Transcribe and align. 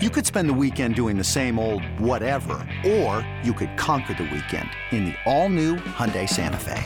You 0.00 0.10
could 0.10 0.24
spend 0.24 0.48
the 0.48 0.54
weekend 0.54 0.94
doing 0.94 1.18
the 1.18 1.24
same 1.24 1.58
old 1.58 1.82
whatever, 1.98 2.64
or 2.86 3.28
you 3.42 3.52
could 3.52 3.76
conquer 3.76 4.14
the 4.14 4.30
weekend 4.32 4.70
in 4.92 5.06
the 5.06 5.14
all-new 5.26 5.74
Hyundai 5.74 6.28
Santa 6.28 6.56
Fe. 6.56 6.84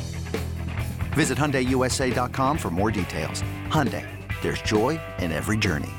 Visit 1.12 1.36
HyundaiUSA.com 1.36 2.56
for 2.56 2.70
more 2.70 2.90
details. 2.90 3.42
Hyundai, 3.68 4.08
there's 4.40 4.62
joy 4.62 4.98
in 5.18 5.30
every 5.30 5.58
journey. 5.58 5.90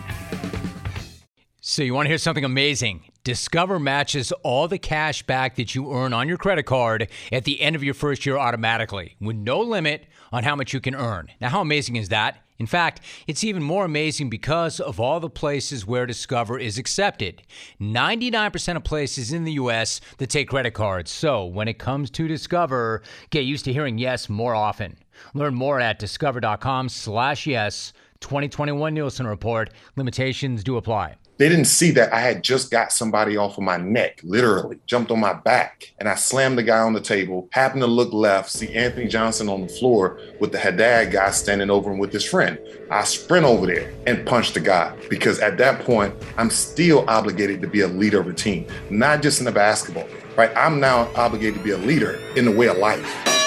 So 1.61 1.83
you 1.83 1.93
want 1.93 2.07
to 2.07 2.09
hear 2.09 2.17
something 2.17 2.43
amazing? 2.43 3.03
Discover 3.23 3.77
matches 3.79 4.31
all 4.41 4.67
the 4.67 4.79
cash 4.79 5.21
back 5.21 5.55
that 5.57 5.75
you 5.75 5.93
earn 5.93 6.13
on 6.13 6.27
your 6.27 6.37
credit 6.37 6.63
card 6.63 7.09
at 7.31 7.43
the 7.43 7.61
end 7.61 7.75
of 7.75 7.83
your 7.83 7.93
first 7.93 8.25
year 8.25 8.39
automatically, 8.39 9.17
with 9.21 9.35
no 9.35 9.59
limit 9.59 10.07
on 10.31 10.43
how 10.43 10.55
much 10.55 10.73
you 10.73 10.81
can 10.81 10.95
earn. 10.95 11.27
Now, 11.39 11.49
how 11.49 11.61
amazing 11.61 11.95
is 11.95 12.09
that? 12.09 12.42
In 12.59 12.67
fact, 12.67 13.01
it's 13.27 13.43
even 13.43 13.63
more 13.63 13.85
amazing 13.85 14.29
because 14.29 14.79
of 14.79 14.99
all 14.99 15.19
the 15.19 15.29
places 15.29 15.85
where 15.85 16.05
Discover 16.05 16.59
is 16.59 16.77
accepted. 16.77 17.41
99% 17.81 18.75
of 18.75 18.83
places 18.83 19.33
in 19.33 19.43
the 19.43 19.53
US 19.53 19.99
that 20.17 20.29
take 20.29 20.49
credit 20.49 20.71
cards. 20.73 21.11
So, 21.11 21.45
when 21.45 21.67
it 21.67 21.79
comes 21.79 22.09
to 22.11 22.27
Discover, 22.27 23.01
get 23.31 23.45
used 23.45 23.65
to 23.65 23.73
hearing 23.73 23.97
yes 23.97 24.29
more 24.29 24.55
often. 24.55 24.97
Learn 25.33 25.55
more 25.55 25.79
at 25.79 25.99
discover.com/slash-yes. 25.99 27.93
2021 28.19 28.93
Nielsen 28.93 29.27
report. 29.27 29.71
Limitations 29.95 30.63
do 30.63 30.77
apply. 30.77 31.15
They 31.43 31.49
didn't 31.49 31.65
see 31.65 31.91
that 31.91 32.13
I 32.13 32.21
had 32.21 32.41
just 32.41 32.71
got 32.71 32.93
somebody 32.93 33.35
off 33.35 33.57
of 33.57 33.65
my 33.65 33.75
neck, 33.75 34.21
literally 34.23 34.79
jumped 34.85 35.11
on 35.11 35.19
my 35.19 35.33
back, 35.33 35.91
and 35.99 36.07
I 36.07 36.15
slammed 36.15 36.57
the 36.57 36.63
guy 36.63 36.79
on 36.79 36.93
the 36.93 37.01
table. 37.01 37.49
Happened 37.51 37.81
to 37.81 37.87
look 37.87 38.13
left, 38.13 38.49
see 38.49 38.73
Anthony 38.73 39.09
Johnson 39.09 39.49
on 39.49 39.63
the 39.63 39.67
floor 39.67 40.21
with 40.39 40.53
the 40.53 40.57
Haddad 40.57 41.11
guy 41.11 41.31
standing 41.31 41.69
over 41.69 41.91
him 41.91 41.97
with 41.97 42.13
his 42.13 42.23
friend. 42.23 42.57
I 42.89 43.03
sprint 43.03 43.45
over 43.45 43.65
there 43.65 43.91
and 44.07 44.25
punch 44.25 44.53
the 44.53 44.61
guy 44.61 44.95
because 45.09 45.39
at 45.39 45.57
that 45.57 45.81
point, 45.81 46.15
I'm 46.37 46.49
still 46.49 47.03
obligated 47.09 47.61
to 47.63 47.67
be 47.67 47.81
a 47.81 47.89
leader 47.89 48.21
of 48.21 48.27
a 48.27 48.33
team, 48.33 48.65
not 48.89 49.21
just 49.21 49.39
in 49.39 49.45
the 49.45 49.51
basketball, 49.51 50.07
right? 50.37 50.55
I'm 50.55 50.79
now 50.79 51.09
obligated 51.13 51.55
to 51.55 51.59
be 51.61 51.71
a 51.71 51.77
leader 51.77 52.21
in 52.37 52.45
the 52.45 52.51
way 52.51 52.69
of 52.69 52.77
life. 52.77 53.42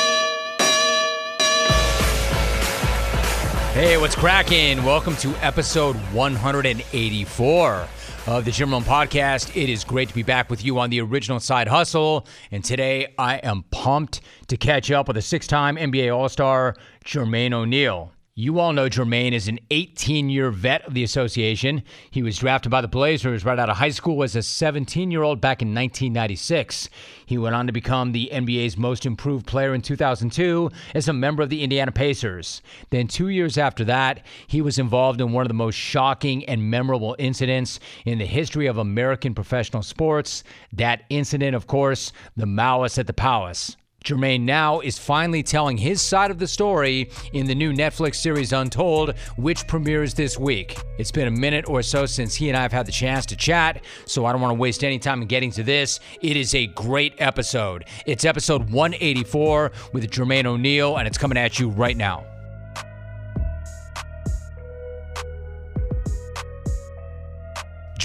Hey, 3.77 3.99
what's 3.99 4.15
cracking? 4.15 4.83
Welcome 4.85 5.17
to 5.17 5.37
episode 5.45 5.97
184 6.15 7.89
of 8.27 8.45
the 8.47 8.51
Jim 8.51 8.71
Rome 8.71 8.85
Podcast. 8.85 9.55
It 9.55 9.69
is 9.69 9.85
great 9.85 10.09
to 10.09 10.15
be 10.15 10.23
back 10.23 10.49
with 10.49 10.65
you 10.65 10.79
on 10.79 10.89
the 10.89 11.03
original 11.03 11.39
side 11.41 11.69
hustle. 11.69 12.27
And 12.51 12.65
today 12.65 13.13
I 13.19 13.37
am 13.37 13.65
pumped 13.65 14.23
to 14.49 14.57
catch 14.57 14.91
up 14.91 15.09
with 15.09 15.19
a 15.19 15.23
six 15.23 15.47
time 15.47 15.77
NBA 15.77 16.17
All 16.17 16.31
Star, 16.31 16.75
Jermaine 17.05 17.53
O'Neal. 17.53 18.16
You 18.39 18.59
all 18.59 18.75
know 18.75 18.91
Jermaine 18.91 19.33
is 19.33 19.49
an 19.49 19.59
18 19.71 20.29
year 20.29 20.51
vet 20.51 20.85
of 20.85 20.93
the 20.93 21.03
association. 21.03 21.83
He 22.11 22.23
was 22.23 22.37
drafted 22.37 22.71
by 22.71 22.83
the 22.83 22.87
Blazers 22.87 23.47
right 23.47 23.59
out 23.59 23.71
of 23.71 23.79
high 23.79 23.89
school 23.89 24.23
as 24.23 24.37
a 24.37 24.43
17 24.43 25.11
year 25.11 25.23
old 25.23 25.41
back 25.41 25.63
in 25.63 25.69
1996. 25.69 26.91
He 27.25 27.39
went 27.39 27.55
on 27.55 27.67
to 27.67 27.73
become 27.73 28.13
the 28.13 28.29
NBA's 28.31 28.77
most 28.77 29.07
improved 29.07 29.47
player 29.47 29.73
in 29.73 29.81
2002 29.81 30.71
as 30.95 31.09
a 31.09 31.15
member 31.15 31.43
of 31.43 31.49
the 31.49 31.63
Indiana 31.63 31.93
Pacers. 31.93 32.61
Then, 32.91 33.09
two 33.09 33.29
years 33.29 33.57
after 33.57 33.85
that, 33.85 34.27
he 34.49 34.61
was 34.61 34.79
involved 34.79 35.23
in 35.23 35.33
one 35.33 35.47
of 35.47 35.49
the 35.49 35.55
most 35.55 35.77
shocking 35.77 36.45
and 36.45 36.71
memorable 36.71 37.17
incidents 37.19 37.81
in 38.05 38.19
the 38.19 38.27
history 38.27 38.67
of 38.67 38.77
American 38.77 39.35
professional 39.35 39.83
sports. 39.83 40.45
That 40.75 41.05
incident, 41.09 41.57
of 41.57 41.67
course, 41.67 42.13
the 42.37 42.45
malice 42.45 42.99
at 42.99 43.07
the 43.07 43.15
Palace. 43.15 43.79
Jermaine 44.07 44.43
now 44.43 44.79
is 44.79 44.97
finally 44.97 45.43
telling 45.43 45.77
his 45.77 46.01
side 46.01 46.31
of 46.31 46.39
the 46.39 46.47
story 46.47 47.11
in 47.33 47.47
the 47.47 47.57
new 47.57 47.73
Netflix 47.73 48.15
series 48.15 48.53
Untold, 48.53 49.15
which 49.35 49.67
premieres 49.67 50.15
this 50.15 50.39
week. 50.39 50.79
It's 50.97 51.11
been 51.11 51.27
a 51.27 51.31
minute 51.33 51.69
or 51.69 51.83
so 51.83 52.07
since 52.07 52.33
he 52.33 52.49
and 52.49 52.57
I 52.57 52.63
have 52.63 52.71
had 52.71 52.87
the 52.87 52.93
chance 52.93 53.27
to 53.27 53.37
chat, 53.37 53.83
so 54.05 54.25
I 54.25 54.31
don't 54.31 54.41
want 54.41 54.53
to 54.53 54.61
waste 54.61 54.85
any 54.85 55.01
time 55.01 55.23
in 55.23 55.29
getting 55.29 55.51
to 55.51 55.65
this. 55.65 55.99
It 56.23 56.37
is 56.37 56.55
a 56.55 56.69
great 56.69 57.15
episode. 57.19 57.87
It's 58.07 58.25
episode 58.25 58.71
184 58.71 59.73
with 59.93 60.09
Jermaine 60.09 60.47
O'Neal, 60.47 60.99
and 60.99 61.09
it's 61.09 61.19
coming 61.19 61.37
at 61.37 61.59
you 61.59 61.71
right 61.71 61.97
now. 61.97 62.36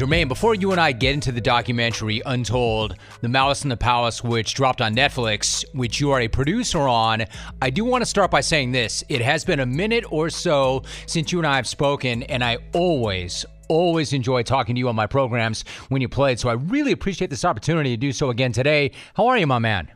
Jermaine, 0.01 0.27
before 0.27 0.55
you 0.55 0.71
and 0.71 0.81
I 0.81 0.93
get 0.93 1.13
into 1.13 1.31
the 1.31 1.39
documentary 1.39 2.23
Untold, 2.25 2.95
The 3.21 3.29
Malice 3.29 3.61
in 3.61 3.69
the 3.69 3.77
Palace, 3.77 4.23
which 4.23 4.55
dropped 4.55 4.81
on 4.81 4.95
Netflix, 4.95 5.63
which 5.75 5.99
you 5.99 6.09
are 6.09 6.21
a 6.21 6.27
producer 6.27 6.79
on, 6.79 7.25
I 7.61 7.69
do 7.69 7.85
want 7.85 8.01
to 8.01 8.07
start 8.07 8.31
by 8.31 8.41
saying 8.41 8.71
this. 8.71 9.03
It 9.09 9.21
has 9.21 9.45
been 9.45 9.59
a 9.59 9.65
minute 9.67 10.03
or 10.11 10.31
so 10.31 10.81
since 11.05 11.31
you 11.31 11.37
and 11.37 11.45
I 11.45 11.55
have 11.55 11.67
spoken, 11.67 12.23
and 12.23 12.43
I 12.43 12.57
always, 12.73 13.45
always 13.69 14.11
enjoy 14.11 14.41
talking 14.41 14.73
to 14.73 14.79
you 14.79 14.89
on 14.89 14.95
my 14.95 15.05
programs 15.05 15.65
when 15.89 16.01
you 16.01 16.09
played. 16.09 16.39
So 16.39 16.49
I 16.49 16.53
really 16.53 16.93
appreciate 16.93 17.29
this 17.29 17.45
opportunity 17.45 17.91
to 17.91 17.97
do 17.97 18.11
so 18.11 18.31
again 18.31 18.53
today. 18.53 18.93
How 19.13 19.27
are 19.27 19.37
you, 19.37 19.45
my 19.45 19.59
man? 19.59 19.91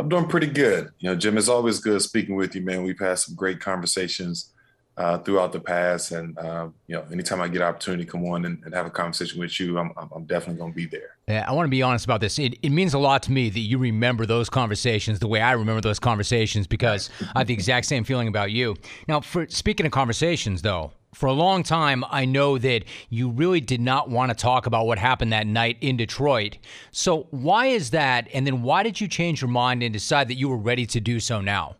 I'm 0.00 0.08
doing 0.08 0.26
pretty 0.26 0.48
good. 0.48 0.90
You 0.98 1.10
know, 1.10 1.14
Jim, 1.14 1.38
it's 1.38 1.48
always 1.48 1.78
good 1.78 2.02
speaking 2.02 2.34
with 2.34 2.56
you, 2.56 2.62
man. 2.62 2.82
We've 2.82 2.98
had 2.98 3.20
some 3.20 3.36
great 3.36 3.60
conversations 3.60 4.51
uh, 4.96 5.18
throughout 5.18 5.52
the 5.52 5.60
past. 5.60 6.12
And 6.12 6.38
uh, 6.38 6.68
you 6.86 6.96
know, 6.96 7.04
anytime 7.10 7.40
I 7.40 7.48
get 7.48 7.62
opportunity 7.62 8.04
to 8.04 8.10
come 8.10 8.24
on 8.26 8.44
and, 8.44 8.62
and 8.64 8.74
have 8.74 8.86
a 8.86 8.90
conversation 8.90 9.40
with 9.40 9.58
you, 9.58 9.78
I'm, 9.78 9.92
I'm 9.96 10.24
definitely 10.24 10.58
going 10.58 10.72
to 10.72 10.76
be 10.76 10.86
there. 10.86 11.16
Yeah, 11.28 11.44
I 11.48 11.52
want 11.52 11.66
to 11.66 11.70
be 11.70 11.82
honest 11.82 12.04
about 12.04 12.20
this. 12.20 12.38
It, 12.38 12.54
it 12.62 12.70
means 12.70 12.94
a 12.94 12.98
lot 12.98 13.22
to 13.24 13.32
me 13.32 13.48
that 13.48 13.60
you 13.60 13.78
remember 13.78 14.26
those 14.26 14.50
conversations 14.50 15.18
the 15.18 15.28
way 15.28 15.40
I 15.40 15.52
remember 15.52 15.80
those 15.80 15.98
conversations 15.98 16.66
because 16.66 17.10
I 17.34 17.40
have 17.40 17.46
the 17.46 17.54
exact 17.54 17.86
same 17.86 18.04
feeling 18.04 18.28
about 18.28 18.50
you. 18.50 18.76
Now, 19.08 19.20
for 19.20 19.46
speaking 19.48 19.86
of 19.86 19.92
conversations, 19.92 20.62
though. 20.62 20.92
For 21.14 21.26
a 21.26 21.32
long 21.32 21.62
time, 21.62 22.06
I 22.08 22.24
know 22.24 22.56
that 22.56 22.84
you 23.10 23.28
really 23.28 23.60
did 23.60 23.82
not 23.82 24.08
want 24.08 24.30
to 24.30 24.34
talk 24.34 24.64
about 24.64 24.86
what 24.86 24.96
happened 24.96 25.30
that 25.34 25.46
night 25.46 25.76
in 25.82 25.98
Detroit. 25.98 26.56
So, 26.90 27.26
why 27.30 27.66
is 27.66 27.90
that? 27.90 28.28
And 28.32 28.46
then, 28.46 28.62
why 28.62 28.82
did 28.82 28.98
you 28.98 29.08
change 29.08 29.42
your 29.42 29.50
mind 29.50 29.82
and 29.82 29.92
decide 29.92 30.28
that 30.28 30.36
you 30.36 30.48
were 30.48 30.56
ready 30.56 30.86
to 30.86 31.00
do 31.00 31.20
so 31.20 31.42
now? 31.42 31.76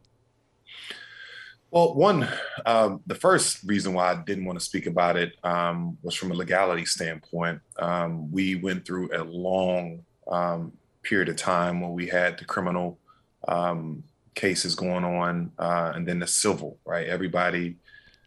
Well, 1.72 1.94
one, 1.94 2.28
um, 2.66 3.00
the 3.06 3.14
first 3.14 3.62
reason 3.64 3.94
why 3.94 4.12
I 4.12 4.16
didn't 4.16 4.44
want 4.44 4.58
to 4.58 4.64
speak 4.64 4.86
about 4.86 5.16
it 5.16 5.32
um, 5.42 5.96
was 6.02 6.14
from 6.14 6.30
a 6.30 6.34
legality 6.34 6.84
standpoint. 6.84 7.62
Um, 7.78 8.30
we 8.30 8.56
went 8.56 8.84
through 8.84 9.08
a 9.16 9.24
long 9.24 10.04
um, 10.28 10.72
period 11.02 11.30
of 11.30 11.36
time 11.36 11.80
where 11.80 11.90
we 11.90 12.08
had 12.08 12.38
the 12.38 12.44
criminal 12.44 12.98
um, 13.48 14.04
cases 14.34 14.74
going 14.74 15.02
on 15.02 15.50
uh, 15.58 15.92
and 15.94 16.06
then 16.06 16.18
the 16.18 16.26
civil, 16.26 16.76
right? 16.84 17.06
Everybody 17.06 17.76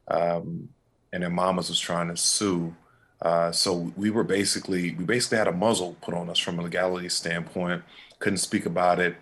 um, 0.07 0.67
and 1.13 1.21
their 1.21 1.29
mamas 1.29 1.69
was 1.69 1.79
trying 1.79 2.07
to 2.07 2.17
sue. 2.17 2.75
Uh, 3.21 3.51
so 3.51 3.93
we 3.95 4.09
were 4.09 4.23
basically, 4.23 4.95
we 4.95 5.03
basically 5.03 5.37
had 5.37 5.47
a 5.47 5.51
muzzle 5.51 5.95
put 6.01 6.15
on 6.15 6.31
us 6.31 6.39
from 6.39 6.57
a 6.57 6.63
legality 6.63 7.09
standpoint, 7.09 7.83
couldn't 8.17 8.37
speak 8.37 8.65
about 8.65 8.99
it. 8.99 9.15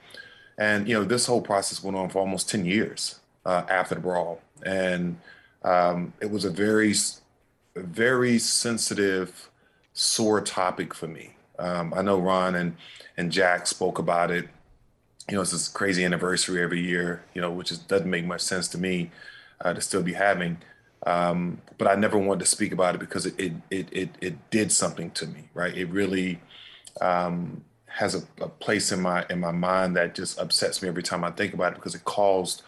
And, 0.57 0.88
you 0.88 0.94
know, 0.94 1.03
this 1.03 1.25
whole 1.25 1.41
process 1.41 1.83
went 1.83 1.97
on 1.97 2.07
for 2.07 2.19
almost 2.19 2.50
10 2.50 2.63
years 2.63 3.19
uh, 3.46 3.64
after 3.70 3.96
the 3.96 4.02
brawl, 4.02 4.42
and 4.66 5.18
um, 5.64 6.14
it 6.22 6.30
was 6.30 6.46
a 6.46 6.50
very, 6.50 6.94
very 7.76 8.40
sensitive, 8.40 9.50
sore 9.94 10.42
topic 10.42 10.94
for 10.94 11.08
me. 11.08 11.36
Um, 11.59 11.94
I 11.96 12.02
know 12.02 12.20
Ron 12.20 12.56
and 12.56 12.76
and 13.18 13.31
Jack 13.31 13.68
spoke 13.68 14.00
about 14.00 14.31
it. 14.31 14.48
You 15.30 15.36
know, 15.36 15.42
it's 15.42 15.52
this 15.52 15.68
crazy 15.68 16.04
anniversary 16.04 16.62
every 16.62 16.81
year. 16.81 17.24
You 17.34 17.42
know, 17.42 17.52
which 17.52 17.72
is, 17.72 17.80
doesn't 17.80 18.09
make 18.09 18.26
much 18.26 18.42
sense 18.42 18.68
to 18.70 18.78
me 18.78 19.12
uh, 19.62 19.74
to 19.74 19.81
still 19.81 20.04
be 20.04 20.14
having. 20.14 20.58
Um, 21.06 21.62
but 21.78 21.88
I 21.88 21.96
never 21.96 22.18
wanted 22.18 22.40
to 22.42 22.46
speak 22.46 22.72
about 22.72 22.96
it 22.96 23.00
because 23.00 23.25
it 23.25 23.36
it 23.38 23.54
it 23.70 23.88
it, 23.92 24.10
it 24.22 24.50
did 24.50 24.72
something 24.72 25.12
to 25.12 25.28
me, 25.28 25.50
right? 25.54 25.75
It 25.75 25.90
really 25.90 26.40
um, 27.02 27.64
has 27.88 28.16
a, 28.16 28.24
a, 28.42 28.50
place 28.50 28.92
in 28.92 29.02
my 29.02 29.25
in 29.30 29.40
my 29.40 29.52
mind 29.52 29.96
that 29.96 30.16
just 30.16 30.40
upsets 30.40 30.81
me 30.81 30.88
every 30.88 31.04
time 31.04 31.24
I 31.24 31.31
think 31.31 31.54
about 31.54 31.74
it 31.74 31.75
because 31.75 31.96
it 31.96 32.06
caused 32.06 32.64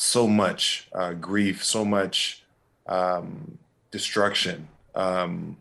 so 0.00 0.28
much 0.28 0.86
uh, 0.92 1.12
grief, 1.12 1.64
so 1.64 1.84
much 1.84 2.44
um, 2.86 3.58
destruction 3.90 4.68
um, 4.94 5.56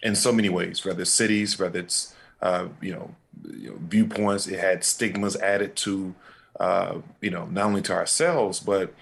in 0.00 0.14
so 0.14 0.30
many 0.30 0.48
ways, 0.48 0.84
whether 0.84 1.02
it's 1.02 1.10
cities, 1.10 1.58
whether 1.58 1.80
it's 1.80 2.14
uh, 2.40 2.68
you, 2.80 2.92
know, 2.92 3.12
you, 3.52 3.70
know, 3.70 3.76
viewpoints. 3.88 4.46
It 4.46 4.60
had 4.60 4.84
stigmas 4.84 5.34
added 5.36 5.74
to 5.76 6.14
uh, 6.60 6.98
you 7.20 7.30
know 7.30 7.46
not 7.46 7.64
only 7.64 7.82
to 7.82 7.92
ourselves 7.92 8.60
but 8.60 8.94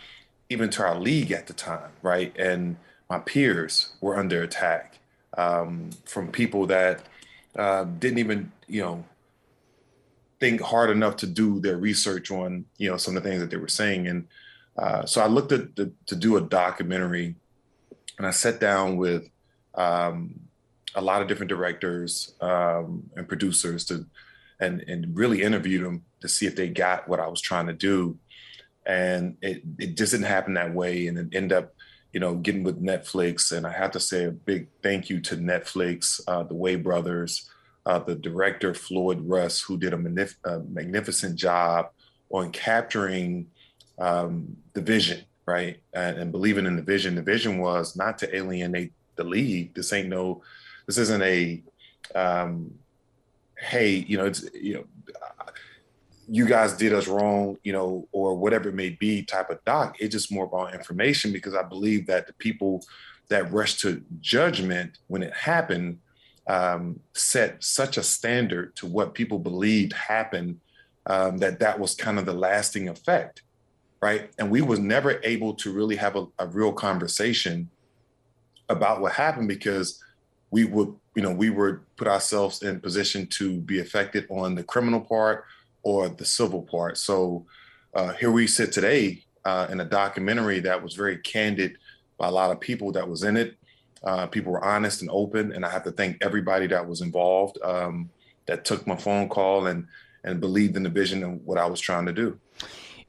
even 0.48 0.70
to 0.70 0.82
our 0.82 0.98
league 0.98 1.32
at 1.32 1.48
the 1.48 1.52
time, 1.52 1.90
right? 2.00 2.34
And 2.38 2.76
my 3.10 3.18
peers 3.18 3.92
were 4.00 4.16
under 4.16 4.42
attack 4.42 4.98
um, 5.36 5.90
from 6.06 6.32
people 6.32 6.66
that 6.68 7.02
uh, 7.56 7.84
didn't 7.84 8.20
even 8.20 8.50
you 8.68 8.80
know 8.80 9.04
think 10.40 10.62
hard 10.62 10.88
enough 10.88 11.16
to 11.16 11.26
do 11.26 11.60
their 11.60 11.76
research 11.76 12.30
on 12.30 12.64
you 12.78 12.88
know 12.88 12.96
some 12.96 13.18
of 13.18 13.22
the 13.22 13.28
things 13.28 13.42
that 13.42 13.50
they 13.50 13.58
were 13.58 13.68
saying 13.68 14.08
and 14.08 14.26
uh, 14.76 15.04
so 15.04 15.20
I 15.20 15.26
looked 15.26 15.52
at 15.52 15.76
the, 15.76 15.92
to 16.06 16.16
do 16.16 16.36
a 16.36 16.40
documentary, 16.40 17.34
and 18.18 18.26
I 18.26 18.30
sat 18.30 18.60
down 18.60 18.96
with 18.96 19.28
um, 19.74 20.40
a 20.94 21.00
lot 21.00 21.22
of 21.22 21.28
different 21.28 21.50
directors 21.50 22.34
um, 22.40 23.10
and 23.16 23.28
producers 23.28 23.84
to, 23.86 24.06
and 24.60 24.82
and 24.88 25.16
really 25.16 25.42
interviewed 25.42 25.84
them 25.84 26.04
to 26.20 26.28
see 26.28 26.46
if 26.46 26.56
they 26.56 26.68
got 26.68 27.08
what 27.08 27.20
I 27.20 27.26
was 27.26 27.40
trying 27.40 27.66
to 27.66 27.72
do, 27.72 28.16
and 28.86 29.36
it 29.42 29.62
it 29.78 29.96
just 29.96 30.12
didn't 30.12 30.26
happen 30.26 30.54
that 30.54 30.74
way, 30.74 31.06
and 31.06 31.18
it 31.18 31.36
ended 31.36 31.52
up, 31.52 31.74
you 32.12 32.20
know, 32.20 32.34
getting 32.34 32.62
with 32.62 32.82
Netflix, 32.82 33.54
and 33.54 33.66
I 33.66 33.72
have 33.72 33.90
to 33.92 34.00
say 34.00 34.24
a 34.24 34.30
big 34.30 34.68
thank 34.82 35.10
you 35.10 35.20
to 35.20 35.36
Netflix, 35.36 36.20
uh, 36.26 36.44
the 36.44 36.54
Way 36.54 36.76
brothers, 36.76 37.50
uh, 37.84 37.98
the 37.98 38.14
director 38.14 38.72
Floyd 38.72 39.20
Russ, 39.22 39.60
who 39.60 39.76
did 39.76 39.92
a, 39.92 39.96
magnif- 39.96 40.36
a 40.44 40.60
magnificent 40.60 41.36
job 41.36 41.90
on 42.30 42.50
capturing 42.52 43.48
um, 43.98 44.56
the 44.72 44.80
vision, 44.80 45.24
right, 45.46 45.78
and, 45.92 46.18
and, 46.18 46.32
believing 46.32 46.66
in 46.66 46.76
the 46.76 46.82
vision. 46.82 47.14
The 47.14 47.22
vision 47.22 47.58
was 47.58 47.96
not 47.96 48.18
to 48.18 48.36
alienate 48.36 48.92
the 49.16 49.24
league. 49.24 49.74
This 49.74 49.92
ain't 49.92 50.08
no, 50.08 50.42
this 50.86 50.98
isn't 50.98 51.22
a, 51.22 51.62
um, 52.14 52.72
hey, 53.58 53.90
you 53.90 54.16
know, 54.16 54.26
it's 54.26 54.44
you 54.54 54.74
know, 54.74 54.84
you 56.28 56.46
guys 56.46 56.72
did 56.72 56.92
us 56.92 57.08
wrong, 57.08 57.58
you 57.62 57.72
know, 57.72 58.08
or 58.12 58.36
whatever 58.36 58.68
it 58.70 58.74
may 58.74 58.90
be 58.90 59.22
type 59.22 59.50
of 59.50 59.62
doc. 59.64 59.96
It's 60.00 60.12
just 60.12 60.32
more 60.32 60.44
about 60.44 60.74
information 60.74 61.32
because 61.32 61.54
I 61.54 61.62
believe 61.62 62.06
that 62.06 62.26
the 62.26 62.32
people 62.34 62.84
that 63.28 63.52
rush 63.52 63.76
to 63.78 64.02
judgment 64.20 64.98
when 65.08 65.22
it 65.22 65.34
happened 65.34 65.98
um, 66.46 67.00
set 67.14 67.62
such 67.62 67.96
a 67.96 68.02
standard 68.02 68.74
to 68.76 68.86
what 68.86 69.14
people 69.14 69.38
believed 69.38 69.92
happened 69.92 70.60
um, 71.06 71.38
that 71.38 71.58
that 71.60 71.78
was 71.78 71.94
kind 71.94 72.18
of 72.18 72.26
the 72.26 72.32
lasting 72.32 72.88
effect, 72.88 73.42
right? 74.02 74.30
And 74.38 74.50
we 74.50 74.60
was 74.60 74.80
never 74.80 75.20
able 75.22 75.54
to 75.54 75.72
really 75.72 75.96
have 75.96 76.16
a, 76.16 76.26
a 76.40 76.46
real 76.48 76.72
conversation 76.72 77.70
about 78.68 79.00
what 79.00 79.12
happened 79.12 79.48
because 79.48 80.02
we 80.50 80.64
would, 80.64 80.94
you 81.14 81.22
know, 81.22 81.30
we 81.30 81.48
would 81.48 81.80
put 81.96 82.08
ourselves 82.08 82.62
in 82.62 82.80
position 82.80 83.26
to 83.28 83.60
be 83.60 83.78
affected 83.78 84.26
on 84.28 84.56
the 84.56 84.64
criminal 84.64 85.00
part 85.00 85.44
or 85.84 86.08
the 86.08 86.24
civil 86.24 86.62
part. 86.62 86.98
So 86.98 87.46
uh, 87.94 88.12
here 88.14 88.32
we 88.32 88.46
sit 88.46 88.72
today 88.72 89.24
uh, 89.44 89.68
in 89.70 89.80
a 89.80 89.84
documentary 89.84 90.58
that 90.60 90.82
was 90.82 90.94
very 90.94 91.18
candid 91.18 91.78
by 92.18 92.26
a 92.26 92.30
lot 92.30 92.50
of 92.50 92.60
people 92.60 92.92
that 92.92 93.08
was 93.08 93.22
in 93.22 93.36
it. 93.36 93.56
Uh, 94.02 94.26
people 94.26 94.52
were 94.52 94.64
honest 94.64 95.00
and 95.00 95.10
open, 95.12 95.52
and 95.52 95.64
I 95.64 95.70
have 95.70 95.84
to 95.84 95.92
thank 95.92 96.18
everybody 96.22 96.66
that 96.66 96.86
was 96.86 97.02
involved 97.02 97.56
um, 97.62 98.10
that 98.46 98.64
took 98.64 98.84
my 98.84 98.96
phone 98.96 99.28
call 99.28 99.68
and 99.68 99.86
and 100.24 100.40
believed 100.40 100.76
in 100.76 100.82
the 100.82 100.88
vision 100.88 101.24
and 101.24 101.44
what 101.44 101.58
I 101.58 101.66
was 101.66 101.80
trying 101.80 102.06
to 102.06 102.12
do. 102.12 102.38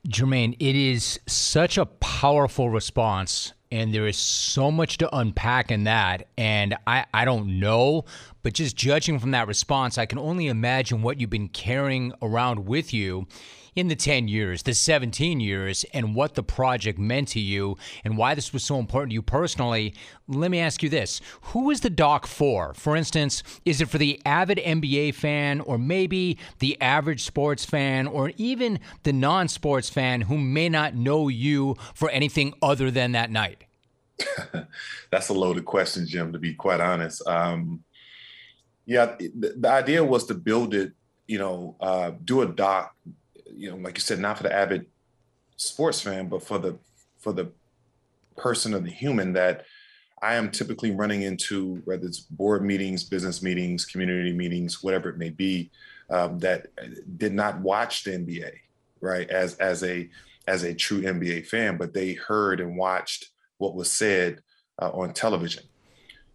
Jermaine, 0.08 0.56
it 0.60 0.76
is 0.76 1.20
such 1.28 1.78
a 1.78 1.86
powerful 1.86 2.70
response 2.70 3.54
and 3.72 3.92
there 3.92 4.06
is 4.06 4.18
so 4.18 4.70
much 4.70 5.00
to 5.00 5.18
unpack 5.18 5.72
in 5.72 5.86
that. 5.86 6.28
And 6.38 6.76
I, 6.86 7.06
I 7.12 7.26
don't 7.26 7.60
know, 7.60 8.06
but 8.44 8.54
just 8.54 8.76
judging 8.76 9.18
from 9.18 9.32
that 9.32 9.48
response, 9.48 9.98
I 9.98 10.06
can 10.06 10.20
only 10.20 10.48
imagine 10.48 11.02
what 11.02 11.20
you've 11.20 11.32
been 11.32 11.48
carrying 11.48 12.14
around 12.22 12.68
with 12.68 12.94
you 12.94 13.26
in 13.76 13.88
the 13.88 13.96
10 13.96 14.28
years, 14.28 14.64
the 14.64 14.74
17 14.74 15.40
years, 15.40 15.86
and 15.94 16.16
what 16.16 16.36
the 16.36 16.44
project 16.44 17.00
meant 17.00 17.30
to 17.30 17.40
you 17.40 17.78
and 18.04 18.18
why 18.18 18.36
this 18.36 18.54
was 18.54 18.64
so 18.64 18.80
important 18.80 19.12
to 19.12 19.16
you 19.16 19.22
personally. 19.22 19.94
Let 20.28 20.52
me 20.52 20.60
ask 20.60 20.84
you 20.84 20.90
this 20.90 21.22
Who 21.42 21.70
is 21.70 21.82
the 21.82 21.90
doc 21.90 22.28
for? 22.28 22.74
For 22.74 22.96
instance, 22.96 23.44
is 23.66 23.82
it 23.82 23.90
for 23.90 23.98
the 23.98 24.22
avid 24.26 24.58
NBA 24.60 25.16
fan, 25.16 25.62
or 25.62 25.78
maybe 25.78 26.38
the 26.60 26.80
average 26.82 27.24
sports 27.24 27.66
fan, 27.66 28.08
or 28.08 28.32
even 28.38 28.80
the 29.04 29.14
non 29.14 29.48
sports 29.48 29.90
fan 29.90 30.22
who 30.22 30.38
may 30.38 30.70
not 30.70 30.96
know 30.96 31.28
you 31.28 31.76
for 31.94 32.10
anything 32.10 32.54
other 32.62 32.92
than 32.92 33.12
that 33.14 33.32
night? 33.32 33.66
That's 35.12 35.30
a 35.30 35.34
loaded 35.34 35.66
question, 35.66 36.06
Jim, 36.08 36.34
to 36.34 36.40
be 36.40 36.54
quite 36.54 36.80
honest. 36.80 37.26
Um, 37.28 37.84
yeah, 38.86 39.16
the, 39.18 39.54
the, 39.58 39.70
idea 39.70 40.04
was 40.04 40.26
to 40.28 40.34
build 40.34 40.74
it, 40.74 40.92
you 41.28 41.40
know, 41.40 41.76
uh, 41.80 42.12
do 42.24 42.42
a 42.42 42.48
doc, 42.48 42.96
you 43.56 43.72
know, 43.72 43.78
like 43.78 43.98
you 43.98 44.02
said, 44.02 44.20
not 44.20 44.38
for 44.38 44.44
the 44.44 44.54
avid 44.54 44.86
sports 45.58 46.02
fan, 46.02 46.28
but 46.28 46.44
for 46.44 46.58
the 46.58 46.78
for 47.20 47.34
the 47.34 47.52
person 48.36 48.74
or 48.74 48.80
the 48.80 48.90
human 48.90 49.34
that 49.34 49.66
I 50.22 50.36
am 50.36 50.52
typically 50.52 50.92
running 50.92 51.24
into, 51.24 51.82
whether 51.86 52.06
it's 52.06 52.20
board 52.20 52.64
meetings, 52.64 53.04
business 53.04 53.42
meetings, 53.42 53.86
community 53.86 54.32
meetings, 54.32 54.82
whatever 54.82 55.10
it 55.10 55.18
may 55.18 55.30
be, 55.30 55.70
um, 56.10 56.40
that 56.40 56.68
did 57.18 57.34
not 57.34 57.60
watch 57.60 58.04
the 58.04 58.12
NBA, 58.12 58.52
right? 59.02 59.30
As 59.30 59.56
as 59.56 59.84
a 59.84 60.10
as 60.48 60.64
a 60.64 60.74
true 60.74 61.02
NBA 61.02 61.48
fan, 61.48 61.78
but 61.78 61.94
they 61.94 62.14
heard 62.14 62.60
and 62.60 62.78
watched 62.78 63.30
what 63.58 63.76
was 63.76 63.92
said 63.92 64.42
uh, 64.82 64.92
on 64.92 65.14
television. 65.14 65.64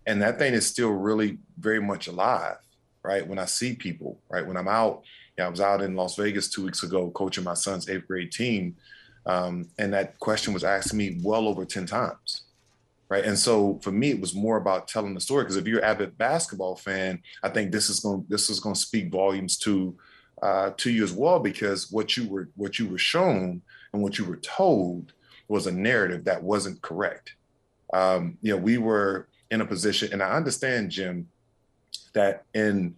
And 0.06 0.22
that 0.22 0.38
thing 0.38 0.54
is 0.54 0.66
still 0.66 0.90
really 0.90 1.38
very 1.58 1.80
much 1.80 2.06
alive, 2.08 2.56
right? 3.02 3.26
When 3.26 3.38
I 3.38 3.44
see 3.44 3.74
people, 3.74 4.20
right? 4.30 4.46
When 4.46 4.56
I'm 4.56 4.68
out, 4.68 5.02
know, 5.38 5.46
I 5.46 5.50
was 5.50 5.60
out 5.60 5.82
in 5.82 5.94
Las 5.94 6.16
Vegas 6.16 6.48
two 6.48 6.64
weeks 6.64 6.82
ago 6.82 7.10
coaching 7.10 7.44
my 7.44 7.54
son's 7.54 7.88
eighth 7.88 8.06
grade 8.06 8.32
team. 8.32 8.76
Um, 9.26 9.68
and 9.78 9.92
that 9.92 10.18
question 10.18 10.54
was 10.54 10.64
asked 10.64 10.90
to 10.90 10.96
me 10.96 11.18
well 11.22 11.48
over 11.48 11.64
10 11.64 11.86
times. 11.86 12.42
Right. 13.10 13.24
And 13.24 13.38
so 13.38 13.78
for 13.82 13.90
me, 13.90 14.10
it 14.10 14.20
was 14.20 14.34
more 14.34 14.58
about 14.58 14.86
telling 14.86 15.14
the 15.14 15.20
story. 15.20 15.44
Because 15.44 15.56
if 15.56 15.66
you're 15.66 15.78
an 15.78 15.84
avid 15.84 16.18
basketball 16.18 16.76
fan, 16.76 17.22
I 17.42 17.48
think 17.48 17.72
this 17.72 17.88
is 17.88 18.00
going 18.00 18.26
this 18.28 18.50
is 18.50 18.60
going 18.60 18.74
to 18.74 18.80
speak 18.80 19.10
volumes 19.10 19.56
to 19.60 19.96
uh, 20.42 20.72
to 20.76 20.90
you 20.90 21.04
as 21.04 21.12
well, 21.12 21.40
because 21.40 21.90
what 21.90 22.18
you 22.18 22.28
were 22.28 22.50
what 22.54 22.78
you 22.78 22.86
were 22.86 22.98
shown 22.98 23.62
and 23.94 24.02
what 24.02 24.18
you 24.18 24.26
were 24.26 24.36
told 24.36 25.14
was 25.48 25.66
a 25.66 25.72
narrative 25.72 26.24
that 26.24 26.42
wasn't 26.42 26.82
correct. 26.82 27.34
Um, 27.94 28.36
you 28.42 28.52
know, 28.52 28.58
we 28.58 28.76
were 28.76 29.28
in 29.50 29.62
a 29.62 29.66
position, 29.66 30.12
and 30.12 30.22
I 30.22 30.32
understand, 30.32 30.90
Jim, 30.90 31.28
that 32.12 32.44
in 32.52 32.94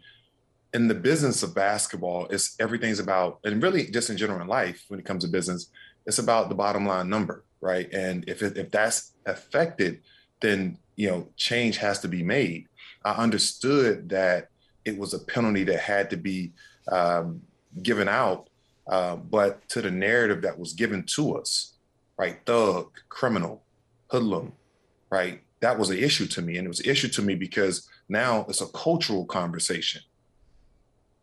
in 0.72 0.88
the 0.88 0.94
business 0.94 1.43
of 1.43 1.55
basketball, 1.55 2.26
it's 2.31 2.56
everything's 2.61 3.00
about, 3.00 3.40
and 3.44 3.62
really 3.62 3.87
just 3.87 4.11
in 4.11 4.17
general 4.17 4.40
in 4.40 4.46
life, 4.46 4.84
when 4.88 5.00
it 5.00 5.06
comes 5.06 5.25
to 5.25 5.31
business, 5.31 5.70
it's 6.06 6.19
about 6.19 6.49
the 6.49 6.55
bottom 6.55 6.87
line 6.87 7.08
number, 7.08 7.44
right? 7.61 7.93
And 7.93 8.25
if 8.28 8.43
it, 8.43 8.56
if 8.56 8.70
that's 8.70 9.12
affected, 9.26 10.00
then 10.40 10.78
you 10.96 11.11
know 11.11 11.28
change 11.37 11.76
has 11.78 11.99
to 12.00 12.08
be 12.08 12.22
made. 12.22 12.67
I 13.05 13.12
understood 13.12 14.08
that 14.11 14.49
it 14.84 14.96
was 14.96 15.14
a 15.14 15.19
penalty 15.19 15.64
that 15.64 15.81
had 15.81 16.11
to 16.11 16.17
be 16.17 16.52
um, 16.90 17.43
given 17.82 18.08
out, 18.08 18.49
uh, 18.88 19.17
but 19.17 19.69
to 19.70 19.82
the 19.82 19.90
narrative 19.90 20.43
that 20.43 20.58
was 20.58 20.72
given 20.72 21.02
to 21.05 21.37
us, 21.37 21.75
right? 22.19 22.38
Thug, 22.46 22.90
criminal, 23.08 23.62
hoodlum, 24.11 24.52
right? 25.11 25.40
That 25.61 25.78
was 25.78 25.90
an 25.90 25.99
issue 25.99 26.26
to 26.26 26.43
me. 26.43 26.56
And 26.56 26.67
it 26.67 26.69
was 26.69 26.81
an 26.81 26.90
issue 26.90 27.08
to 27.08 27.22
me 27.22 27.34
because 27.34 27.88
now 28.08 28.46
it's 28.49 28.61
a 28.61 28.67
cultural 28.69 29.25
conversation. 29.26 30.02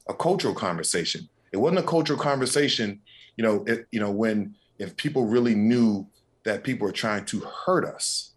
A 0.10 0.14
cultural 0.14 0.54
conversation. 0.54 1.28
It 1.52 1.58
wasn't 1.58 1.80
a 1.80 1.88
cultural 1.88 2.20
conversation, 2.20 3.02
you 3.36 3.44
know, 3.44 3.64
it, 3.66 3.88
you 3.92 4.00
know, 4.00 4.12
when 4.12 4.56
if 4.80 4.96
people 4.96 5.26
really 5.26 5.56
knew 5.56 6.08
that 6.46 6.64
people 6.64 6.86
were 6.86 6.94
trying 6.94 7.26
to 7.26 7.40
hurt 7.40 7.86
us 7.86 8.34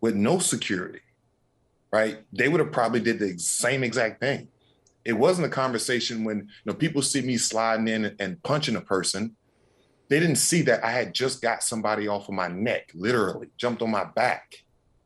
with 0.00 0.14
no 0.14 0.38
security, 0.38 1.00
right? 1.92 2.18
They 2.32 2.48
would 2.48 2.60
have 2.60 2.72
probably 2.72 3.00
did 3.00 3.18
the 3.18 3.38
same 3.38 3.82
exact 3.82 4.20
thing. 4.20 4.48
It 5.04 5.14
wasn't 5.14 5.46
a 5.46 5.50
conversation 5.50 6.24
when 6.24 6.38
you 6.38 6.44
know 6.66 6.74
people 6.74 7.02
see 7.02 7.22
me 7.22 7.36
sliding 7.36 7.88
in 7.88 8.16
and 8.18 8.42
punching 8.42 8.76
a 8.76 8.80
person 8.80 9.36
they 10.08 10.20
didn't 10.20 10.36
see 10.36 10.62
that 10.62 10.84
I 10.84 10.90
had 10.90 11.14
just 11.14 11.40
got 11.40 11.62
somebody 11.62 12.08
off 12.08 12.28
of 12.28 12.34
my 12.34 12.48
neck, 12.48 12.90
literally 12.94 13.48
jumped 13.56 13.82
on 13.82 13.90
my 13.90 14.04
back. 14.04 14.54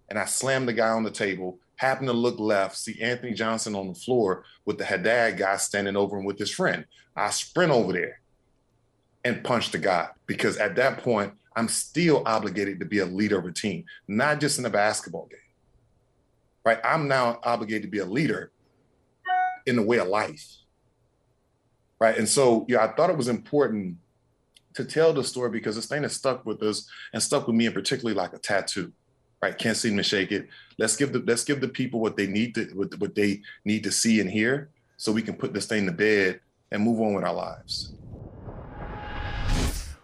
And 0.09 0.19
I 0.19 0.25
slammed 0.25 0.69
the 0.69 0.73
guy 0.73 0.89
on 0.89 1.05
the 1.05 1.11
table, 1.11 1.59
happened 1.79 2.09
to 2.09 2.13
look 2.13 2.39
left, 2.39 2.77
see 2.77 3.01
Anthony 3.01 3.33
Johnson 3.33 3.75
on 3.75 3.89
the 3.89 3.95
floor 3.95 4.45
with 4.67 4.79
the 4.79 4.85
Haddad 4.85 5.39
guy 5.39 5.57
standing 5.57 5.97
over 5.97 6.19
him 6.19 6.25
with 6.25 6.39
his 6.39 6.51
friend. 6.51 6.85
I 7.17 7.31
sprint 7.31 7.73
over 7.73 7.93
there 7.93 8.21
and 9.25 9.43
punch 9.43 9.71
the 9.71 9.79
guy 9.79 10.09
because 10.27 10.59
at 10.59 10.77
that 10.77 10.99
point, 10.99 11.33
I'm 11.57 11.69
still 11.69 12.23
obligated 12.27 12.79
to 12.81 12.87
be 12.87 12.99
a 12.99 13.07
leader 13.07 13.39
of 13.39 13.47
a 13.47 13.53
team, 13.53 13.85
not 14.07 14.41
just 14.41 14.59
in 14.59 14.67
a 14.67 14.71
basketball 14.71 15.27
game. 15.27 15.41
Right? 16.65 16.79
I'm 16.85 17.09
now 17.09 17.41
obligated 17.43 17.83
to 17.83 17.89
be 17.89 17.99
a 17.99 18.05
leader 18.05 18.53
in 19.67 19.77
the 19.77 19.83
way 19.83 19.99
of 19.99 20.09
life. 20.09 20.47
Right. 22.01 22.17
And 22.17 22.29
so, 22.29 22.65
yeah, 22.69 22.85
I 22.85 22.93
thought 22.93 23.11
it 23.11 23.17
was 23.17 23.29
important 23.29 23.97
to 24.75 24.85
tell 24.85 25.13
the 25.13 25.25
story 25.25 25.51
because 25.51 25.75
this 25.75 25.87
thing 25.87 26.03
has 26.03 26.15
stuck 26.15 26.45
with 26.47 26.63
us 26.63 26.89
and 27.13 27.21
stuck 27.21 27.47
with 27.47 27.57
me 27.57 27.67
and 27.67 27.75
particularly 27.75 28.17
like 28.17 28.33
a 28.33 28.39
tattoo 28.39 28.93
right 29.43 29.57
can't 29.57 29.77
seem 29.77 29.97
to 29.97 30.03
shake 30.03 30.33
it. 30.33 30.49
Let's 30.79 30.97
give 30.97 31.13
the 31.13 31.21
let's 31.21 31.45
give 31.45 31.61
the 31.61 31.69
people 31.69 32.01
what 32.01 32.17
they 32.17 32.27
need 32.27 32.55
to 32.55 32.65
what, 32.75 32.99
what 32.99 33.15
they 33.15 33.43
need 33.65 33.85
to 33.85 33.93
see 33.93 34.21
and 34.21 34.31
hear 34.31 34.71
so 34.97 35.13
we 35.13 35.23
can 35.23 35.35
put 35.35 35.53
this 35.53 35.67
thing 35.67 35.87
to 35.87 35.93
bed 35.93 36.41
and 36.71 36.83
move 36.83 37.01
on 37.01 37.15
with 37.15 37.25
our 37.25 37.35
lives 37.35 37.93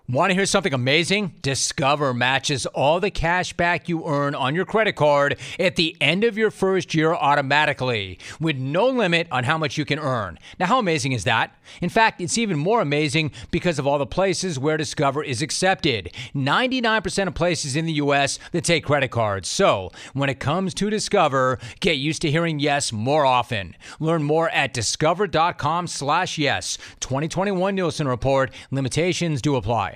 Want 0.07 0.29
to 0.29 0.35
hear 0.35 0.45
something 0.45 0.75
amazing? 0.75 1.33
Discover 1.41 2.13
matches 2.13 2.67
all 2.67 3.01
the 3.01 3.11
cash 3.11 3.55
back 3.55 3.89
you 3.89 4.07
earn 4.07 4.35
on 4.35 4.55
your 4.55 4.67
credit 4.67 4.97
card 4.97 5.39
at 5.59 5.77
the 5.77 5.97
end 5.99 6.25
of 6.25 6.37
your 6.37 6.51
first 6.51 6.95
year 6.95 7.15
automatically, 7.15 8.19
with 8.39 8.59
no 8.59 8.87
limit 8.89 9.27
on 9.33 9.45
how 9.45 9.57
much 9.57 9.79
you 9.79 9.87
can 9.87 9.99
earn. 9.99 10.39
Now, 10.61 10.67
how 10.67 10.79
amazing 10.79 11.13
is 11.13 11.25
that? 11.25 11.57
In 11.81 11.89
fact, 11.89 12.21
it's 12.21 12.37
even 12.37 12.59
more 12.59 12.83
amazing 12.83 13.33
because 13.51 13.79
of 13.79 13.87
all 13.87 13.97
the 13.97 14.05
places 14.05 14.59
where 14.59 14.77
Discover 14.77 15.25
is 15.25 15.41
accepted. 15.41 16.13
99% 16.35 17.27
of 17.27 17.35
places 17.35 17.75
in 17.75 17.87
the 17.87 17.95
U.S. 17.95 18.39
that 18.53 18.65
take 18.65 18.85
credit 18.85 19.11
cards. 19.11 19.49
So, 19.49 19.91
when 20.13 20.29
it 20.29 20.39
comes 20.39 20.75
to 20.75 20.91
Discover, 20.91 21.59
get 21.81 21.97
used 21.97 22.21
to 22.21 22.31
hearing 22.31 22.59
yes 22.59 22.93
more 22.93 23.25
often. 23.25 23.75
Learn 24.01 24.23
more 24.23 24.51
at 24.51 24.75
discover.com 24.75 25.87
slash 25.87 26.37
yes. 26.37 26.77
2021 27.01 27.75
Nielsen 27.75 28.07
Report. 28.07 28.53
Limitations 28.71 29.41
do 29.41 29.57
apply. 29.57 29.94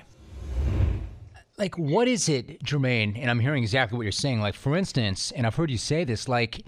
Like 1.59 1.77
what 1.77 2.07
is 2.07 2.29
it 2.29 2.63
jermaine 2.63 3.15
and 3.17 3.29
i'm 3.29 3.39
hearing 3.39 3.61
exactly 3.61 3.97
what 3.97 4.03
you're 4.03 4.11
saying 4.11 4.39
like 4.39 4.55
for 4.55 4.75
instance 4.75 5.31
and 5.31 5.45
i've 5.45 5.55
heard 5.55 5.69
you 5.69 5.77
say 5.77 6.03
this 6.03 6.27
like 6.27 6.63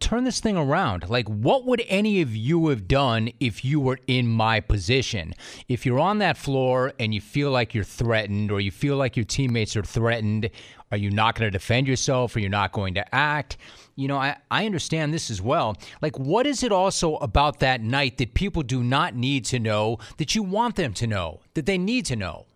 turn 0.00 0.24
this 0.24 0.40
thing 0.40 0.56
around. 0.56 1.08
Like 1.08 1.28
what 1.28 1.66
would 1.66 1.82
any 1.86 2.20
of 2.22 2.34
you 2.34 2.68
have 2.68 2.88
done 2.88 3.30
if 3.38 3.64
you 3.64 3.78
were 3.78 3.98
in 4.06 4.26
my 4.26 4.60
position? 4.60 5.34
If 5.68 5.86
you're 5.86 6.00
on 6.00 6.18
that 6.18 6.36
floor 6.36 6.92
and 6.98 7.14
you 7.14 7.20
feel 7.20 7.50
like 7.50 7.74
you're 7.74 7.84
threatened 7.84 8.50
or 8.50 8.60
you 8.60 8.70
feel 8.70 8.96
like 8.96 9.16
your 9.16 9.26
teammates 9.26 9.76
are 9.76 9.82
threatened 9.82 10.50
are 10.92 10.96
you 10.96 11.10
not 11.10 11.36
going 11.36 11.46
to 11.46 11.56
defend 11.56 11.86
yourself? 11.86 12.34
Are 12.34 12.40
you 12.40 12.48
not 12.48 12.72
going 12.72 12.94
to 12.94 13.14
act? 13.14 13.58
You 13.94 14.08
know 14.08 14.16
I, 14.16 14.36
I 14.50 14.66
understand 14.66 15.14
this 15.14 15.30
as 15.30 15.40
well. 15.40 15.76
Like 16.02 16.18
what 16.18 16.46
is 16.46 16.64
it 16.64 16.72
also 16.72 17.16
about 17.16 17.60
that 17.60 17.80
night 17.80 18.18
that 18.18 18.34
people 18.34 18.62
do 18.62 18.82
not 18.82 19.14
need 19.14 19.44
to 19.46 19.60
know 19.60 19.98
that 20.16 20.34
you 20.34 20.42
want 20.42 20.76
them 20.76 20.94
to 20.94 21.06
know 21.06 21.40
that 21.54 21.66
they 21.66 21.78
need 21.78 22.06
to 22.06 22.16
know 22.16 22.46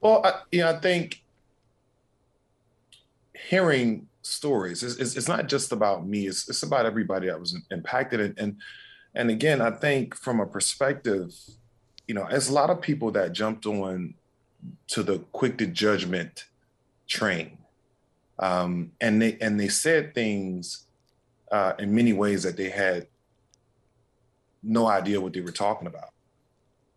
well, 0.00 0.24
I, 0.24 0.40
you 0.52 0.60
know, 0.60 0.70
I 0.70 0.78
think 0.78 1.22
hearing 3.48 4.06
stories 4.22 4.82
is 4.82 4.98
it's, 4.98 5.16
it's, 5.16 5.28
not 5.28 5.48
just 5.48 5.72
about 5.72 6.06
me. 6.06 6.26
It's, 6.26 6.48
it's 6.48 6.62
about 6.62 6.86
everybody 6.86 7.28
that 7.28 7.40
was 7.40 7.56
impacted. 7.70 8.20
And, 8.20 8.38
and 8.38 8.56
and 9.14 9.30
again, 9.30 9.60
I 9.60 9.70
think 9.70 10.14
from 10.14 10.40
a 10.40 10.46
perspective, 10.46 11.34
you 12.06 12.14
know, 12.14 12.26
there's 12.30 12.48
a 12.48 12.52
lot 12.52 12.70
of 12.70 12.80
people 12.80 13.10
that 13.12 13.32
jumped 13.32 13.66
on 13.66 14.14
to 14.88 15.02
the 15.02 15.18
quick 15.32 15.58
to 15.58 15.66
judgment 15.66 16.44
train, 17.06 17.58
um, 18.38 18.92
and 19.00 19.20
they 19.20 19.38
and 19.40 19.58
they 19.58 19.68
said 19.68 20.14
things 20.14 20.86
uh, 21.50 21.72
in 21.78 21.94
many 21.94 22.12
ways 22.12 22.42
that 22.42 22.56
they 22.56 22.68
had 22.68 23.06
no 24.62 24.86
idea 24.86 25.20
what 25.20 25.32
they 25.32 25.40
were 25.40 25.52
talking 25.52 25.86
about. 25.86 26.10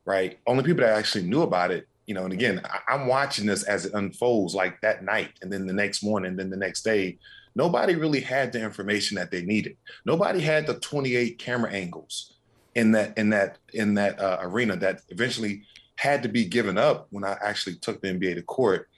Right? 0.04 0.40
Only 0.46 0.64
people 0.64 0.82
that 0.82 0.98
actually 0.98 1.24
knew 1.24 1.44
about 1.44 1.72
it 1.72 1.88
you 2.06 2.14
know, 2.14 2.24
and 2.24 2.34
again, 2.34 2.62
I, 2.66 2.96
am 2.96 3.08
watching 3.08 3.46
this 3.46 3.64
as 3.64 3.86
it 3.86 3.94
unfolds 3.94 4.56
like 4.56 4.82
that 4.82 5.04
night 5.04 5.32
and 5.42 5.52
then 5.52 5.66
the 5.66 5.74
next 5.74 6.04
morning, 6.04 6.36
then 6.36 6.50
the 6.50 6.58
next 6.58 6.84
day. 6.84 7.18
Nobody 7.54 7.96
really 7.96 8.22
had 8.22 8.54
the 8.54 8.62
information 8.62 9.16
that 9.16 9.30
they 9.30 9.42
needed. 9.42 9.76
Nobody 10.06 10.40
had 10.40 10.66
the 10.66 10.76
28 10.76 11.38
camera 11.38 11.72
angles 11.72 12.34
in 12.76 12.94
that 12.94 13.18
in 13.18 13.30
that 13.32 13.58
in 13.74 13.94
that 13.96 14.20
uh, 14.20 14.38
arena 14.42 14.78
that 14.78 15.02
eventually 15.10 15.64
had 15.98 16.24
to 16.24 16.30
be 16.30 16.46
given 16.46 16.78
up 16.78 17.08
when 17.12 17.24
I 17.24 17.38
actually 17.42 17.76
took 17.76 18.02
the 18.02 18.08
NBA 18.08 18.36
to 18.36 18.42
court, 18.42 18.90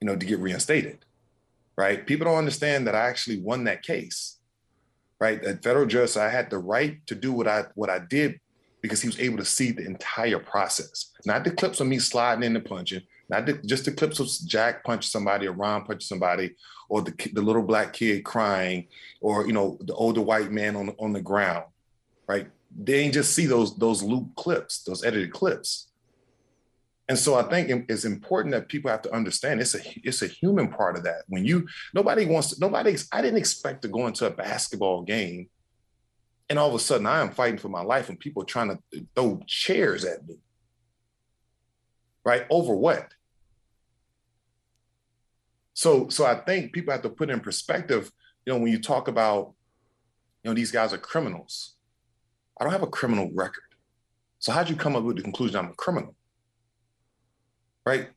you 0.00 0.06
know, 0.06 0.16
to 0.16 0.26
get 0.26 0.40
reinstated. 0.40 1.04
Right? 1.76 2.06
People 2.06 2.26
don't 2.26 2.36
understand 2.36 2.86
that 2.86 2.94
I 2.94 3.08
actually 3.08 3.40
won 3.40 3.64
that 3.64 3.82
case. 3.82 4.38
Right? 5.20 5.42
That 5.42 5.62
federal 5.62 5.86
judge, 5.86 6.16
I 6.16 6.28
had 6.28 6.50
the 6.50 6.58
right 6.58 7.04
to 7.06 7.14
do 7.14 7.32
what 7.32 7.46
I 7.46 7.64
what 7.74 7.90
I 7.90 8.00
did 8.00 8.40
because 8.82 9.00
he 9.00 9.08
was 9.08 9.18
able 9.20 9.38
to 9.38 9.44
see 9.44 9.70
the 9.70 9.86
entire 9.86 10.40
process. 10.40 11.12
Not 11.24 11.44
the 11.44 11.52
clips 11.52 11.80
of 11.80 11.86
me 11.86 11.98
sliding 12.00 12.44
in 12.44 12.56
and 12.56 12.64
punching, 12.64 13.02
not 13.28 13.46
the, 13.46 13.54
just 13.64 13.84
the 13.84 13.92
clips 13.92 14.20
of 14.20 14.28
Jack 14.46 14.84
punching 14.84 15.08
somebody 15.08 15.46
or 15.46 15.52
Ron 15.52 15.84
punching 15.84 16.00
somebody, 16.00 16.56
or 16.88 17.00
the, 17.00 17.30
the 17.32 17.40
little 17.40 17.62
black 17.62 17.92
kid 17.92 18.24
crying, 18.24 18.88
or 19.20 19.46
you 19.46 19.52
know 19.52 19.78
the 19.80 19.94
older 19.94 20.20
white 20.20 20.50
man 20.50 20.76
on 20.76 20.94
on 20.98 21.12
the 21.12 21.22
ground, 21.22 21.64
right? 22.26 22.48
They 22.76 23.00
ain't 23.00 23.14
just 23.14 23.34
see 23.34 23.46
those 23.46 23.76
those 23.78 24.02
loop 24.02 24.34
clips, 24.34 24.82
those 24.82 25.04
edited 25.04 25.32
clips. 25.32 25.88
And 27.08 27.18
so 27.18 27.34
I 27.34 27.42
think 27.42 27.86
it's 27.90 28.04
important 28.04 28.54
that 28.54 28.68
people 28.68 28.90
have 28.90 29.02
to 29.02 29.14
understand 29.14 29.60
it's 29.60 29.74
a 29.74 29.80
it's 30.02 30.22
a 30.22 30.26
human 30.26 30.68
part 30.68 30.96
of 30.96 31.04
that. 31.04 31.22
When 31.28 31.44
you 31.44 31.68
nobody 31.94 32.26
wants 32.26 32.50
to, 32.50 32.60
nobody 32.60 32.96
I 33.12 33.22
didn't 33.22 33.38
expect 33.38 33.82
to 33.82 33.88
go 33.88 34.06
into 34.06 34.26
a 34.26 34.30
basketball 34.30 35.02
game 35.02 35.48
and 36.48 36.58
all 36.58 36.68
of 36.68 36.74
a 36.74 36.78
sudden, 36.78 37.06
I 37.06 37.20
am 37.20 37.30
fighting 37.30 37.58
for 37.58 37.68
my 37.68 37.82
life, 37.82 38.08
and 38.08 38.18
people 38.18 38.42
are 38.42 38.46
trying 38.46 38.68
to 38.68 39.06
throw 39.14 39.40
chairs 39.46 40.04
at 40.04 40.26
me. 40.26 40.36
Right? 42.24 42.46
Over 42.50 42.74
what? 42.74 43.12
So, 45.74 46.08
so 46.08 46.24
I 46.24 46.34
think 46.34 46.72
people 46.72 46.92
have 46.92 47.02
to 47.02 47.08
put 47.08 47.30
in 47.30 47.40
perspective. 47.40 48.10
You 48.44 48.52
know, 48.52 48.58
when 48.58 48.70
you 48.70 48.80
talk 48.80 49.08
about, 49.08 49.54
you 50.42 50.50
know, 50.50 50.54
these 50.54 50.70
guys 50.70 50.92
are 50.92 50.98
criminals. 50.98 51.76
I 52.60 52.64
don't 52.64 52.72
have 52.72 52.82
a 52.82 52.88
criminal 52.88 53.30
record. 53.34 53.64
So 54.38 54.52
how'd 54.52 54.68
you 54.68 54.76
come 54.76 54.96
up 54.96 55.04
with 55.04 55.16
the 55.16 55.22
conclusion 55.22 55.56
I'm 55.56 55.70
a 55.70 55.74
criminal? 55.74 56.14
Right? 57.86 58.10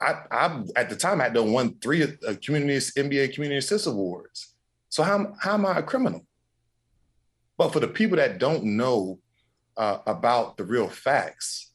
I, 0.00 0.22
I 0.30 0.62
at 0.76 0.90
the 0.90 0.96
time 0.96 1.20
I 1.20 1.24
had 1.24 1.34
done 1.34 1.52
won 1.52 1.76
three 1.80 2.02
uh, 2.02 2.34
community 2.44 2.76
NBA 2.76 3.34
Community 3.34 3.58
Assist 3.58 3.86
Awards. 3.86 4.54
So 4.90 5.02
how 5.02 5.32
how 5.40 5.54
am 5.54 5.66
I 5.66 5.78
a 5.78 5.82
criminal? 5.82 6.26
But 7.60 7.74
for 7.74 7.80
the 7.80 7.88
people 7.88 8.16
that 8.16 8.38
don't 8.38 8.64
know 8.64 9.18
uh, 9.76 9.98
about 10.06 10.56
the 10.56 10.64
real 10.64 10.88
facts, 10.88 11.72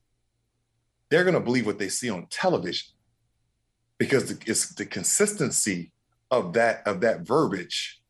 they're 1.11 1.23
going 1.23 1.35
to 1.35 1.39
believe 1.39 1.67
what 1.67 1.77
they 1.77 1.89
see 1.89 2.09
on 2.09 2.25
television 2.31 2.87
because 3.99 4.25
the, 4.25 4.49
it's 4.49 4.73
the 4.73 4.87
consistency 4.87 5.91
of 6.31 6.53
that 6.53 6.81
of 6.87 7.01
that 7.01 7.21
verbiage 7.21 8.01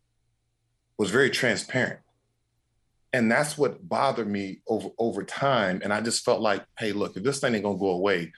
was 0.98 1.12
very 1.12 1.30
transparent. 1.30 2.00
And 3.12 3.30
that's 3.30 3.58
what 3.58 3.90
bothered 3.90 4.30
me 4.30 4.62
over 4.70 4.92
over 4.98 5.26
time. 5.26 5.82
And 5.84 5.92
i 5.92 6.00
just 6.00 6.24
felt 6.24 6.40
like 6.40 6.64
hey 6.80 6.94
look 6.94 7.18
if 7.18 7.24
this 7.24 7.42
thing 7.42 7.56
ain't 7.56 7.66
gonna 7.66 7.78
go 7.78 7.90
away 7.90 8.32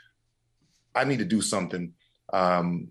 i 0.96 1.04
need 1.04 1.20
to 1.20 1.26
do 1.26 1.42
something 1.42 1.94
um, 2.34 2.88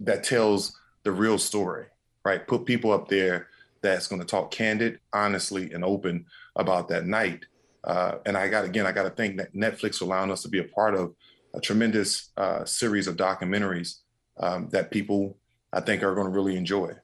that 0.00 0.24
tells 0.24 0.76
the 1.04 1.12
real 1.12 1.38
story 1.38 1.86
right? 2.24 2.46
Put 2.46 2.64
people 2.64 2.92
up 2.92 3.08
there 3.08 3.48
that's 3.84 4.08
going 4.08 4.20
to 4.20 4.26
talk 4.26 4.50
candid, 4.50 4.98
honestly, 5.12 5.72
and 5.72 5.84
open 5.84 6.26
about 6.56 6.88
that 6.88 7.06
night. 7.06 7.44
Uh, 7.84 8.16
and 8.26 8.36
I 8.36 8.48
got 8.48 8.64
again, 8.64 8.86
I 8.86 8.92
got 8.92 9.04
to 9.04 9.10
thank 9.10 9.38
Netflix 9.54 9.98
for 9.98 10.06
allowing 10.06 10.30
us 10.30 10.42
to 10.42 10.48
be 10.48 10.58
a 10.58 10.64
part 10.64 10.94
of 10.94 11.14
a 11.52 11.60
tremendous 11.60 12.30
uh, 12.36 12.64
series 12.64 13.06
of 13.06 13.16
documentaries 13.16 13.98
um, 14.40 14.68
that 14.70 14.90
people 14.90 15.36
I 15.72 15.80
think 15.80 16.02
are 16.02 16.14
going 16.14 16.26
to 16.26 16.32
really 16.32 16.56
enjoy. 16.56 16.94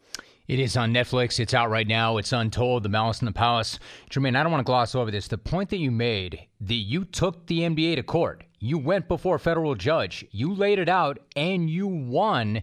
It 0.49 0.59
is 0.59 0.77
on 0.77 0.93
Netflix. 0.93 1.39
It's 1.39 1.55
out 1.55 1.71
right 1.71 1.87
now. 1.87 2.17
It's 2.17 2.33
Untold, 2.33 2.83
The 2.83 2.89
Malice 2.89 3.21
in 3.21 3.27
the 3.27 3.33
Palace. 3.33 3.79
Jermaine, 4.11 4.37
I 4.37 4.43
don't 4.43 4.51
want 4.51 4.61
to 4.61 4.65
gloss 4.65 4.97
over 4.97 5.11
this. 5.11 5.29
The 5.29 5.39
point 5.39 5.71
that 5.71 5.77
you 5.77 5.93
made 5.93 6.41
that 6.63 6.75
you 6.75 7.05
took 7.05 7.47
the 7.47 7.61
NBA 7.61 7.97
to 7.97 8.03
court, 8.03 8.43
you 8.59 8.77
went 8.77 9.07
before 9.07 9.37
a 9.37 9.39
federal 9.39 9.77
judge, 9.77 10.25
you 10.33 10.53
laid 10.53 10.81
it 10.81 10.89
out, 10.89 11.19
and 11.37 11.71
you 11.71 11.87
won. 11.87 12.63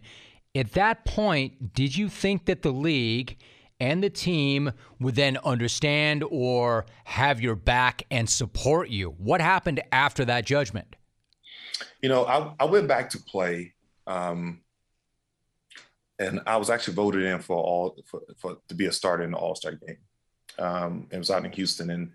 At 0.53 0.73
that 0.73 1.05
point, 1.05 1.73
did 1.73 1.95
you 1.95 2.09
think 2.09 2.45
that 2.47 2.61
the 2.61 2.71
league 2.71 3.37
and 3.79 4.03
the 4.03 4.09
team 4.09 4.71
would 4.99 5.15
then 5.15 5.37
understand 5.43 6.23
or 6.29 6.85
have 7.03 7.39
your 7.41 7.55
back 7.55 8.03
and 8.09 8.29
support 8.29 8.89
you. 8.89 9.09
What 9.17 9.41
happened 9.41 9.81
after 9.91 10.25
that 10.25 10.45
judgment? 10.45 10.95
You 12.01 12.09
know, 12.09 12.25
I, 12.25 12.53
I 12.59 12.65
went 12.65 12.87
back 12.87 13.09
to 13.11 13.19
play, 13.19 13.73
um, 14.07 14.61
and 16.19 16.41
I 16.47 16.57
was 16.57 16.69
actually 16.69 16.95
voted 16.95 17.23
in 17.23 17.39
for 17.39 17.57
all 17.57 17.97
for, 18.05 18.21
for 18.37 18.57
to 18.67 18.75
be 18.75 18.87
a 18.87 18.91
starter 18.91 19.23
in 19.23 19.31
the 19.31 19.37
All 19.37 19.55
Star 19.55 19.73
game. 19.73 19.97
Um, 20.57 21.07
it 21.11 21.17
was 21.17 21.29
out 21.29 21.45
in 21.45 21.51
Houston, 21.51 21.91
and, 21.91 22.01
and 22.01 22.11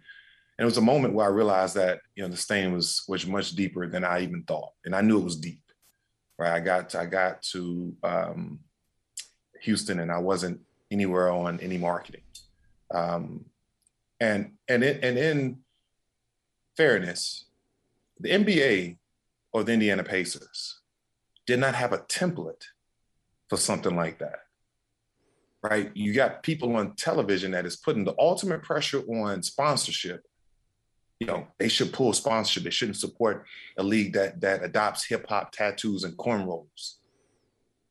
it 0.59 0.65
was 0.65 0.79
a 0.79 0.83
moment 0.83 1.15
where 1.15 1.27
I 1.27 1.31
realized 1.31 1.77
that 1.77 2.01
you 2.17 2.23
know 2.23 2.29
the 2.29 2.37
stain 2.37 2.73
was 2.73 3.05
was 3.07 3.27
much 3.27 3.53
deeper 3.53 3.87
than 3.87 4.05
I 4.05 4.23
even 4.23 4.43
thought, 4.43 4.71
and 4.85 4.97
I 4.97 5.01
knew 5.01 5.19
it 5.19 5.25
was 5.25 5.37
deep. 5.37 5.61
Right, 6.39 6.53
I 6.53 6.61
got 6.61 6.89
to, 6.91 7.01
I 7.01 7.07
got 7.07 7.43
to 7.53 7.95
um, 8.03 8.61
Houston, 9.61 10.01
and 10.01 10.11
I 10.11 10.19
wasn't 10.19 10.61
anywhere 10.93 11.33
on 11.33 11.59
any 11.61 11.79
marketing. 11.79 12.23
Um, 12.93 13.47
and 14.21 14.53
and 14.69 14.85
and 14.85 15.19
in 15.19 15.59
fairness, 16.77 17.47
the 18.21 18.31
NBA 18.31 18.99
or 19.53 19.65
the 19.65 19.73
Indiana 19.73 20.05
Pacers 20.05 20.81
did 21.47 21.59
not 21.59 21.75
have 21.75 21.93
a 21.93 21.99
template 21.99 22.65
for 23.49 23.57
something 23.57 23.97
like 23.97 24.19
that. 24.19 24.41
Right? 25.63 25.91
You 25.95 26.13
got 26.13 26.43
people 26.43 26.77
on 26.77 26.95
television 26.97 27.53
that 27.53 27.67
is 27.67 27.77
putting 27.77 28.05
the 28.05 28.15
ultimate 28.19 28.63
pressure 28.63 29.01
on 29.01 29.43
sponsorship. 29.43 30.23
You 31.21 31.27
know, 31.27 31.47
they 31.59 31.69
should 31.69 31.93
pull 31.93 32.13
sponsorship. 32.13 32.65
They 32.65 32.71
shouldn't 32.71 32.97
support 32.97 33.47
a 33.79 33.83
league 33.83 34.13
that 34.15 34.41
that 34.41 34.65
adopts 34.65 35.05
hip 35.05 35.27
hop 35.29 35.53
tattoos 35.53 36.05
and 36.05 36.17
cornrows. 36.17 36.95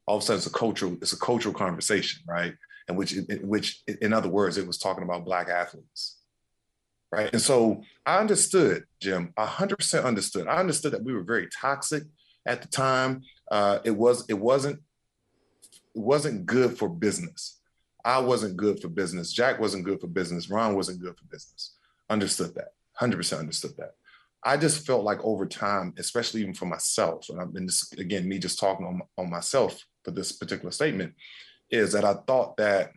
All 0.05 0.17
of 0.17 0.23
a 0.23 0.25
sudden, 0.25 0.37
it's 0.39 0.47
a 0.47 0.51
cultural, 0.51 0.97
it's 1.01 1.13
a 1.13 1.19
cultural 1.19 1.53
conversation, 1.53 2.21
right? 2.27 2.53
Which, 2.95 3.15
which, 3.41 3.81
in 4.01 4.13
other 4.13 4.29
words, 4.29 4.57
it 4.57 4.67
was 4.67 4.77
talking 4.77 5.03
about 5.03 5.25
black 5.25 5.49
athletes, 5.49 6.17
right? 7.11 7.29
And 7.33 7.41
so 7.41 7.83
I 8.05 8.19
understood, 8.19 8.83
Jim, 8.99 9.33
hundred 9.37 9.77
percent 9.77 10.05
understood. 10.05 10.47
I 10.47 10.57
understood 10.57 10.93
that 10.93 11.03
we 11.03 11.13
were 11.13 11.23
very 11.23 11.47
toxic 11.49 12.03
at 12.45 12.61
the 12.61 12.67
time. 12.67 13.23
Uh, 13.49 13.79
it 13.83 13.91
was, 13.91 14.25
it 14.29 14.39
wasn't, 14.39 14.79
it 15.95 16.01
wasn't 16.01 16.45
good 16.45 16.77
for 16.77 16.89
business. 16.89 17.59
I 18.03 18.19
wasn't 18.19 18.57
good 18.57 18.79
for 18.81 18.87
business. 18.87 19.31
Jack 19.31 19.59
wasn't 19.59 19.85
good 19.85 20.01
for 20.01 20.07
business. 20.07 20.49
Ron 20.49 20.75
wasn't 20.75 21.01
good 21.01 21.17
for 21.17 21.25
business. 21.25 21.75
Understood 22.09 22.55
that. 22.55 22.69
Hundred 22.93 23.17
percent 23.17 23.41
understood 23.41 23.71
that. 23.77 23.91
I 24.43 24.57
just 24.57 24.87
felt 24.87 25.03
like 25.03 25.23
over 25.23 25.45
time, 25.45 25.93
especially 25.99 26.41
even 26.41 26.55
for 26.55 26.65
myself, 26.65 27.27
and 27.29 27.39
I've 27.39 27.53
been 27.53 27.67
just, 27.67 27.99
again 27.99 28.27
me 28.27 28.39
just 28.39 28.57
talking 28.59 28.87
on, 28.87 29.01
on 29.17 29.29
myself 29.29 29.85
for 30.03 30.09
this 30.09 30.31
particular 30.31 30.71
statement, 30.71 31.13
is 31.71 31.93
that 31.93 32.05
I 32.05 32.13
thought 32.13 32.57
that 32.57 32.91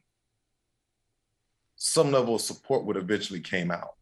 some 1.77 2.11
level 2.11 2.35
of 2.35 2.41
support 2.41 2.85
would 2.85 2.97
eventually 2.97 3.41
came 3.41 3.71
out, 3.71 3.95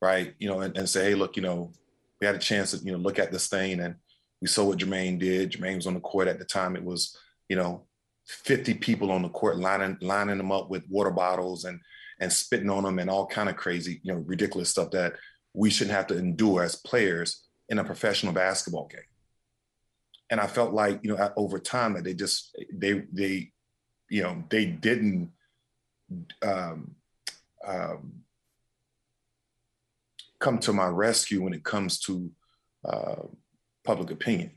right? 0.00 0.34
You 0.38 0.48
know, 0.48 0.60
and, 0.60 0.76
and 0.76 0.88
say, 0.88 1.10
hey, 1.10 1.14
look, 1.14 1.36
you 1.36 1.42
know, 1.42 1.72
we 2.20 2.26
had 2.26 2.36
a 2.36 2.38
chance 2.38 2.72
to, 2.72 2.78
you 2.78 2.92
know, 2.92 2.98
look 2.98 3.18
at 3.18 3.32
this 3.32 3.48
thing 3.48 3.80
and, 3.80 3.94
We 4.40 4.48
saw 4.48 4.64
what 4.64 4.78
Jermaine 4.78 5.18
did. 5.18 5.52
Jermaine 5.52 5.76
was 5.76 5.86
on 5.86 5.94
the 5.94 6.00
court 6.00 6.28
at 6.28 6.38
the 6.38 6.44
time. 6.44 6.76
It 6.76 6.84
was, 6.84 7.16
you 7.48 7.56
know, 7.56 7.84
50 8.26 8.74
people 8.74 9.10
on 9.10 9.22
the 9.22 9.28
court 9.28 9.58
lining 9.58 9.98
lining 10.00 10.38
them 10.38 10.52
up 10.52 10.70
with 10.70 10.88
water 10.88 11.10
bottles 11.10 11.64
and 11.64 11.80
and 12.20 12.32
spitting 12.32 12.70
on 12.70 12.84
them 12.84 12.98
and 12.98 13.10
all 13.10 13.26
kind 13.26 13.48
of 13.48 13.56
crazy, 13.56 14.00
you 14.02 14.12
know, 14.12 14.20
ridiculous 14.20 14.70
stuff 14.70 14.90
that 14.92 15.14
we 15.54 15.70
shouldn't 15.70 15.96
have 15.96 16.06
to 16.08 16.18
endure 16.18 16.62
as 16.62 16.76
players 16.76 17.48
in 17.68 17.78
a 17.78 17.84
professional 17.84 18.32
basketball 18.32 18.86
game. 18.86 19.00
And 20.30 20.40
I 20.40 20.46
felt 20.46 20.72
like, 20.72 21.00
you 21.02 21.14
know, 21.14 21.32
over 21.36 21.58
time 21.58 21.94
that 21.94 22.04
they 22.04 22.14
just 22.14 22.56
they 22.72 23.02
they, 23.12 23.52
you 24.10 24.22
know, 24.22 24.44
they 24.50 24.66
didn't 24.66 25.30
um, 26.42 26.96
um, 27.66 28.12
come 30.40 30.58
to 30.58 30.72
my 30.72 30.88
rescue 30.88 31.42
when 31.42 31.54
it 31.54 31.64
comes 31.64 32.00
to 32.00 32.30
uh, 32.84 33.22
public 33.84 34.10
opinion, 34.10 34.50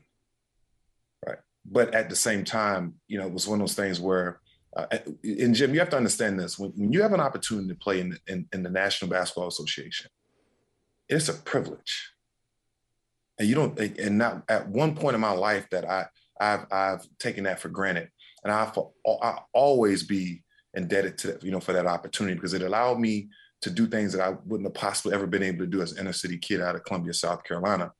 right? 1.26 1.38
But 1.64 1.94
at 1.94 2.10
the 2.10 2.16
same 2.16 2.44
time, 2.44 2.94
you 3.06 3.18
know, 3.18 3.26
it 3.26 3.32
was 3.32 3.46
one 3.46 3.60
of 3.60 3.66
those 3.66 3.76
things 3.76 4.00
where, 4.00 4.40
uh, 4.76 4.86
and 5.22 5.54
Jim, 5.54 5.72
you 5.72 5.78
have 5.78 5.90
to 5.90 5.96
understand 5.96 6.38
this: 6.38 6.58
when, 6.58 6.72
when 6.72 6.92
you 6.92 7.00
have 7.02 7.12
an 7.12 7.20
opportunity 7.20 7.68
to 7.68 7.76
play 7.76 8.00
in 8.00 8.10
the, 8.10 8.18
in, 8.26 8.48
in 8.52 8.62
the 8.64 8.70
National 8.70 9.08
Basketball 9.08 9.46
Association, 9.46 10.10
it's 11.08 11.28
a 11.28 11.34
privilege, 11.34 12.10
and 13.38 13.48
you 13.48 13.54
don't. 13.54 13.78
And 13.78 14.18
not 14.18 14.42
at 14.48 14.68
one 14.68 14.96
point 14.96 15.14
in 15.14 15.20
my 15.20 15.30
life 15.30 15.68
that 15.70 15.88
I 15.88 16.06
I've 16.40 16.66
I've 16.72 17.06
taken 17.20 17.44
that 17.44 17.60
for 17.60 17.68
granted, 17.68 18.10
and 18.44 18.52
I 18.52 18.70
I 19.22 19.38
always 19.52 20.02
be 20.02 20.42
indebted 20.74 21.18
to 21.18 21.38
you 21.42 21.50
know 21.50 21.60
for 21.60 21.72
that 21.72 21.86
opportunity 21.86 22.34
because 22.34 22.54
it 22.54 22.62
allowed 22.62 23.00
me 23.00 23.28
to 23.62 23.70
do 23.70 23.86
things 23.86 24.12
that 24.12 24.22
I 24.22 24.36
wouldn't 24.44 24.66
have 24.66 24.74
possibly 24.74 25.14
ever 25.14 25.26
been 25.26 25.42
able 25.42 25.60
to 25.60 25.66
do 25.66 25.80
as 25.80 25.92
an 25.92 26.00
inner 26.00 26.12
city 26.12 26.36
kid 26.38 26.60
out 26.60 26.74
of 26.74 26.84
Columbia, 26.84 27.14
South 27.14 27.42
Carolina. 27.44 27.92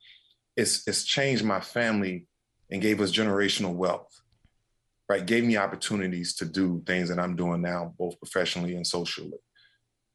It's 0.55 0.87
it's 0.87 1.03
changed 1.03 1.43
my 1.43 1.59
family 1.59 2.27
and 2.71 2.81
gave 2.81 3.01
us 3.01 3.11
generational 3.11 3.73
wealth, 3.73 4.21
right? 5.09 5.25
Gave 5.25 5.43
me 5.43 5.57
opportunities 5.57 6.35
to 6.35 6.45
do 6.45 6.83
things 6.85 7.09
that 7.09 7.19
I'm 7.19 7.35
doing 7.35 7.61
now, 7.61 7.93
both 7.97 8.19
professionally 8.19 8.75
and 8.75 8.85
socially. 8.85 9.39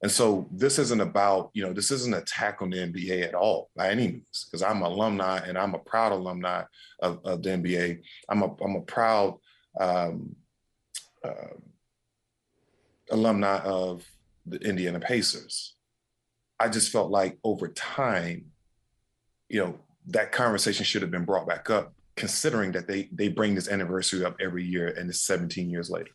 And 0.03 0.11
so 0.11 0.49
this 0.51 0.79
isn't 0.79 1.01
about, 1.01 1.51
you 1.53 1.63
know, 1.63 1.75
this 1.75 1.91
isn't 1.91 2.15
an 2.15 2.23
attack 2.23 2.63
on 2.63 2.71
the 2.71 2.79
NBA 2.79 3.23
at 3.29 3.35
all 3.35 3.71
by 3.77 3.91
any 3.91 4.07
means, 4.09 4.47
because 4.47 4.63
I'm 4.63 4.79
an 4.79 4.91
alumni 4.91 5.41
and 5.47 5.59
I'm 5.59 5.75
a 5.75 5.79
proud 5.79 6.13
alumni 6.13 6.63
of, 7.03 7.21
of 7.25 7.43
the 7.43 7.51
NBA. 7.51 8.01
I'm 8.29 8.43
a, 8.43 8.55
I'm 8.65 8.77
a 8.77 8.81
proud 8.83 9.35
um, 9.79 10.35
uh, 11.25 11.55
alumni 13.11 13.59
of 13.59 14.05
the 14.47 14.59
Indiana 14.59 15.01
Pacers. 15.01 15.75
I 16.59 16.69
just 16.69 16.91
felt 16.91 17.11
like 17.11 17.39
over 17.45 17.69
time, 17.69 18.47
you 19.49 19.61
know, 19.61 19.79
that 20.09 20.33
conversation 20.33 20.85
should 20.85 21.03
have 21.03 21.11
been 21.11 21.25
brought 21.25 21.47
back 21.47 21.71
up, 21.71 21.95
considering 22.17 22.73
that 22.73 22.87
they 22.87 23.09
they 23.13 23.29
bring 23.29 23.55
this 23.55 23.69
anniversary 23.69 24.25
up 24.25 24.37
every 24.41 24.65
year 24.65 24.89
and 24.89 25.09
it's 25.09 25.21
17 25.21 25.71
years 25.71 25.91
later. 25.91 26.11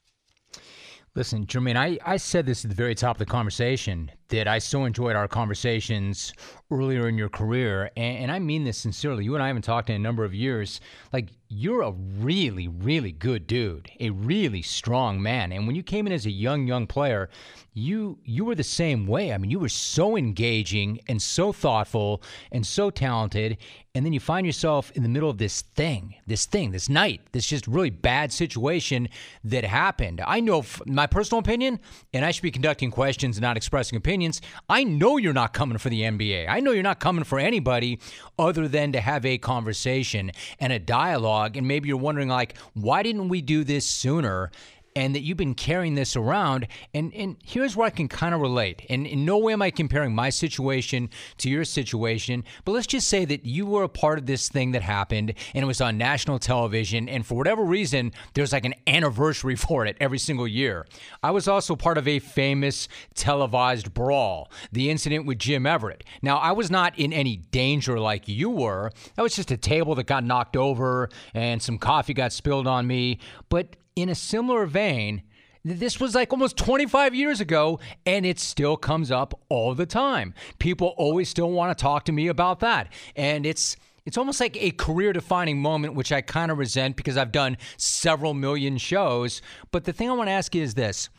Listen, 1.15 1.45
Jermaine, 1.45 1.77
I, 1.77 1.97
I 2.05 2.17
said 2.17 2.45
this 2.45 2.65
at 2.65 2.69
the 2.69 2.75
very 2.75 2.93
top 2.93 3.15
of 3.15 3.19
the 3.19 3.25
conversation 3.25 4.11
that 4.27 4.49
I 4.49 4.59
so 4.59 4.83
enjoyed 4.83 5.15
our 5.15 5.29
conversations 5.29 6.33
earlier 6.71 7.07
in 7.07 7.17
your 7.17 7.29
career. 7.29 7.91
And, 7.95 8.17
and, 8.17 8.31
I 8.31 8.39
mean 8.39 8.63
this 8.63 8.77
sincerely. 8.77 9.23
You 9.23 9.35
and 9.35 9.43
I 9.43 9.47
haven't 9.47 9.63
talked 9.63 9.89
in 9.89 9.95
a 9.95 9.99
number 9.99 10.23
of 10.23 10.33
years. 10.33 10.81
Like, 11.13 11.29
you're 11.47 11.83
a 11.83 11.91
really, 11.91 12.67
really 12.67 13.11
good 13.11 13.45
dude, 13.45 13.89
a 13.99 14.09
really 14.09 14.61
strong 14.61 15.21
man. 15.21 15.51
And 15.51 15.67
when 15.67 15.75
you 15.75 15.83
came 15.83 16.07
in 16.07 16.13
as 16.13 16.25
a 16.25 16.31
young, 16.31 16.67
young 16.67 16.87
player, 16.87 17.29
you 17.73 18.17
you 18.23 18.45
were 18.45 18.55
the 18.55 18.63
same 18.63 19.05
way. 19.05 19.33
I 19.33 19.37
mean, 19.37 19.51
you 19.51 19.59
were 19.59 19.69
so 19.69 20.15
engaging 20.15 21.01
and 21.07 21.21
so 21.21 21.51
thoughtful 21.51 22.23
and 22.51 22.65
so 22.65 22.89
talented. 22.89 23.57
And 23.93 24.05
then 24.05 24.11
you 24.11 24.19
find 24.19 24.45
yourself 24.45 24.91
in 24.91 25.03
the 25.03 25.09
middle 25.09 25.29
of 25.29 25.37
this 25.37 25.61
thing, 25.61 26.15
this 26.27 26.45
thing, 26.45 26.71
this 26.71 26.89
night, 26.89 27.21
this 27.31 27.45
just 27.45 27.65
really 27.67 27.89
bad 27.89 28.31
situation 28.33 29.07
that 29.43 29.63
happened. 29.63 30.21
I 30.25 30.41
know 30.41 30.65
my 30.85 31.07
personal 31.07 31.39
opinion, 31.39 31.79
and 32.13 32.25
I 32.25 32.31
should 32.31 32.43
be 32.43 32.51
conducting 32.51 32.91
questions 32.91 33.37
and 33.37 33.41
not 33.41 33.55
expressing 33.55 33.95
opinions. 33.95 34.41
I 34.67 34.83
know 34.83 35.15
you're 35.15 35.31
not 35.31 35.53
coming 35.53 35.77
for 35.77 35.89
the 35.89 36.01
NBA. 36.01 36.47
I 36.49 36.59
know 36.65 36.71
you're 36.71 36.83
not 36.83 36.99
coming 36.99 37.23
for 37.23 37.39
anybody 37.39 37.99
other 38.37 38.67
than 38.67 38.91
to 38.91 38.99
have 38.99 39.25
a 39.25 39.37
conversation 39.37 40.31
and 40.59 40.73
a 40.73 40.79
dialogue. 40.79 41.55
And 41.55 41.67
maybe 41.67 41.87
you're 41.87 41.97
wondering, 41.97 42.27
like, 42.27 42.57
why 42.73 43.03
didn't 43.03 43.29
we 43.29 43.41
do 43.41 43.63
this 43.63 43.87
sooner? 43.87 44.51
And 44.95 45.13
that 45.13 45.21
you've 45.21 45.37
been 45.37 45.53
carrying 45.53 45.95
this 45.95 46.15
around. 46.15 46.67
And, 46.93 47.13
and 47.13 47.35
here's 47.43 47.75
where 47.75 47.87
I 47.87 47.89
can 47.89 48.07
kind 48.07 48.33
of 48.33 48.41
relate. 48.41 48.85
And 48.89 49.05
in 49.05 49.25
no 49.25 49.37
way 49.37 49.53
am 49.53 49.61
I 49.61 49.71
comparing 49.71 50.15
my 50.15 50.29
situation 50.29 51.09
to 51.39 51.49
your 51.49 51.65
situation, 51.65 52.43
but 52.63 52.71
let's 52.71 52.87
just 52.87 53.07
say 53.07 53.25
that 53.25 53.45
you 53.45 53.65
were 53.65 53.83
a 53.83 53.89
part 53.89 54.17
of 54.17 54.25
this 54.25 54.47
thing 54.47 54.71
that 54.71 54.81
happened 54.81 55.33
and 55.53 55.63
it 55.63 55.67
was 55.67 55.81
on 55.81 55.97
national 55.97 56.39
television. 56.39 57.09
And 57.09 57.25
for 57.25 57.35
whatever 57.35 57.63
reason, 57.63 58.13
there's 58.33 58.53
like 58.53 58.65
an 58.65 58.75
anniversary 58.87 59.55
for 59.65 59.85
it 59.85 59.97
every 59.99 60.19
single 60.19 60.47
year. 60.47 60.85
I 61.21 61.31
was 61.31 61.47
also 61.47 61.75
part 61.75 61.97
of 61.97 62.07
a 62.07 62.19
famous 62.19 62.87
televised 63.15 63.93
brawl, 63.93 64.49
the 64.71 64.89
incident 64.89 65.25
with 65.25 65.39
Jim 65.39 65.65
Everett. 65.65 66.03
Now, 66.21 66.37
I 66.37 66.53
was 66.53 66.71
not 66.71 66.97
in 66.97 67.11
any 67.11 67.37
danger 67.37 67.99
like 67.99 68.27
you 68.27 68.49
were. 68.49 68.91
That 69.15 69.23
was 69.23 69.35
just 69.35 69.51
a 69.51 69.57
table 69.57 69.95
that 69.95 70.05
got 70.05 70.23
knocked 70.23 70.55
over 70.55 71.09
and 71.33 71.61
some 71.61 71.77
coffee 71.77 72.13
got 72.13 72.31
spilled 72.31 72.67
on 72.67 72.87
me. 72.87 73.19
But 73.49 73.75
in 73.95 74.09
a 74.09 74.15
similar 74.15 74.65
vein, 74.65 75.23
this 75.63 75.99
was 75.99 76.13
like 76.13 76.31
almost 76.31 76.57
25 76.57 77.15
years 77.15 77.41
ago, 77.41 77.79
and 78.05 78.25
it 78.25 78.39
still 78.39 78.77
comes 78.77 79.09
up 79.09 79.39
all 79.49 79.73
the 79.73 79.85
time. 79.85 80.33
People 80.59 80.93
always 80.97 81.29
still 81.29 81.51
want 81.51 81.75
to 81.75 81.81
talk 81.81 82.05
to 82.05 82.11
me 82.11 82.27
about 82.27 82.59
that. 82.59 82.91
And 83.15 83.45
it's 83.45 83.75
it's 84.05 84.17
almost 84.17 84.39
like 84.39 84.55
a 84.61 84.69
career 84.71 85.13
defining 85.13 85.59
moment, 85.59 85.95
which 85.95 86.11
I 86.11 86.21
kind 86.21 86.51
of 86.51 86.59
resent 86.59 86.95
because 86.95 87.17
I've 87.17 87.31
done 87.31 87.57
several 87.77 88.35
million 88.35 88.77
shows. 88.77 89.41
But 89.71 89.85
the 89.85 89.93
thing 89.93 90.09
I 90.09 90.13
want 90.13 90.27
to 90.27 90.33
ask 90.33 90.53
you 90.53 90.61
is 90.61 90.75
this 90.75 91.09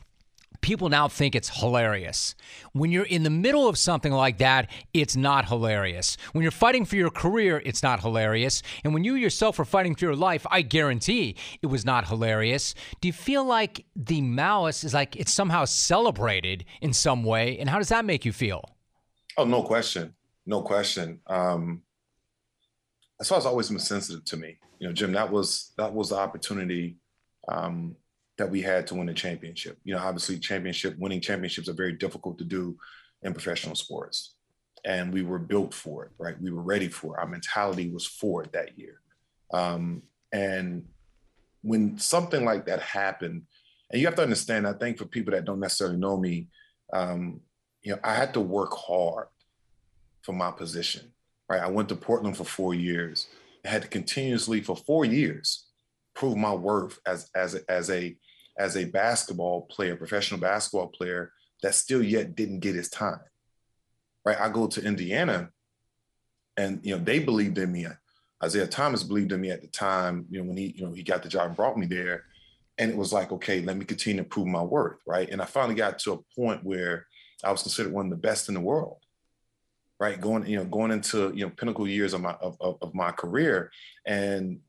people 0.60 0.88
now 0.88 1.08
think 1.08 1.34
it's 1.34 1.60
hilarious. 1.60 2.34
When 2.72 2.92
you're 2.92 3.04
in 3.04 3.22
the 3.22 3.30
middle 3.30 3.68
of 3.68 3.78
something 3.78 4.12
like 4.12 4.38
that, 4.38 4.70
it's 4.92 5.16
not 5.16 5.48
hilarious. 5.48 6.16
When 6.32 6.42
you're 6.42 6.50
fighting 6.50 6.84
for 6.84 6.96
your 6.96 7.10
career, 7.10 7.62
it's 7.64 7.82
not 7.82 8.00
hilarious. 8.00 8.62
And 8.84 8.94
when 8.94 9.04
you 9.04 9.14
yourself 9.14 9.58
are 9.58 9.64
fighting 9.64 9.94
for 9.94 10.04
your 10.04 10.16
life, 10.16 10.46
I 10.50 10.62
guarantee 10.62 11.36
it 11.62 11.66
was 11.66 11.84
not 11.84 12.08
hilarious. 12.08 12.74
Do 13.00 13.08
you 13.08 13.12
feel 13.12 13.44
like 13.44 13.84
the 13.94 14.20
malice 14.20 14.84
is 14.84 14.94
like 14.94 15.16
it's 15.16 15.32
somehow 15.32 15.64
celebrated 15.64 16.64
in 16.80 16.92
some 16.92 17.24
way? 17.24 17.58
And 17.58 17.68
how 17.68 17.78
does 17.78 17.88
that 17.88 18.04
make 18.04 18.24
you 18.24 18.32
feel? 18.32 18.64
Oh, 19.36 19.44
no 19.44 19.62
question. 19.62 20.14
No 20.46 20.62
question. 20.62 21.20
Um, 21.26 21.82
as 23.20 23.28
far 23.28 23.38
as 23.38 23.46
always 23.46 23.68
been 23.68 23.78
sensitive 23.78 24.24
to 24.26 24.36
me. 24.36 24.58
You 24.78 24.88
know, 24.88 24.92
Jim, 24.92 25.12
that 25.12 25.30
was 25.30 25.72
that 25.78 25.92
was 25.92 26.10
the 26.10 26.16
opportunity 26.16 26.96
um, 27.48 27.96
that 28.38 28.50
we 28.50 28.60
had 28.60 28.86
to 28.86 28.94
win 28.94 29.08
a 29.08 29.14
championship. 29.14 29.78
You 29.84 29.94
know, 29.94 30.00
obviously, 30.00 30.38
championship 30.38 30.96
winning 30.98 31.20
championships 31.20 31.68
are 31.68 31.74
very 31.74 31.92
difficult 31.92 32.38
to 32.38 32.44
do 32.44 32.76
in 33.22 33.32
professional 33.32 33.74
sports, 33.74 34.34
and 34.84 35.12
we 35.12 35.22
were 35.22 35.38
built 35.38 35.72
for 35.72 36.04
it. 36.04 36.10
Right, 36.18 36.40
we 36.40 36.50
were 36.50 36.62
ready 36.62 36.88
for 36.88 37.16
it. 37.16 37.20
Our 37.20 37.28
mentality 37.28 37.90
was 37.90 38.06
for 38.06 38.42
it 38.42 38.52
that 38.52 38.78
year. 38.78 39.00
Um, 39.52 40.02
and 40.32 40.84
when 41.62 41.98
something 41.98 42.44
like 42.44 42.66
that 42.66 42.80
happened, 42.80 43.42
and 43.90 44.00
you 44.00 44.06
have 44.06 44.16
to 44.16 44.22
understand, 44.22 44.66
I 44.66 44.74
think 44.74 44.98
for 44.98 45.06
people 45.06 45.32
that 45.32 45.44
don't 45.44 45.60
necessarily 45.60 45.96
know 45.96 46.16
me, 46.16 46.48
um, 46.92 47.40
you 47.82 47.92
know, 47.92 48.00
I 48.04 48.14
had 48.14 48.34
to 48.34 48.40
work 48.40 48.72
hard 48.74 49.28
for 50.22 50.32
my 50.32 50.50
position. 50.50 51.12
Right, 51.48 51.62
I 51.62 51.68
went 51.68 51.88
to 51.90 51.96
Portland 51.96 52.36
for 52.36 52.44
four 52.44 52.74
years. 52.74 53.28
I 53.64 53.68
had 53.68 53.82
to 53.82 53.88
continuously 53.88 54.60
for 54.60 54.76
four 54.76 55.04
years 55.04 55.66
prove 56.16 56.36
my 56.36 56.52
worth 56.52 56.98
as 57.06 57.30
as 57.34 57.54
as 57.68 57.90
a 57.90 58.16
as 58.58 58.76
a 58.76 58.84
basketball 58.84 59.62
player, 59.62 59.96
professional 59.96 60.40
basketball 60.40 60.88
player, 60.88 61.32
that 61.62 61.74
still 61.74 62.02
yet 62.02 62.34
didn't 62.34 62.60
get 62.60 62.74
his 62.74 62.88
time. 62.88 63.20
Right. 64.24 64.40
I 64.40 64.48
go 64.48 64.66
to 64.66 64.84
Indiana 64.84 65.50
and 66.56 66.80
you 66.82 66.96
know, 66.96 67.02
they 67.02 67.18
believed 67.18 67.58
in 67.58 67.72
me. 67.72 67.86
Isiah 68.44 68.66
Thomas 68.66 69.02
believed 69.02 69.32
in 69.32 69.40
me 69.40 69.50
at 69.50 69.62
the 69.62 69.68
time, 69.68 70.26
you 70.30 70.40
know, 70.40 70.48
when 70.48 70.56
he, 70.56 70.74
you 70.76 70.84
know, 70.84 70.92
he 70.92 71.02
got 71.02 71.22
the 71.22 71.28
job 71.28 71.46
and 71.46 71.56
brought 71.56 71.78
me 71.78 71.86
there. 71.86 72.24
And 72.78 72.90
it 72.90 72.96
was 72.96 73.12
like, 73.12 73.32
okay, 73.32 73.62
let 73.62 73.76
me 73.76 73.84
continue 73.84 74.22
to 74.22 74.28
prove 74.28 74.46
my 74.46 74.62
worth. 74.62 74.98
Right. 75.06 75.28
And 75.30 75.40
I 75.40 75.44
finally 75.44 75.74
got 75.74 75.98
to 76.00 76.12
a 76.12 76.34
point 76.34 76.64
where 76.64 77.06
I 77.44 77.50
was 77.50 77.62
considered 77.62 77.92
one 77.92 78.06
of 78.06 78.10
the 78.10 78.16
best 78.16 78.48
in 78.48 78.54
the 78.54 78.60
world. 78.60 78.98
Right. 79.98 80.20
Going, 80.20 80.46
you 80.46 80.56
know, 80.56 80.64
going 80.64 80.90
into, 80.90 81.32
you 81.34 81.46
know, 81.46 81.50
pinnacle 81.50 81.88
years 81.88 82.12
of 82.12 82.20
my 82.20 82.32
of, 82.32 82.56
of, 82.60 82.76
of 82.82 82.94
my 82.94 83.12
career. 83.12 83.70
And 84.04 84.60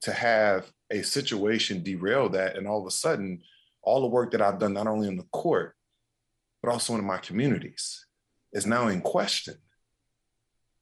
to 0.00 0.12
have 0.12 0.72
a 0.92 1.02
situation 1.02 1.82
derail 1.82 2.28
that 2.28 2.56
and 2.56 2.66
all 2.66 2.80
of 2.80 2.86
a 2.86 2.90
sudden 2.90 3.40
all 3.82 4.00
the 4.00 4.06
work 4.06 4.30
that 4.30 4.42
i've 4.42 4.58
done 4.58 4.74
not 4.74 4.86
only 4.86 5.08
in 5.08 5.16
the 5.16 5.26
court 5.32 5.74
but 6.62 6.70
also 6.70 6.94
in 6.94 7.04
my 7.04 7.18
communities 7.18 8.06
is 8.52 8.66
now 8.66 8.88
in 8.88 9.00
question 9.00 9.56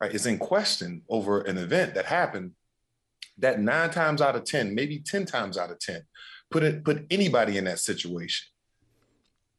right? 0.00 0.14
It's 0.14 0.26
in 0.26 0.38
question 0.38 1.02
over 1.08 1.42
an 1.42 1.58
event 1.58 1.94
that 1.94 2.06
happened 2.06 2.52
that 3.38 3.60
nine 3.60 3.90
times 3.90 4.20
out 4.20 4.36
of 4.36 4.44
ten 4.44 4.74
maybe 4.74 4.98
10 4.98 5.26
times 5.26 5.56
out 5.56 5.70
of 5.70 5.78
10 5.78 6.02
put 6.50 6.62
it 6.62 6.84
put 6.84 7.06
anybody 7.10 7.58
in 7.58 7.64
that 7.64 7.78
situation. 7.78 8.48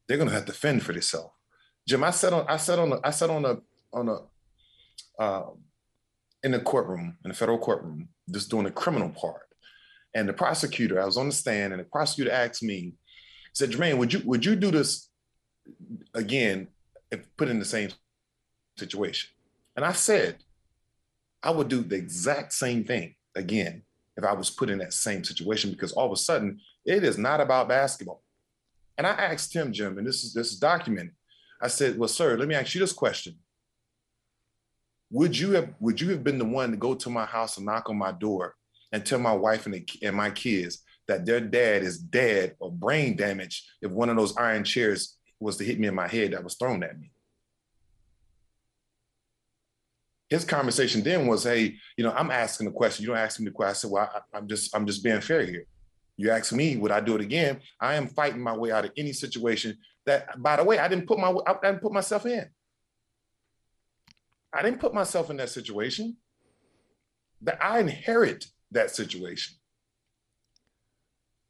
They're 0.06 0.18
to 0.18 0.34
have 0.34 0.46
to 0.46 0.52
fend 0.52 0.82
for 0.82 0.92
themselves. 0.92 1.32
Jim 1.86 2.04
i 2.04 2.10
sat 2.10 2.32
on 2.32 2.44
i 2.48 2.56
sat 2.56 2.78
on 2.78 2.92
a, 2.92 3.00
i 3.04 3.10
sat 3.10 3.30
on 3.30 3.44
a 3.44 3.56
on 3.92 4.08
a 4.08 5.22
um, 5.22 5.58
in 6.42 6.52
the 6.52 6.60
courtroom 6.60 7.16
in 7.24 7.28
the 7.28 7.34
federal 7.34 7.58
courtroom 7.58 8.08
just 8.30 8.50
doing 8.50 8.64
the 8.64 8.70
criminal 8.70 9.10
part. 9.10 9.42
And 10.14 10.28
the 10.28 10.32
prosecutor, 10.32 11.00
I 11.00 11.06
was 11.06 11.16
on 11.16 11.26
the 11.26 11.32
stand, 11.32 11.72
and 11.72 11.80
the 11.80 11.84
prosecutor 11.84 12.30
asked 12.30 12.62
me, 12.62 12.94
said, 13.52 13.70
Jermaine, 13.70 13.98
would 13.98 14.12
you 14.12 14.22
would 14.24 14.44
you 14.44 14.56
do 14.56 14.70
this 14.70 15.08
again 16.14 16.68
if 17.10 17.24
put 17.36 17.48
in 17.48 17.58
the 17.58 17.64
same 17.64 17.90
situation? 18.78 19.30
And 19.76 19.84
I 19.84 19.92
said, 19.92 20.36
I 21.42 21.50
would 21.50 21.68
do 21.68 21.82
the 21.82 21.96
exact 21.96 22.52
same 22.52 22.84
thing 22.84 23.14
again 23.34 23.82
if 24.16 24.24
I 24.24 24.32
was 24.32 24.50
put 24.50 24.70
in 24.70 24.78
that 24.78 24.92
same 24.92 25.24
situation 25.24 25.70
because 25.70 25.92
all 25.92 26.06
of 26.06 26.12
a 26.12 26.16
sudden 26.16 26.60
it 26.84 27.04
is 27.04 27.18
not 27.18 27.40
about 27.40 27.68
basketball. 27.68 28.22
And 28.98 29.06
I 29.06 29.10
asked 29.10 29.54
him, 29.54 29.72
Jim, 29.72 29.98
and 29.98 30.06
this 30.06 30.24
is 30.24 30.34
this 30.34 30.52
is 30.52 30.58
documented. 30.58 31.14
I 31.60 31.68
said, 31.68 31.98
Well, 31.98 32.08
sir, 32.08 32.36
let 32.36 32.48
me 32.48 32.54
ask 32.54 32.74
you 32.74 32.80
this 32.80 32.92
question. 32.92 33.36
Would 35.10 35.38
you 35.38 35.52
have 35.52 35.70
would 35.80 36.00
you 36.00 36.10
have 36.10 36.24
been 36.24 36.38
the 36.38 36.44
one 36.44 36.70
to 36.70 36.76
go 36.76 36.94
to 36.94 37.10
my 37.10 37.24
house 37.24 37.56
and 37.56 37.66
knock 37.66 37.88
on 37.88 37.96
my 37.96 38.12
door 38.12 38.56
and 38.92 39.04
tell 39.04 39.18
my 39.18 39.32
wife 39.32 39.66
and, 39.66 39.74
the, 39.74 39.86
and 40.02 40.16
my 40.16 40.30
kids 40.30 40.82
that 41.08 41.26
their 41.26 41.40
dad 41.40 41.82
is 41.82 41.98
dead 41.98 42.54
or 42.60 42.70
brain 42.70 43.16
damaged 43.16 43.64
if 43.80 43.90
one 43.90 44.08
of 44.08 44.16
those 44.16 44.36
iron 44.36 44.64
chairs 44.64 45.18
was 45.40 45.56
to 45.56 45.64
hit 45.64 45.80
me 45.80 45.88
in 45.88 45.94
my 45.94 46.08
head 46.08 46.32
that 46.32 46.44
was 46.44 46.54
thrown 46.54 46.82
at 46.82 46.98
me? 46.98 47.10
his 50.32 50.46
conversation 50.46 51.02
then 51.02 51.26
was, 51.26 51.44
"Hey, 51.44 51.76
you 51.94 52.04
know, 52.04 52.12
I'm 52.12 52.30
asking 52.30 52.64
the 52.64 52.72
question. 52.72 53.02
You 53.02 53.08
don't 53.08 53.18
ask 53.18 53.38
me 53.38 53.44
the 53.44 53.50
question." 53.50 53.70
I 53.70 53.74
said, 53.74 53.90
"Well, 53.90 54.24
I, 54.32 54.38
am 54.38 54.48
just, 54.48 54.74
I'm 54.74 54.86
just 54.86 55.04
being 55.04 55.20
fair 55.20 55.44
here. 55.44 55.66
You 56.16 56.30
ask 56.30 56.52
me, 56.52 56.76
would 56.76 56.90
I 56.90 57.00
do 57.00 57.14
it 57.16 57.20
again? 57.20 57.60
I 57.78 57.96
am 57.96 58.06
fighting 58.06 58.40
my 58.40 58.56
way 58.56 58.70
out 58.70 58.86
of 58.86 58.92
any 58.96 59.12
situation 59.12 59.76
that, 60.06 60.40
by 60.40 60.56
the 60.56 60.64
way, 60.64 60.78
I 60.78 60.88
didn't 60.88 61.06
put 61.06 61.18
my, 61.18 61.34
I 61.46 61.54
didn't 61.62 61.82
put 61.82 61.92
myself 61.92 62.24
in. 62.24 62.48
I 64.54 64.62
didn't 64.62 64.80
put 64.80 64.94
myself 64.94 65.28
in 65.28 65.36
that 65.36 65.50
situation. 65.50 66.16
That 67.42 67.62
I 67.62 67.80
inherit 67.80 68.46
that 68.72 68.90
situation. 68.90 69.54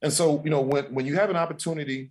And 0.02 0.12
so, 0.12 0.42
you 0.44 0.50
know, 0.50 0.60
when 0.60 0.84
when 0.94 1.06
you 1.06 1.14
have 1.14 1.30
an 1.30 1.36
opportunity, 1.36 2.10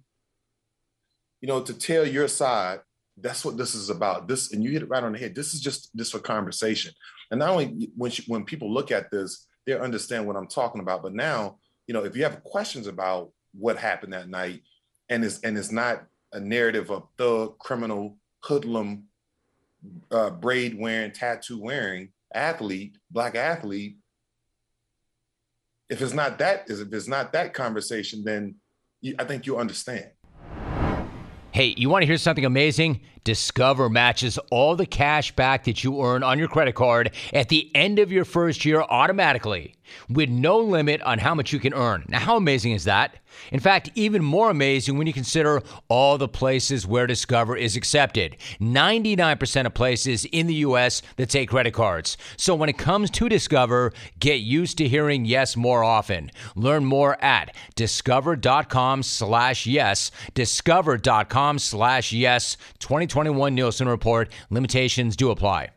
you 1.42 1.48
know, 1.48 1.62
to 1.62 1.74
tell 1.74 2.06
your 2.06 2.28
side 2.28 2.80
that's 3.18 3.46
what 3.46 3.58
this 3.58 3.76
is 3.76 3.90
about. 3.90 4.28
This, 4.28 4.54
and 4.54 4.64
you 4.64 4.72
hit 4.72 4.84
it 4.84 4.90
right 4.90 5.04
on 5.04 5.14
the 5.14 5.20
head. 5.20 5.36
This 5.36 5.54
is 5.54 5.62
just 5.62 5.96
this 5.96 6.12
for 6.12 6.20
conversation. 6.20 6.94
And 7.30 7.40
not 7.40 7.50
only 7.50 7.90
when 7.96 8.12
she, 8.12 8.24
when 8.28 8.46
people 8.46 8.74
look 8.74 8.92
at 8.92 9.12
this, 9.12 9.48
they 9.66 9.78
understand 9.78 10.26
what 10.26 10.36
I'm 10.36 10.48
talking 10.48 10.82
about. 10.82 11.04
But 11.04 11.14
now, 11.14 11.58
you 11.88 11.94
know, 11.94 12.04
if 12.04 12.16
you 12.16 12.24
have 12.24 12.44
questions 12.44 12.88
about 12.88 13.32
what 13.54 13.78
happened 13.78 14.14
that 14.14 14.30
night, 14.30 14.62
and 15.10 15.24
it's 15.24 15.40
and 15.42 15.58
it's 15.58 15.72
not 15.72 16.04
a 16.34 16.40
narrative 16.40 16.90
of 16.90 17.04
thug, 17.18 17.58
criminal, 17.60 18.18
hoodlum, 18.40 19.04
uh, 20.10 20.30
braid 20.30 20.80
wearing, 20.80 21.12
tattoo 21.12 21.60
wearing 21.60 22.10
athlete, 22.34 22.98
black 23.10 23.36
athlete. 23.36 23.98
If 25.92 26.02
it's 26.02 26.14
not 26.14 26.38
that, 26.38 26.70
if 26.70 26.94
it's 26.94 27.10
not 27.10 27.34
that 27.34 27.54
conversation, 27.54 28.24
then 28.24 28.56
you, 29.02 29.14
I 29.20 29.26
think 29.26 29.46
you'll 29.46 29.58
understand. 29.58 30.06
Hey, 31.52 31.74
you 31.76 31.90
want 31.90 32.04
to 32.04 32.06
hear 32.06 32.16
something 32.16 32.46
amazing? 32.46 33.02
Discover 33.26 33.90
matches 33.90 34.40
all 34.52 34.78
the 34.78 34.86
cash 34.86 35.36
back 35.36 35.66
that 35.66 35.84
you 35.84 36.02
earn 36.02 36.24
on 36.24 36.40
your 36.40 36.48
credit 36.48 36.76
card 36.76 37.12
at 37.34 37.50
the 37.50 37.70
end 37.76 38.00
of 38.00 38.10
your 38.10 38.24
first 38.24 38.64
year 38.64 38.84
automatically 38.84 39.76
with 40.08 40.30
no 40.30 40.60
limit 40.60 41.02
on 41.02 41.20
how 41.20 41.36
much 41.36 41.52
you 41.52 41.60
can 41.60 41.74
earn. 41.74 42.06
Now, 42.08 42.20
how 42.20 42.38
amazing 42.38 42.72
is 42.72 42.86
that? 42.86 43.18
In 43.52 43.60
fact, 43.60 43.90
even 43.96 44.24
more 44.24 44.50
amazing 44.50 44.98
when 44.98 45.08
you 45.08 45.14
consider 45.14 45.62
all 45.88 46.18
the 46.18 46.28
places 46.28 46.88
where 46.88 47.08
Discover 47.08 47.58
is 47.58 47.76
accepted 47.76 48.38
99% 48.60 49.66
of 49.66 49.74
places 49.74 50.26
in 50.26 50.48
the 50.48 50.56
U.S. 50.56 51.02
that 51.18 51.30
take 51.30 51.50
credit 51.50 51.74
cards. 51.74 52.18
So 52.38 52.56
when 52.56 52.70
it 52.70 52.78
comes 52.78 53.10
to 53.12 53.30
Discover, 53.30 53.94
get 54.20 54.42
used 54.42 54.78
to 54.78 54.88
hearing 54.88 55.26
yes 55.26 55.56
more 55.56 55.84
often. 55.84 56.32
Learn 56.56 56.86
more 56.86 57.22
at 57.24 57.56
discover.com 57.76 59.04
slash 59.04 59.66
yes. 59.66 60.12
Discover.com 60.34 61.60
slash 61.60 62.14
yes. 62.14 62.58
2021 62.80 63.56
Nielsen 63.56 63.88
Report. 63.88 64.32
Limitations 64.50 65.16
do 65.16 65.32
apply. 65.32 65.70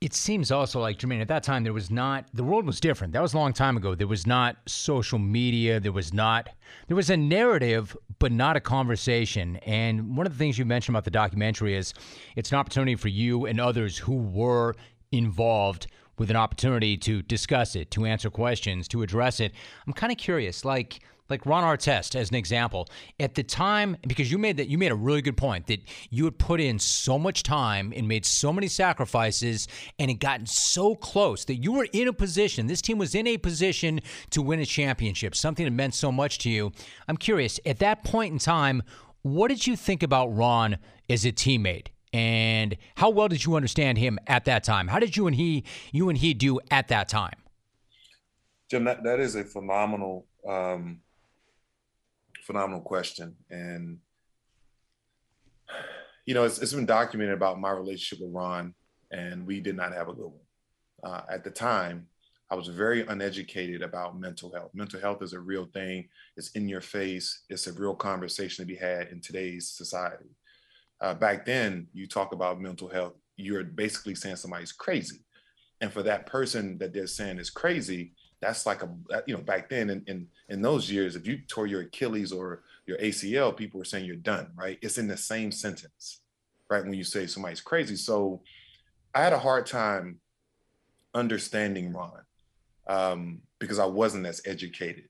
It 0.00 0.14
seems 0.14 0.52
also 0.52 0.80
like 0.80 0.98
Jermaine 0.98 1.20
at 1.20 1.26
that 1.26 1.42
time 1.42 1.64
there 1.64 1.72
was 1.72 1.90
not 1.90 2.26
the 2.32 2.44
world 2.44 2.64
was 2.66 2.78
different. 2.78 3.12
That 3.14 3.22
was 3.22 3.34
a 3.34 3.36
long 3.36 3.52
time 3.52 3.76
ago. 3.76 3.96
There 3.96 4.06
was 4.06 4.28
not 4.28 4.56
social 4.66 5.18
media. 5.18 5.80
There 5.80 5.90
was 5.90 6.12
not 6.12 6.50
there 6.86 6.96
was 6.96 7.10
a 7.10 7.16
narrative, 7.16 7.96
but 8.20 8.30
not 8.30 8.56
a 8.56 8.60
conversation. 8.60 9.56
And 9.56 10.16
one 10.16 10.24
of 10.24 10.32
the 10.32 10.38
things 10.38 10.56
you 10.56 10.64
mentioned 10.64 10.94
about 10.94 11.04
the 11.04 11.10
documentary 11.10 11.74
is 11.74 11.94
it's 12.36 12.52
an 12.52 12.58
opportunity 12.58 12.94
for 12.94 13.08
you 13.08 13.46
and 13.46 13.60
others 13.60 13.98
who 13.98 14.16
were 14.18 14.76
involved 15.10 15.88
with 16.18 16.30
an 16.30 16.36
opportunity 16.36 16.96
to 16.98 17.22
discuss 17.22 17.76
it, 17.76 17.90
to 17.92 18.04
answer 18.04 18.30
questions, 18.30 18.88
to 18.88 19.02
address 19.02 19.40
it. 19.40 19.52
I'm 19.86 19.92
kind 19.92 20.12
of 20.12 20.18
curious, 20.18 20.64
like 20.64 21.00
like 21.28 21.44
Ron 21.44 21.62
Artest 21.62 22.14
as 22.14 22.30
an 22.30 22.36
example, 22.36 22.88
at 23.20 23.34
the 23.34 23.42
time, 23.42 23.96
because 24.06 24.30
you 24.30 24.38
made 24.38 24.56
that 24.56 24.68
you 24.68 24.78
made 24.78 24.92
a 24.92 24.96
really 24.96 25.22
good 25.22 25.36
point 25.36 25.66
that 25.66 25.80
you 26.10 26.24
had 26.24 26.38
put 26.38 26.60
in 26.60 26.78
so 26.78 27.18
much 27.18 27.42
time 27.42 27.92
and 27.94 28.08
made 28.08 28.24
so 28.24 28.52
many 28.52 28.66
sacrifices 28.66 29.68
and 29.98 30.10
had 30.10 30.20
gotten 30.20 30.46
so 30.46 30.94
close 30.94 31.44
that 31.44 31.56
you 31.56 31.72
were 31.72 31.86
in 31.92 32.08
a 32.08 32.12
position, 32.12 32.66
this 32.66 32.82
team 32.82 32.98
was 32.98 33.14
in 33.14 33.26
a 33.26 33.36
position 33.36 34.00
to 34.30 34.42
win 34.42 34.60
a 34.60 34.66
championship, 34.66 35.34
something 35.34 35.64
that 35.64 35.70
meant 35.70 35.94
so 35.94 36.10
much 36.10 36.38
to 36.38 36.50
you. 36.50 36.72
I'm 37.06 37.16
curious, 37.16 37.60
at 37.66 37.78
that 37.80 38.04
point 38.04 38.32
in 38.32 38.38
time, 38.38 38.82
what 39.22 39.48
did 39.48 39.66
you 39.66 39.76
think 39.76 40.02
about 40.02 40.34
Ron 40.34 40.78
as 41.10 41.24
a 41.24 41.32
teammate? 41.32 41.88
And 42.12 42.76
how 42.96 43.10
well 43.10 43.28
did 43.28 43.44
you 43.44 43.54
understand 43.54 43.98
him 43.98 44.18
at 44.26 44.44
that 44.46 44.64
time? 44.64 44.88
How 44.88 44.98
did 44.98 45.16
you 45.16 45.26
and 45.26 45.36
he 45.36 45.64
you 45.92 46.08
and 46.08 46.16
he 46.16 46.34
do 46.34 46.60
at 46.70 46.88
that 46.88 47.08
time? 47.08 47.36
Jim, 48.70 48.84
that, 48.84 49.02
that 49.04 49.20
is 49.20 49.34
a 49.34 49.44
phenomenal 49.44 50.26
um, 50.48 51.00
phenomenal 52.48 52.80
question. 52.80 53.36
And, 53.50 53.98
you 56.24 56.32
know, 56.32 56.44
it's, 56.44 56.58
it's 56.58 56.72
been 56.72 56.86
documented 56.86 57.34
about 57.34 57.60
my 57.60 57.70
relationship 57.70 58.24
with 58.24 58.34
Ron, 58.34 58.74
and 59.10 59.46
we 59.46 59.60
did 59.60 59.76
not 59.76 59.92
have 59.92 60.08
a 60.08 60.14
good 60.14 60.32
one. 60.32 60.48
Uh, 61.04 61.20
at 61.30 61.44
the 61.44 61.50
time, 61.50 62.06
I 62.50 62.54
was 62.54 62.68
very 62.68 63.06
uneducated 63.06 63.82
about 63.82 64.18
mental 64.18 64.50
health. 64.50 64.70
Mental 64.72 64.98
health 64.98 65.22
is 65.22 65.34
a 65.34 65.40
real 65.40 65.66
thing. 65.66 66.08
It's 66.38 66.50
in 66.52 66.66
your 66.68 66.80
face. 66.80 67.44
It's 67.50 67.66
a 67.66 67.72
real 67.74 67.94
conversation 67.94 68.62
to 68.62 68.66
be 68.66 68.76
had 68.76 69.08
in 69.08 69.20
today's 69.20 69.68
society. 69.68 70.30
Uh, 71.00 71.14
back 71.14 71.46
then, 71.46 71.86
you 71.92 72.06
talk 72.06 72.32
about 72.32 72.60
mental 72.60 72.88
health, 72.88 73.14
you're 73.36 73.64
basically 73.64 74.14
saying 74.14 74.36
somebody's 74.36 74.72
crazy. 74.72 75.20
And 75.80 75.92
for 75.92 76.02
that 76.02 76.26
person 76.26 76.76
that 76.78 76.92
they're 76.92 77.06
saying 77.06 77.38
is 77.38 77.50
crazy, 77.50 78.12
that's 78.40 78.66
like 78.66 78.82
a 78.82 78.88
you 79.26 79.34
know 79.34 79.42
back 79.42 79.68
then 79.68 79.90
in, 79.90 80.02
in 80.06 80.26
in 80.48 80.62
those 80.62 80.90
years 80.90 81.16
if 81.16 81.26
you 81.26 81.38
tore 81.48 81.66
your 81.66 81.82
achilles 81.82 82.32
or 82.32 82.62
your 82.86 82.96
acl 82.98 83.56
people 83.56 83.78
were 83.78 83.84
saying 83.84 84.04
you're 84.04 84.16
done 84.16 84.48
right? 84.54 84.78
It's 84.82 84.98
in 84.98 85.08
the 85.08 85.16
same 85.16 85.50
sentence 85.50 86.20
right 86.70 86.84
when 86.84 86.94
you 86.94 87.04
say 87.04 87.26
somebody's 87.26 87.60
crazy. 87.60 87.96
So 87.96 88.42
i 89.14 89.22
had 89.22 89.32
a 89.32 89.38
hard 89.38 89.66
time 89.66 90.20
understanding 91.14 91.92
ron 91.92 92.22
um, 92.86 93.40
because 93.58 93.78
i 93.78 93.86
wasn't 93.86 94.26
as 94.26 94.40
educated. 94.44 95.08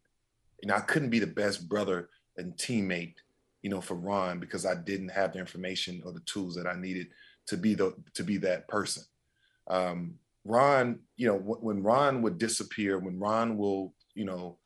You 0.62 0.68
know 0.68 0.74
i 0.74 0.80
couldn't 0.80 1.10
be 1.10 1.18
the 1.18 1.26
best 1.26 1.68
brother 1.68 2.08
and 2.36 2.54
teammate 2.54 3.16
you 3.62 3.70
know 3.70 3.80
for 3.80 3.94
ron 3.94 4.38
because 4.38 4.64
i 4.64 4.74
didn't 4.74 5.08
have 5.08 5.32
the 5.32 5.38
information 5.38 6.02
or 6.04 6.12
the 6.12 6.20
tools 6.20 6.54
that 6.54 6.66
i 6.66 6.74
needed 6.74 7.08
to 7.46 7.56
be 7.56 7.74
the 7.74 7.94
to 8.14 8.22
be 8.22 8.36
that 8.36 8.68
person 8.68 9.02
um, 9.68 10.14
Ron, 10.48 11.00
you 11.16 11.28
know, 11.28 11.36
when 11.36 11.82
Ron 11.82 12.22
would 12.22 12.38
disappear, 12.38 12.98
when 12.98 13.18
Ron 13.18 13.58
will, 13.58 13.94
you 14.14 14.24
know, 14.24 14.58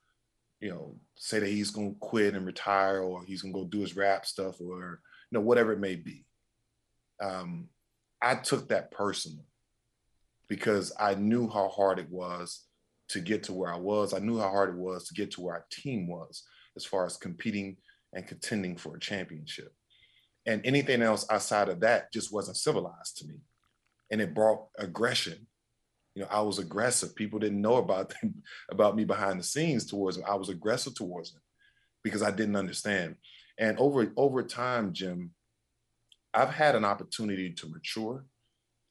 you 0.60 0.70
know, 0.70 0.94
say 1.16 1.40
that 1.40 1.48
he's 1.48 1.70
going 1.70 1.94
to 1.94 1.98
quit 1.98 2.34
and 2.34 2.46
retire, 2.46 3.00
or 3.00 3.24
he's 3.24 3.42
going 3.42 3.52
to 3.52 3.60
go 3.60 3.66
do 3.66 3.80
his 3.80 3.96
rap 3.96 4.24
stuff, 4.24 4.60
or 4.60 5.00
you 5.30 5.38
know, 5.38 5.40
whatever 5.40 5.72
it 5.72 5.80
may 5.80 5.96
be. 5.96 6.24
Um, 7.20 7.68
I 8.22 8.36
took 8.36 8.68
that 8.68 8.92
personal 8.92 9.44
because 10.48 10.92
I 11.00 11.16
knew 11.16 11.48
how 11.48 11.68
hard 11.68 11.98
it 11.98 12.08
was 12.10 12.64
to 13.08 13.20
get 13.20 13.42
to 13.44 13.52
where 13.52 13.72
I 13.72 13.78
was. 13.78 14.14
I 14.14 14.20
knew 14.20 14.38
how 14.38 14.50
hard 14.50 14.70
it 14.70 14.76
was 14.76 15.08
to 15.08 15.14
get 15.14 15.32
to 15.32 15.40
where 15.40 15.54
our 15.54 15.66
team 15.70 16.06
was 16.06 16.44
as 16.76 16.84
far 16.84 17.04
as 17.04 17.16
competing 17.16 17.76
and 18.12 18.26
contending 18.26 18.76
for 18.76 18.96
a 18.96 19.00
championship. 19.00 19.72
And 20.46 20.64
anything 20.64 21.02
else 21.02 21.26
outside 21.30 21.68
of 21.68 21.80
that 21.80 22.12
just 22.12 22.32
wasn't 22.32 22.56
civilized 22.56 23.18
to 23.18 23.26
me. 23.26 23.36
And 24.10 24.20
it 24.20 24.34
brought 24.34 24.66
aggression 24.78 25.46
you 26.14 26.22
know, 26.22 26.28
I 26.30 26.42
was 26.42 26.58
aggressive. 26.58 27.14
People 27.14 27.38
didn't 27.38 27.60
know 27.60 27.76
about 27.76 28.12
them, 28.20 28.42
about 28.70 28.96
me 28.96 29.04
behind 29.04 29.38
the 29.38 29.44
scenes 29.44 29.86
towards 29.86 30.16
them. 30.16 30.26
I 30.28 30.34
was 30.34 30.48
aggressive 30.48 30.94
towards 30.94 31.32
them 31.32 31.42
because 32.02 32.22
I 32.22 32.30
didn't 32.30 32.56
understand. 32.56 33.16
And 33.58 33.78
over 33.78 34.12
over 34.16 34.42
time, 34.42 34.92
Jim, 34.92 35.32
I've 36.34 36.50
had 36.50 36.74
an 36.74 36.84
opportunity 36.84 37.52
to 37.54 37.68
mature. 37.68 38.24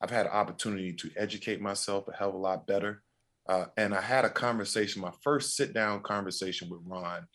I've 0.01 0.11
had 0.11 0.25
an 0.25 0.31
opportunity 0.31 0.93
to 0.93 1.11
educate 1.15 1.61
myself 1.61 2.07
a 2.07 2.15
hell 2.15 2.29
of 2.29 2.35
a 2.35 2.39
lot 2.39 2.65
better. 2.65 3.03
Uh, 3.47 3.65
and 3.75 3.93
I 3.93 4.01
had 4.01 4.23
a 4.23 4.29
conversation, 4.29 5.01
my 5.01 5.11
first 5.21 5.55
sit 5.55 5.73
down 5.73 6.01
conversation 6.01 6.69
with 6.69 6.81
Ron 6.85 7.27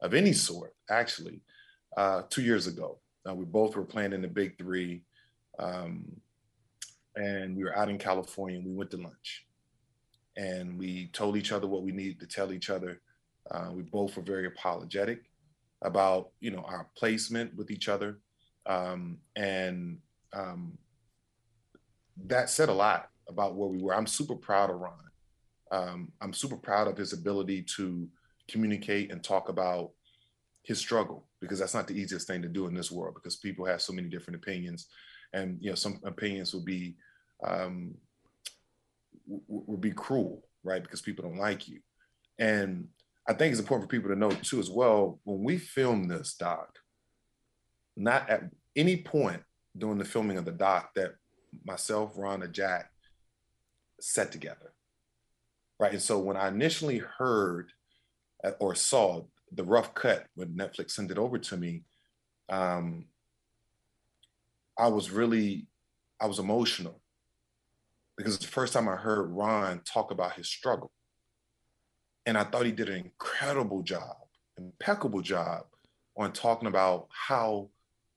of 0.00 0.14
any 0.14 0.32
sort, 0.32 0.74
actually, 0.90 1.40
uh, 1.96 2.22
two 2.28 2.42
years 2.42 2.66
ago. 2.66 2.98
Uh, 3.28 3.34
we 3.34 3.44
both 3.44 3.76
were 3.76 3.84
playing 3.84 4.12
in 4.12 4.22
the 4.22 4.28
Big 4.28 4.56
Three. 4.58 5.02
Um, 5.58 6.20
and 7.16 7.56
we 7.56 7.64
were 7.64 7.76
out 7.76 7.88
in 7.88 7.98
California 7.98 8.58
and 8.58 8.66
we 8.66 8.74
went 8.74 8.90
to 8.90 8.98
lunch. 8.98 9.46
and 10.36 10.78
we 10.78 11.08
told 11.08 11.36
each 11.36 11.52
other 11.52 11.66
what 11.66 11.82
we 11.82 11.92
needed 11.92 12.20
to 12.20 12.26
tell 12.26 12.52
each 12.52 12.70
other. 12.70 13.00
Uh, 13.50 13.70
we 13.72 13.82
both 13.82 14.16
were 14.16 14.22
very 14.22 14.46
apologetic 14.46 15.22
about 15.82 16.30
you 16.40 16.50
know 16.50 16.62
our 16.62 16.88
placement 16.96 17.54
with 17.56 17.70
each 17.70 17.88
other, 17.88 18.18
um, 18.66 19.18
and 19.36 19.98
um, 20.32 20.76
that 22.24 22.50
said 22.50 22.68
a 22.68 22.74
lot 22.74 23.08
about 23.28 23.54
where 23.54 23.68
we 23.68 23.78
were. 23.78 23.94
I'm 23.94 24.06
super 24.06 24.34
proud 24.34 24.70
of 24.70 24.80
Ron. 24.80 24.92
Um, 25.70 26.12
I'm 26.20 26.32
super 26.32 26.56
proud 26.56 26.88
of 26.88 26.96
his 26.96 27.12
ability 27.12 27.62
to 27.76 28.08
communicate 28.48 29.10
and 29.10 29.22
talk 29.22 29.48
about 29.48 29.90
his 30.62 30.78
struggle 30.78 31.28
because 31.40 31.58
that's 31.58 31.74
not 31.74 31.86
the 31.86 31.98
easiest 31.98 32.26
thing 32.26 32.42
to 32.42 32.48
do 32.48 32.66
in 32.66 32.74
this 32.74 32.90
world 32.90 33.14
because 33.14 33.36
people 33.36 33.64
have 33.64 33.80
so 33.80 33.92
many 33.92 34.08
different 34.08 34.36
opinions. 34.36 34.88
And 35.32 35.58
you 35.60 35.70
know 35.70 35.76
some 35.76 36.00
opinions 36.04 36.52
will 36.52 36.64
be 36.64 36.96
um, 37.46 37.94
will 39.48 39.76
be 39.76 39.90
cruel 39.90 40.42
right? 40.66 40.82
Because 40.82 41.00
people 41.00 41.22
don't 41.22 41.38
like 41.38 41.68
you. 41.68 41.80
And 42.38 42.88
i 43.28 43.32
think 43.32 43.50
it's 43.50 43.60
important 43.60 43.88
for 43.90 43.96
people 43.96 44.10
to 44.10 44.16
know 44.18 44.30
too 44.30 44.60
as 44.60 44.70
well 44.70 45.18
when 45.24 45.42
we 45.42 45.58
film 45.58 46.06
this 46.06 46.34
doc 46.34 46.78
not 47.96 48.28
at 48.30 48.42
any 48.76 48.96
point 48.96 49.42
during 49.76 49.98
the 49.98 50.04
filming 50.04 50.38
of 50.38 50.44
the 50.44 50.52
doc 50.52 50.90
that 50.94 51.14
myself 51.64 52.12
ron 52.16 52.42
or 52.42 52.46
jack 52.46 52.90
set 54.00 54.30
together 54.30 54.72
right? 55.80 55.92
And 55.92 56.02
so 56.02 56.18
when 56.18 56.36
i 56.36 56.48
initially 56.48 56.98
heard 56.98 57.72
or 58.60 58.74
saw 58.74 59.22
the 59.52 59.64
rough 59.64 59.94
cut 59.94 60.26
when 60.34 60.56
Netflix 60.56 60.92
sent 60.92 61.10
it 61.10 61.18
over 61.18 61.38
to 61.38 61.56
me, 61.56 61.82
um, 62.48 63.06
I 64.78 64.88
was 64.88 65.10
really, 65.10 65.66
I 66.20 66.26
was 66.26 66.38
emotional 66.38 67.00
because 68.16 68.34
it's 68.34 68.44
the 68.44 68.50
first 68.50 68.72
time 68.72 68.88
I 68.88 68.96
heard 68.96 69.30
Ron 69.30 69.80
talk 69.84 70.10
about 70.10 70.34
his 70.34 70.48
struggle. 70.48 70.90
And 72.24 72.36
I 72.36 72.44
thought 72.44 72.66
he 72.66 72.72
did 72.72 72.88
an 72.88 73.04
incredible 73.04 73.82
job, 73.82 74.16
impeccable 74.58 75.20
job 75.20 75.64
on 76.16 76.32
talking 76.32 76.68
about 76.68 77.08
how 77.10 77.70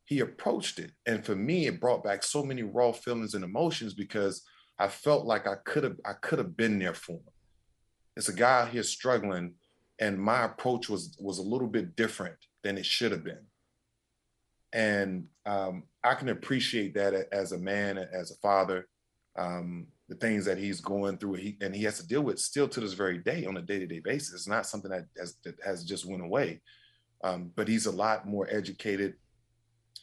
he 0.05 0.21
approached 0.21 0.79
it. 0.79 0.91
And 1.05 1.23
for 1.23 1.35
me, 1.35 1.67
it 1.67 1.79
brought 1.79 2.03
back 2.03 2.23
so 2.23 2.43
many 2.43 2.63
raw 2.63 2.91
feelings 2.91 3.35
and 3.35 3.43
emotions 3.43 3.93
because 3.93 4.41
I 4.79 4.87
felt 4.87 5.25
like 5.25 5.45
I 5.45 5.55
could 5.65 5.83
have 5.83 5.97
I 6.05 6.13
could 6.13 6.39
have 6.39 6.57
been 6.57 6.79
there 6.79 6.93
for 6.93 7.13
him. 7.13 7.33
It's 8.15 8.29
a 8.29 8.33
guy 8.33 8.65
here 8.67 8.83
struggling 8.83 9.53
and 9.99 10.17
my 10.17 10.45
approach 10.45 10.89
was 10.89 11.15
was 11.19 11.39
a 11.39 11.43
little 11.43 11.67
bit 11.67 11.95
different 11.95 12.35
than 12.63 12.77
it 12.77 12.85
should 12.85 13.11
have 13.11 13.23
been. 13.23 13.45
And 14.71 15.25
um, 15.45 15.83
i 16.03 16.13
can 16.13 16.29
appreciate 16.29 16.93
that 16.93 17.13
as 17.31 17.51
a 17.51 17.57
man 17.57 17.97
as 17.97 18.31
a 18.31 18.35
father 18.35 18.87
um, 19.37 19.87
the 20.07 20.15
things 20.15 20.45
that 20.45 20.57
he's 20.57 20.81
going 20.81 21.17
through 21.17 21.35
he, 21.35 21.57
and 21.61 21.75
he 21.75 21.83
has 21.83 21.99
to 21.99 22.07
deal 22.07 22.21
with 22.21 22.39
still 22.39 22.67
to 22.67 22.79
this 22.79 22.93
very 22.93 23.19
day 23.19 23.45
on 23.45 23.57
a 23.57 23.61
day-to-day 23.61 23.99
basis. 23.99 24.33
It's 24.33 24.47
not 24.47 24.65
something 24.65 24.89
that 24.89 25.05
has, 25.17 25.35
that 25.43 25.55
has 25.63 25.83
just 25.83 26.05
went 26.05 26.23
away. 26.23 26.61
Um, 27.23 27.51
but 27.55 27.67
he's 27.67 27.85
a 27.85 27.91
lot 27.91 28.27
more 28.27 28.47
educated 28.49 29.13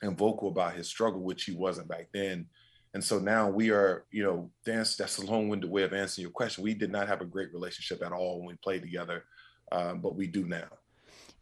and 0.02 0.16
vocal 0.16 0.48
about 0.48 0.74
his 0.74 0.88
struggle 0.88 1.22
which 1.22 1.44
he 1.44 1.52
wasn't 1.52 1.88
back 1.88 2.08
then. 2.12 2.46
And 2.94 3.02
so 3.02 3.18
now 3.18 3.50
we 3.50 3.70
are 3.70 4.04
you 4.10 4.22
know 4.22 4.50
that's, 4.64 4.96
that's 4.96 5.18
a 5.18 5.26
long-winded 5.26 5.70
way 5.70 5.82
of 5.82 5.92
answering 5.92 6.22
your 6.22 6.32
question. 6.32 6.64
We 6.64 6.74
did 6.74 6.92
not 6.92 7.08
have 7.08 7.20
a 7.20 7.26
great 7.26 7.52
relationship 7.52 8.02
at 8.04 8.12
all 8.12 8.38
when 8.38 8.48
we 8.48 8.54
played 8.62 8.82
together 8.82 9.24
um, 9.72 10.00
but 10.00 10.16
we 10.16 10.26
do 10.26 10.44
now. 10.46 10.68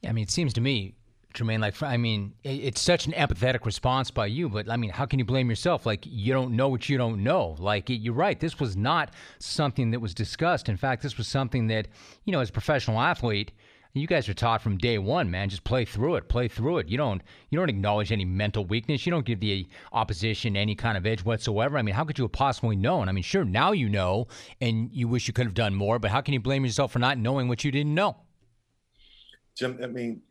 Yeah, 0.03 0.11
I 0.11 0.13
mean, 0.13 0.23
it 0.25 0.31
seems 0.31 0.53
to 0.55 0.61
me, 0.61 0.95
Jermaine, 1.35 1.61
like, 1.61 1.83
I 1.83 1.97
mean, 1.97 2.35
it's 2.45 2.81
such 2.81 3.07
an 3.07 3.13
empathetic 3.13 3.65
response 3.65 4.11
by 4.11 4.27
you, 4.27 4.49
but 4.49 4.71
I 4.71 4.77
mean, 4.77 4.91
how 4.91 5.05
can 5.05 5.19
you 5.19 5.25
blame 5.25 5.51
yourself? 5.51 5.85
Like, 5.85 6.05
you 6.07 6.33
don't 6.33 6.55
know 6.55 6.69
what 6.69 6.89
you 6.89 6.97
don't 6.97 7.25
know. 7.25 7.57
Like, 7.59 7.87
you're 7.89 8.15
right. 8.15 8.39
This 8.39 8.61
was 8.61 8.77
not 8.77 9.13
something 9.41 9.91
that 9.91 10.01
was 10.01 10.15
discussed. 10.15 10.69
In 10.69 10.77
fact, 10.77 11.03
this 11.03 11.19
was 11.19 11.27
something 11.27 11.67
that, 11.67 11.89
you 12.25 12.33
know, 12.33 12.41
as 12.41 12.51
a 12.51 12.53
professional 12.53 13.01
athlete, 13.01 13.51
you 14.01 14.09
guys 14.09 14.29
are 14.29 14.35
taught 14.35 14.61
from 14.61 14.77
day 14.77 14.99
one, 14.99 15.31
man. 15.31 15.49
Just 15.49 15.63
play 15.63 15.85
through 15.85 16.17
it, 16.17 16.29
play 16.29 16.49
through 16.49 16.79
it. 16.79 16.89
You 16.89 16.99
don't 16.99 17.23
you 17.51 17.59
don't 17.59 17.69
acknowledge 17.69 18.11
any 18.11 18.25
mental 18.25 18.65
weakness. 18.65 19.07
You 19.07 19.13
don't 19.13 19.25
give 19.25 19.39
the 19.39 19.69
opposition 19.93 20.57
any 20.57 20.75
kind 20.75 20.99
of 20.99 21.07
edge 21.07 21.25
whatsoever. 21.25 21.79
I 21.79 21.83
mean, 21.83 21.95
how 21.95 22.05
could 22.05 22.19
you 22.19 22.25
have 22.25 22.33
possibly 22.33 22.75
known? 22.75 23.09
I 23.09 23.13
mean, 23.13 23.23
sure, 23.23 23.45
now 23.45 23.71
you 23.71 23.89
know, 23.89 24.27
and 24.61 24.91
you 24.93 25.07
wish 25.07 25.29
you 25.29 25.33
could 25.33 25.47
have 25.47 25.55
done 25.55 25.77
more. 25.77 26.01
But 26.01 26.11
how 26.11 26.21
can 26.21 26.35
you 26.35 26.41
blame 26.41 26.65
yourself 26.65 26.93
for 26.93 26.99
not 26.99 27.19
knowing 27.19 27.47
what 27.47 27.63
you 27.63 27.71
didn't 27.71 27.95
know? 27.95 28.17
Jim, 29.57 29.79
I 29.81 29.87
mean, 29.87 30.23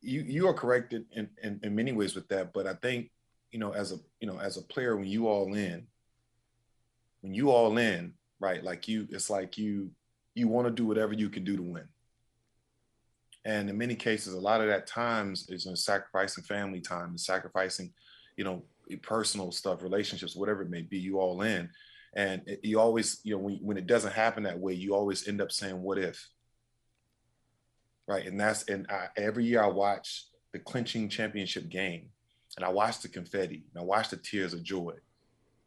you 0.00 0.22
you 0.22 0.48
are 0.48 0.54
corrected 0.54 1.04
in, 1.12 1.30
in, 1.44 1.60
in 1.62 1.74
many 1.76 1.92
ways 1.92 2.16
with 2.16 2.26
that, 2.28 2.52
but 2.52 2.66
I 2.66 2.74
think 2.74 3.12
you 3.52 3.60
know 3.60 3.70
as 3.70 3.92
a 3.92 3.98
you 4.20 4.26
know 4.26 4.40
as 4.40 4.56
a 4.56 4.62
player 4.62 4.96
when 4.96 5.06
you 5.06 5.28
all 5.28 5.54
in, 5.54 5.86
when 7.20 7.34
you 7.34 7.52
all 7.52 7.78
in, 7.78 8.14
right? 8.40 8.64
Like 8.64 8.88
you, 8.88 9.06
it's 9.10 9.30
like 9.30 9.56
you 9.56 9.92
you 10.34 10.48
want 10.48 10.66
to 10.66 10.72
do 10.72 10.86
whatever 10.86 11.12
you 11.12 11.28
can 11.28 11.44
do 11.44 11.56
to 11.56 11.62
win 11.62 11.86
and 13.44 13.68
in 13.68 13.76
many 13.76 13.94
cases, 13.94 14.34
a 14.34 14.40
lot 14.40 14.60
of 14.60 14.68
that 14.68 14.86
times 14.86 15.48
is 15.48 15.66
in 15.66 15.74
sacrificing 15.74 16.44
family 16.44 16.80
time 16.80 17.10
and 17.10 17.20
sacrificing, 17.20 17.92
you 18.36 18.44
know, 18.44 18.62
personal 19.02 19.50
stuff, 19.50 19.82
relationships, 19.82 20.36
whatever 20.36 20.62
it 20.62 20.70
may 20.70 20.82
be, 20.82 20.98
you 20.98 21.18
all 21.18 21.42
in. 21.42 21.68
And 22.14 22.42
it, 22.46 22.60
you 22.62 22.78
always, 22.78 23.20
you 23.24 23.34
know, 23.34 23.42
when, 23.42 23.56
when 23.56 23.76
it 23.76 23.86
doesn't 23.86 24.12
happen 24.12 24.42
that 24.44 24.58
way, 24.58 24.74
you 24.74 24.94
always 24.94 25.26
end 25.26 25.40
up 25.40 25.50
saying, 25.50 25.80
what 25.80 25.98
if? 25.98 26.28
Right. 28.06 28.26
And 28.26 28.38
that's, 28.38 28.64
and 28.64 28.86
I, 28.90 29.08
every 29.16 29.44
year 29.44 29.62
I 29.62 29.68
watch 29.68 30.26
the 30.52 30.58
clinching 30.58 31.08
championship 31.08 31.68
game 31.68 32.10
and 32.56 32.64
I 32.66 32.68
watch 32.68 33.00
the 33.00 33.08
confetti 33.08 33.64
and 33.72 33.82
I 33.82 33.84
watch 33.84 34.10
the 34.10 34.18
tears 34.18 34.52
of 34.52 34.62
joy. 34.62 34.94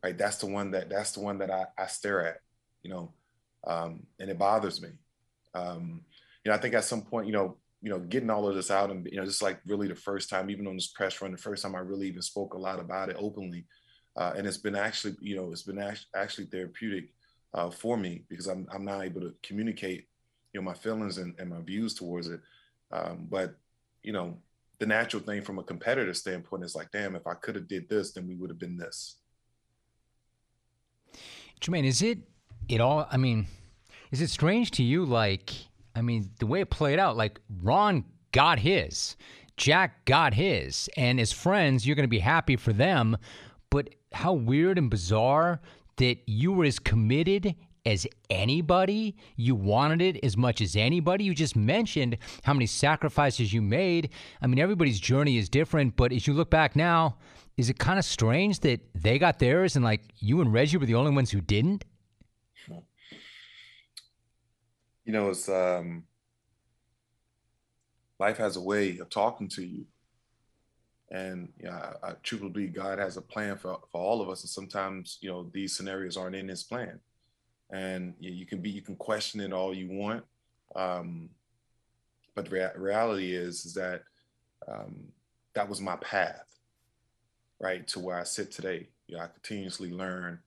Right. 0.03 0.17
That's 0.17 0.37
the 0.37 0.45
one 0.45 0.71
that, 0.71 0.89
that's 0.89 1.13
the 1.13 1.21
one 1.21 1.39
that 1.39 1.49
I, 1.49 1.65
I 1.77 1.87
stare 1.87 2.25
at, 2.27 2.37
you 2.83 2.91
know, 2.91 3.13
um, 3.65 4.03
and 4.19 4.29
it 4.29 4.37
bothers 4.37 4.81
me. 4.81 4.89
Um, 5.55 6.01
you 6.43 6.51
know, 6.51 6.55
I 6.55 6.59
think 6.59 6.75
at 6.75 6.83
some 6.83 7.01
point, 7.01 7.25
you 7.25 7.33
know, 7.33 7.57
you 7.85 7.91
know, 7.91 7.99
getting 7.99 8.31
all 8.31 8.49
of 8.49 8.55
this 8.55 8.71
out 8.71 8.89
and, 8.89 9.05
you 9.11 9.17
know, 9.17 9.25
just 9.25 9.43
like 9.43 9.59
really 9.67 9.87
the 9.87 9.93
first 9.93 10.27
time, 10.27 10.49
even 10.49 10.65
on 10.65 10.73
this 10.73 10.87
press 10.87 11.21
run, 11.21 11.31
the 11.31 11.37
first 11.37 11.61
time 11.61 11.75
I 11.75 11.79
really 11.81 12.07
even 12.07 12.23
spoke 12.23 12.55
a 12.55 12.57
lot 12.57 12.79
about 12.79 13.09
it 13.09 13.15
openly. 13.19 13.67
Uh, 14.17 14.33
and 14.35 14.47
it's 14.47 14.57
been 14.57 14.75
actually, 14.75 15.15
you 15.21 15.35
know, 15.35 15.51
it's 15.51 15.61
been 15.61 15.77
actually 16.15 16.47
therapeutic 16.47 17.13
uh, 17.53 17.69
for 17.69 17.95
me 17.95 18.23
because 18.27 18.47
I'm, 18.47 18.65
I'm 18.73 18.85
now 18.85 19.03
able 19.03 19.21
to 19.21 19.35
communicate, 19.43 20.07
you 20.51 20.59
know, 20.59 20.65
my 20.65 20.73
feelings 20.73 21.19
and, 21.19 21.35
and 21.37 21.51
my 21.51 21.61
views 21.61 21.93
towards 21.93 22.27
it. 22.27 22.39
Um, 22.91 23.27
but, 23.29 23.53
you 24.01 24.13
know, 24.13 24.35
the 24.79 24.87
natural 24.87 25.21
thing 25.21 25.43
from 25.43 25.59
a 25.59 25.63
competitor 25.63 26.15
standpoint 26.15 26.63
is 26.63 26.75
like, 26.75 26.89
damn, 26.89 27.15
if 27.15 27.27
I 27.27 27.35
could 27.35 27.53
have 27.53 27.67
did 27.67 27.87
this, 27.87 28.13
then 28.13 28.27
we 28.27 28.33
would 28.33 28.49
have 28.49 28.57
been 28.57 28.77
this. 28.77 29.17
Jermaine, 31.61 31.85
is 31.85 32.01
it, 32.01 32.17
it 32.67 32.81
all, 32.81 33.07
I 33.11 33.17
mean, 33.17 33.45
is 34.09 34.21
it 34.21 34.31
strange 34.31 34.71
to 34.71 34.81
you, 34.81 35.05
like, 35.05 35.53
I 35.95 36.01
mean, 36.01 36.29
the 36.39 36.45
way 36.45 36.61
it 36.61 36.69
played 36.69 36.99
out, 36.99 37.17
like 37.17 37.39
Ron 37.61 38.03
got 38.31 38.59
his, 38.59 39.15
Jack 39.57 40.05
got 40.05 40.33
his, 40.33 40.89
and 40.97 41.19
as 41.19 41.31
friends, 41.31 41.87
you're 41.87 41.95
going 41.95 42.03
to 42.03 42.09
be 42.09 42.19
happy 42.19 42.57
for 42.57 42.73
them. 42.73 43.17
But 43.69 43.89
how 44.11 44.33
weird 44.33 44.77
and 44.77 44.89
bizarre 44.89 45.61
that 45.97 46.17
you 46.25 46.51
were 46.51 46.65
as 46.65 46.79
committed 46.79 47.55
as 47.85 48.07
anybody. 48.29 49.15
You 49.35 49.55
wanted 49.55 50.01
it 50.01 50.23
as 50.23 50.35
much 50.35 50.61
as 50.61 50.75
anybody. 50.75 51.23
You 51.23 51.35
just 51.35 51.55
mentioned 51.55 52.17
how 52.43 52.53
many 52.53 52.65
sacrifices 52.65 53.53
you 53.53 53.61
made. 53.61 54.09
I 54.41 54.47
mean, 54.47 54.59
everybody's 54.59 54.99
journey 54.99 55.37
is 55.37 55.49
different, 55.49 55.95
but 55.95 56.11
as 56.11 56.25
you 56.27 56.33
look 56.33 56.49
back 56.49 56.75
now, 56.75 57.17
is 57.57 57.69
it 57.69 57.79
kind 57.79 57.99
of 57.99 58.05
strange 58.05 58.59
that 58.61 58.81
they 58.95 59.17
got 59.17 59.39
theirs 59.39 59.75
and 59.75 59.85
like 59.85 60.01
you 60.17 60.41
and 60.41 60.51
Reggie 60.51 60.77
were 60.77 60.85
the 60.85 60.95
only 60.95 61.11
ones 61.11 61.31
who 61.31 61.41
didn't? 61.41 61.85
You 65.05 65.13
know, 65.13 65.29
it's 65.29 65.47
um, 65.47 66.03
life 68.19 68.37
has 68.37 68.55
a 68.55 68.61
way 68.61 68.97
of 68.97 69.09
talking 69.09 69.47
to 69.49 69.63
you. 69.63 69.85
And 71.11 71.49
yeah, 71.61 71.93
I, 72.03 72.09
I 72.09 72.13
truly 72.23 72.49
believe 72.49 72.73
God 72.73 72.97
has 72.97 73.15
a 73.15 73.21
plan 73.21 73.57
for, 73.57 73.77
for 73.91 74.01
all 74.01 74.21
of 74.21 74.29
us. 74.29 74.41
And 74.41 74.49
sometimes, 74.49 75.19
you 75.21 75.29
know, 75.29 75.49
these 75.53 75.77
scenarios 75.77 76.17
aren't 76.17 76.35
in 76.35 76.47
his 76.47 76.63
plan. 76.63 76.99
And 77.71 78.15
you, 78.19 78.31
you 78.31 78.45
can 78.45 78.61
be, 78.61 78.71
you 78.71 78.81
can 78.81 78.95
question 78.95 79.39
it 79.41 79.53
all 79.53 79.73
you 79.73 79.89
want. 79.91 80.23
Um, 80.75 81.29
but 82.33 82.45
the 82.45 82.51
rea- 82.51 82.71
reality 82.75 83.35
is, 83.35 83.65
is 83.65 83.73
that 83.75 84.03
um, 84.67 84.95
that 85.53 85.69
was 85.69 85.79
my 85.79 85.95
path, 85.97 86.45
right, 87.59 87.87
to 87.89 87.99
where 87.99 88.19
I 88.19 88.23
sit 88.23 88.51
today. 88.51 88.89
You 89.07 89.17
know, 89.17 89.23
I 89.23 89.27
continuously 89.27 89.91
learn 89.91 90.39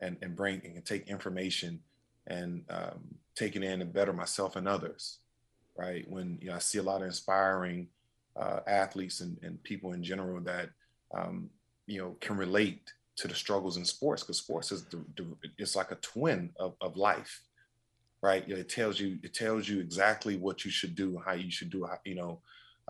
and, 0.00 0.16
and 0.20 0.34
bring 0.34 0.60
and 0.64 0.84
take 0.84 1.08
information 1.08 1.80
and 2.26 2.64
um, 2.68 3.14
taking 3.40 3.62
in 3.62 3.80
and 3.80 3.92
better 3.92 4.12
myself 4.12 4.56
and 4.56 4.68
others, 4.68 5.18
right? 5.74 6.04
When 6.08 6.38
you 6.42 6.48
know, 6.48 6.56
I 6.56 6.58
see 6.58 6.78
a 6.78 6.82
lot 6.82 7.00
of 7.00 7.06
inspiring 7.06 7.88
uh, 8.38 8.60
athletes 8.66 9.20
and, 9.20 9.38
and, 9.42 9.60
people 9.62 9.92
in 9.92 10.04
general 10.04 10.40
that 10.42 10.68
um, 11.16 11.48
you 11.86 11.98
know 12.00 12.16
can 12.20 12.36
relate 12.36 12.92
to 13.16 13.26
the 13.28 13.34
struggles 13.34 13.76
in 13.76 13.84
sports 13.84 14.22
because 14.22 14.38
sports 14.38 14.70
is 14.70 14.84
the, 14.84 14.98
the, 15.16 15.24
it's 15.58 15.74
like 15.74 15.90
a 15.90 15.96
twin 15.96 16.50
of, 16.58 16.74
of 16.80 16.96
life, 16.96 17.40
right? 18.22 18.46
It 18.46 18.68
tells 18.68 19.00
you 19.00 19.18
it 19.22 19.32
tells 19.32 19.68
you 19.68 19.80
exactly 19.80 20.36
what 20.36 20.64
you 20.64 20.70
should 20.70 20.94
do, 20.94 21.20
how 21.24 21.32
you 21.32 21.50
should 21.50 21.70
do, 21.70 21.86
how, 21.86 21.98
you 22.04 22.16
know. 22.16 22.40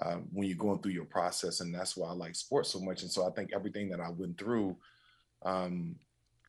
Um, 0.02 0.28
when 0.32 0.48
you're 0.48 0.56
going 0.56 0.78
through 0.78 0.92
your 0.92 1.04
process, 1.04 1.60
and 1.60 1.74
that's 1.74 1.94
why 1.94 2.08
I 2.08 2.12
like 2.12 2.34
sports 2.34 2.70
so 2.70 2.80
much. 2.80 3.02
And 3.02 3.10
so 3.10 3.26
I 3.26 3.30
think 3.32 3.50
everything 3.52 3.90
that 3.90 4.00
I 4.00 4.08
went 4.08 4.38
through, 4.38 4.74
um, 5.42 5.94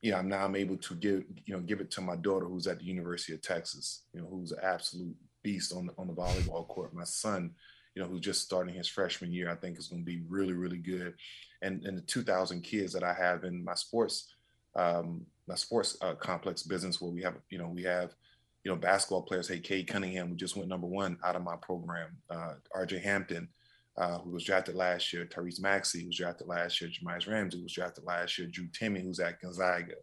you 0.01 0.11
know, 0.11 0.21
now 0.21 0.45
I'm 0.45 0.55
able 0.55 0.77
to 0.77 0.95
give, 0.95 1.23
you 1.45 1.53
know, 1.53 1.61
give 1.61 1.79
it 1.79 1.91
to 1.91 2.01
my 2.01 2.15
daughter 2.15 2.45
who's 2.45 2.67
at 2.67 2.79
the 2.79 2.85
University 2.85 3.33
of 3.33 3.41
Texas, 3.41 4.03
you 4.13 4.21
know, 4.21 4.27
who's 4.29 4.51
an 4.51 4.59
absolute 4.63 5.15
beast 5.43 5.73
on 5.73 5.87
the, 5.87 5.93
on 5.97 6.07
the 6.07 6.13
volleyball 6.13 6.67
court. 6.67 6.93
My 6.93 7.03
son, 7.03 7.51
you 7.95 8.01
know, 8.01 8.07
who's 8.07 8.21
just 8.21 8.41
starting 8.41 8.73
his 8.73 8.87
freshman 8.87 9.31
year, 9.31 9.49
I 9.49 9.55
think 9.55 9.77
is 9.77 9.87
going 9.87 10.01
to 10.01 10.05
be 10.05 10.21
really, 10.27 10.53
really 10.53 10.77
good. 10.77 11.13
And, 11.61 11.85
and 11.85 11.97
the 11.97 12.01
2000 12.01 12.61
kids 12.61 12.93
that 12.93 13.03
I 13.03 13.13
have 13.13 13.43
in 13.43 13.63
my 13.63 13.75
sports, 13.75 14.33
um, 14.75 15.25
my 15.47 15.55
sports 15.55 15.97
uh, 16.01 16.15
complex 16.15 16.63
business 16.63 16.99
where 16.99 17.11
we 17.11 17.21
have, 17.21 17.35
you 17.49 17.59
know, 17.59 17.67
we 17.67 17.83
have, 17.83 18.15
you 18.63 18.71
know, 18.71 18.77
basketball 18.77 19.23
players. 19.23 19.47
Hey, 19.47 19.59
Cade 19.59 19.87
Cunningham, 19.87 20.29
who 20.29 20.35
just 20.35 20.55
went 20.55 20.69
number 20.69 20.87
one 20.87 21.17
out 21.23 21.35
of 21.35 21.43
my 21.43 21.55
program. 21.57 22.09
Uh, 22.29 22.53
RJ 22.75 23.01
Hampton, 23.01 23.49
uh, 23.97 24.19
who 24.19 24.31
was 24.31 24.43
drafted 24.43 24.75
last 24.75 25.11
year. 25.11 25.25
Tyrese 25.25 25.61
Maxey, 25.61 26.01
who 26.01 26.07
was 26.07 26.17
drafted 26.17 26.47
last 26.47 26.79
year. 26.79 26.89
Jahmi'us 26.89 27.27
Ramsey, 27.27 27.57
who 27.57 27.63
was 27.63 27.73
drafted 27.73 28.03
last 28.05 28.37
year. 28.37 28.47
Drew 28.47 28.67
Timme, 28.67 29.01
who's 29.01 29.19
at 29.19 29.41
Gonzaga. 29.41 29.95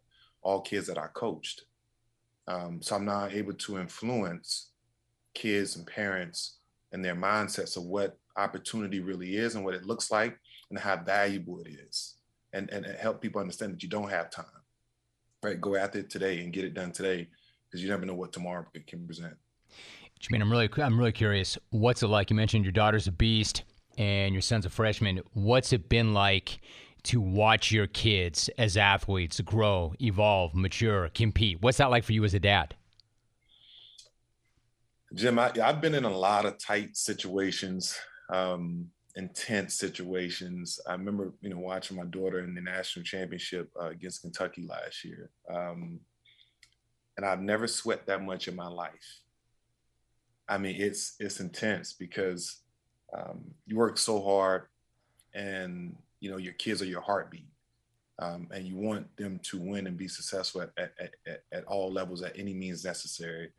All 0.42 0.60
kids 0.60 0.86
that 0.86 0.98
I 0.98 1.06
coached. 1.14 1.62
Um, 2.46 2.80
so 2.80 2.96
I'm 2.96 3.04
now 3.04 3.26
able 3.26 3.54
to 3.54 3.78
influence 3.78 4.70
kids 5.34 5.76
and 5.76 5.86
parents 5.86 6.58
and 6.92 7.04
their 7.04 7.14
mindsets 7.14 7.76
of 7.76 7.84
what 7.84 8.16
opportunity 8.36 9.00
really 9.00 9.36
is 9.36 9.54
and 9.54 9.64
what 9.64 9.74
it 9.74 9.84
looks 9.84 10.10
like 10.10 10.38
and 10.70 10.78
how 10.78 10.96
valuable 10.96 11.60
it 11.60 11.68
is. 11.68 12.14
And, 12.54 12.70
and 12.70 12.86
help 12.86 13.20
people 13.20 13.42
understand 13.42 13.74
that 13.74 13.82
you 13.82 13.90
don't 13.90 14.08
have 14.08 14.30
time. 14.30 14.46
Right? 15.42 15.60
Go 15.60 15.76
after 15.76 15.98
it 15.98 16.08
today 16.08 16.40
and 16.40 16.52
get 16.52 16.64
it 16.64 16.72
done 16.72 16.92
today 16.92 17.28
because 17.68 17.82
you 17.82 17.90
never 17.90 18.06
know 18.06 18.14
what 18.14 18.32
tomorrow 18.32 18.64
can 18.86 19.06
present. 19.06 19.34
Jermaine, 20.20 20.40
I'm 20.40 20.50
really 20.50 20.70
I'm 20.78 20.98
really 20.98 21.12
curious. 21.12 21.58
What's 21.70 22.02
it 22.02 22.08
like? 22.08 22.30
You 22.30 22.36
mentioned 22.36 22.64
your 22.64 22.72
daughter's 22.72 23.06
a 23.06 23.12
beast 23.12 23.64
and 23.98 24.32
your 24.32 24.40
son's 24.40 24.64
a 24.64 24.70
freshman. 24.70 25.20
What's 25.34 25.72
it 25.72 25.88
been 25.88 26.14
like 26.14 26.60
to 27.02 27.20
watch 27.20 27.72
your 27.72 27.88
kids 27.88 28.48
as 28.56 28.76
athletes 28.76 29.40
grow, 29.40 29.92
evolve, 30.00 30.54
mature, 30.54 31.10
compete? 31.14 31.60
What's 31.60 31.78
that 31.78 31.90
like 31.90 32.04
for 32.04 32.12
you 32.12 32.24
as 32.24 32.32
a 32.32 32.40
dad? 32.40 32.74
Jim, 35.14 35.38
I, 35.38 35.50
have 35.56 35.80
been 35.80 35.94
in 35.94 36.04
a 36.04 36.16
lot 36.16 36.46
of 36.46 36.58
tight 36.58 36.96
situations, 36.96 37.98
um, 38.30 38.88
intense 39.16 39.74
situations. 39.74 40.78
I 40.86 40.92
remember, 40.92 41.32
you 41.40 41.50
know, 41.50 41.58
watching 41.58 41.96
my 41.96 42.04
daughter 42.04 42.40
in 42.40 42.54
the 42.54 42.60
national 42.60 43.04
championship 43.04 43.70
uh, 43.80 43.86
against 43.86 44.22
Kentucky 44.22 44.66
last 44.68 45.04
year. 45.04 45.30
Um, 45.52 45.98
and 47.16 47.26
I've 47.26 47.40
never 47.40 47.66
sweat 47.66 48.06
that 48.06 48.22
much 48.22 48.46
in 48.46 48.54
my 48.54 48.68
life. 48.68 49.22
I 50.48 50.56
mean, 50.56 50.76
it's 50.80 51.16
it's 51.18 51.40
intense 51.40 51.92
because 51.92 52.60
um, 53.16 53.54
you 53.66 53.76
work 53.76 53.98
so 53.98 54.20
hard, 54.22 54.62
and 55.34 55.96
you 56.20 56.30
know 56.30 56.36
your 56.36 56.54
kids 56.54 56.82
are 56.82 56.86
your 56.86 57.00
heartbeat, 57.00 57.46
um, 58.18 58.48
and 58.52 58.66
you 58.66 58.76
want 58.76 59.14
them 59.16 59.38
to 59.44 59.58
win 59.58 59.86
and 59.86 59.96
be 59.96 60.08
successful 60.08 60.62
at, 60.62 60.70
at, 60.78 61.14
at, 61.26 61.42
at 61.52 61.64
all 61.64 61.92
levels 61.92 62.22
at 62.22 62.38
any 62.38 62.54
means 62.54 62.84
necessary. 62.84 63.50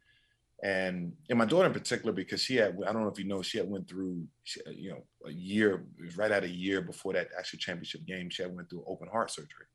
And 0.61 1.13
and 1.29 1.39
my 1.39 1.45
daughter 1.45 1.67
in 1.67 1.73
particular, 1.73 2.11
because 2.11 2.41
she 2.41 2.57
had 2.57 2.77
I 2.85 2.91
don't 2.91 3.03
know 3.03 3.09
if 3.09 3.17
you 3.17 3.25
know 3.25 3.41
she 3.41 3.57
had 3.57 3.69
went 3.69 3.87
through 3.87 4.27
you 4.71 4.91
know 4.91 5.03
a 5.25 5.31
year 5.31 5.85
it 5.97 6.05
was 6.05 6.17
right 6.17 6.31
at 6.31 6.43
a 6.43 6.49
year 6.49 6.81
before 6.81 7.13
that 7.13 7.29
actual 7.37 7.59
championship 7.59 8.05
game 8.05 8.29
she 8.29 8.43
had 8.43 8.55
went 8.55 8.69
through 8.69 8.83
open 8.85 9.07
heart 9.07 9.31
surgery. 9.31 9.65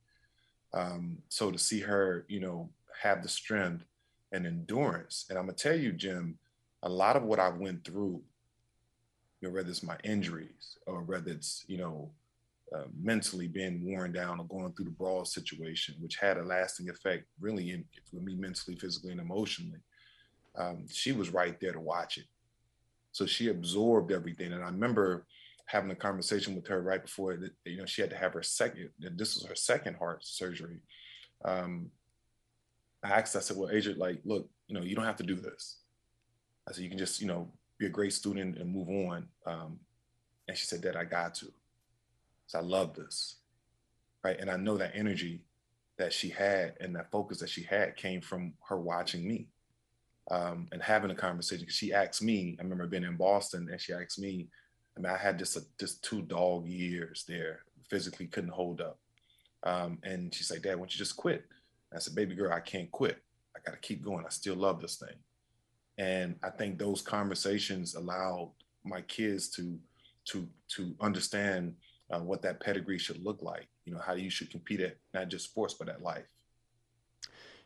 Um, 0.74 1.18
so 1.28 1.50
to 1.50 1.58
see 1.58 1.80
her, 1.80 2.26
you 2.28 2.40
know, 2.40 2.68
have 3.00 3.22
the 3.22 3.28
strength 3.28 3.84
and 4.32 4.46
endurance. 4.46 5.26
And 5.30 5.38
I'm 5.38 5.46
gonna 5.46 5.56
tell 5.56 5.76
you, 5.76 5.92
Jim, 5.92 6.38
a 6.82 6.88
lot 6.88 7.16
of 7.16 7.22
what 7.22 7.40
I 7.40 7.48
went 7.48 7.84
through, 7.84 8.20
know, 9.44 9.50
whether 9.50 9.68
it's 9.68 9.82
my 9.82 9.96
injuries 10.04 10.78
or 10.86 11.02
whether 11.02 11.30
it's, 11.30 11.64
you 11.66 11.78
know, 11.78 12.10
uh, 12.74 12.84
mentally 13.00 13.46
being 13.46 13.84
worn 13.84 14.12
down 14.12 14.40
or 14.40 14.44
going 14.46 14.72
through 14.72 14.86
the 14.86 14.90
brawl 14.90 15.24
situation, 15.24 15.94
which 16.00 16.16
had 16.16 16.38
a 16.38 16.42
lasting 16.42 16.88
effect 16.88 17.24
really 17.40 17.70
in, 17.70 17.84
with 18.12 18.22
me 18.22 18.34
mentally, 18.34 18.76
physically, 18.76 19.12
and 19.12 19.20
emotionally. 19.20 19.78
Um, 20.56 20.86
she 20.88 21.12
was 21.12 21.30
right 21.30 21.58
there 21.60 21.72
to 21.72 21.80
watch 21.80 22.18
it. 22.18 22.24
So 23.12 23.26
she 23.26 23.48
absorbed 23.48 24.10
everything. 24.10 24.52
And 24.52 24.62
I 24.62 24.66
remember 24.66 25.26
having 25.66 25.90
a 25.90 25.96
conversation 25.96 26.54
with 26.54 26.66
her 26.66 26.82
right 26.82 27.02
before, 27.02 27.38
you 27.64 27.76
know, 27.76 27.86
she 27.86 28.00
had 28.00 28.10
to 28.10 28.16
have 28.16 28.34
her 28.34 28.42
second, 28.42 28.90
this 28.98 29.36
was 29.36 29.44
her 29.46 29.54
second 29.54 29.96
heart 29.96 30.24
surgery. 30.24 30.80
Um, 31.44 31.90
I 33.02 33.10
asked, 33.10 33.36
I 33.36 33.40
said, 33.40 33.56
well, 33.56 33.70
Adrian, 33.70 33.98
like, 33.98 34.20
look, 34.24 34.48
you 34.66 34.74
know, 34.74 34.82
you 34.82 34.96
don't 34.96 35.04
have 35.04 35.16
to 35.16 35.22
do 35.22 35.36
this. 35.36 35.76
I 36.68 36.72
said, 36.72 36.82
you 36.82 36.88
can 36.88 36.98
just, 36.98 37.20
you 37.20 37.26
know, 37.26 37.48
be 37.78 37.86
a 37.86 37.90
great 37.90 38.12
student 38.12 38.56
and 38.58 38.72
move 38.72 38.88
on. 38.88 39.26
Um, 39.46 39.80
and 40.48 40.56
she 40.56 40.66
said, 40.66 40.82
Dad, 40.82 40.96
I 40.96 41.04
got 41.04 41.34
to. 41.36 41.46
So 42.46 42.58
I 42.58 42.62
love 42.62 42.94
this. 42.94 43.36
Right. 44.22 44.38
And 44.38 44.50
I 44.50 44.56
know 44.56 44.76
that 44.76 44.92
energy 44.94 45.42
that 45.98 46.12
she 46.12 46.28
had 46.28 46.74
and 46.80 46.94
that 46.96 47.10
focus 47.10 47.38
that 47.38 47.50
she 47.50 47.62
had 47.62 47.96
came 47.96 48.20
from 48.20 48.54
her 48.68 48.78
watching 48.78 49.26
me 49.26 49.48
um, 50.30 50.66
and 50.72 50.82
having 50.82 51.10
a 51.10 51.14
conversation. 51.14 51.66
She 51.68 51.92
asked 51.92 52.22
me, 52.22 52.56
I 52.58 52.62
remember 52.62 52.86
being 52.86 53.04
in 53.04 53.16
Boston 53.16 53.68
and 53.70 53.80
she 53.80 53.92
asked 53.92 54.18
me, 54.18 54.48
I 54.96 55.00
mean, 55.00 55.12
I 55.12 55.16
had 55.16 55.38
just, 55.38 55.56
a, 55.56 55.62
just 55.78 56.02
two 56.02 56.22
dog 56.22 56.66
years 56.66 57.24
there, 57.28 57.60
physically 57.90 58.26
couldn't 58.26 58.50
hold 58.50 58.80
up. 58.80 58.98
Um, 59.64 59.98
and 60.02 60.32
she's 60.32 60.50
like, 60.50 60.62
Dad, 60.62 60.74
why 60.76 60.82
don't 60.82 60.94
you 60.94 60.98
just 60.98 61.16
quit? 61.16 61.44
I 61.94 61.98
said, 61.98 62.14
baby 62.14 62.34
girl, 62.34 62.52
I 62.52 62.60
can't 62.60 62.90
quit. 62.90 63.22
I 63.56 63.60
got 63.64 63.72
to 63.72 63.86
keep 63.86 64.02
going. 64.02 64.24
I 64.26 64.30
still 64.30 64.56
love 64.56 64.80
this 64.80 64.96
thing. 64.96 65.16
And 65.98 66.36
I 66.42 66.50
think 66.50 66.78
those 66.78 67.02
conversations 67.02 67.94
allowed 67.94 68.50
my 68.84 69.00
kids 69.02 69.48
to 69.50 69.78
to 70.26 70.48
to 70.68 70.94
understand 71.00 71.74
uh, 72.10 72.20
what 72.20 72.42
that 72.42 72.60
pedigree 72.60 72.98
should 72.98 73.22
look 73.22 73.42
like. 73.42 73.68
You 73.84 73.94
know, 73.94 74.00
how 74.00 74.14
you 74.14 74.30
should 74.30 74.50
compete 74.50 74.80
at 74.80 74.96
not 75.12 75.28
just 75.28 75.44
sports 75.44 75.74
but 75.74 75.88
at 75.88 76.02
life. 76.02 76.24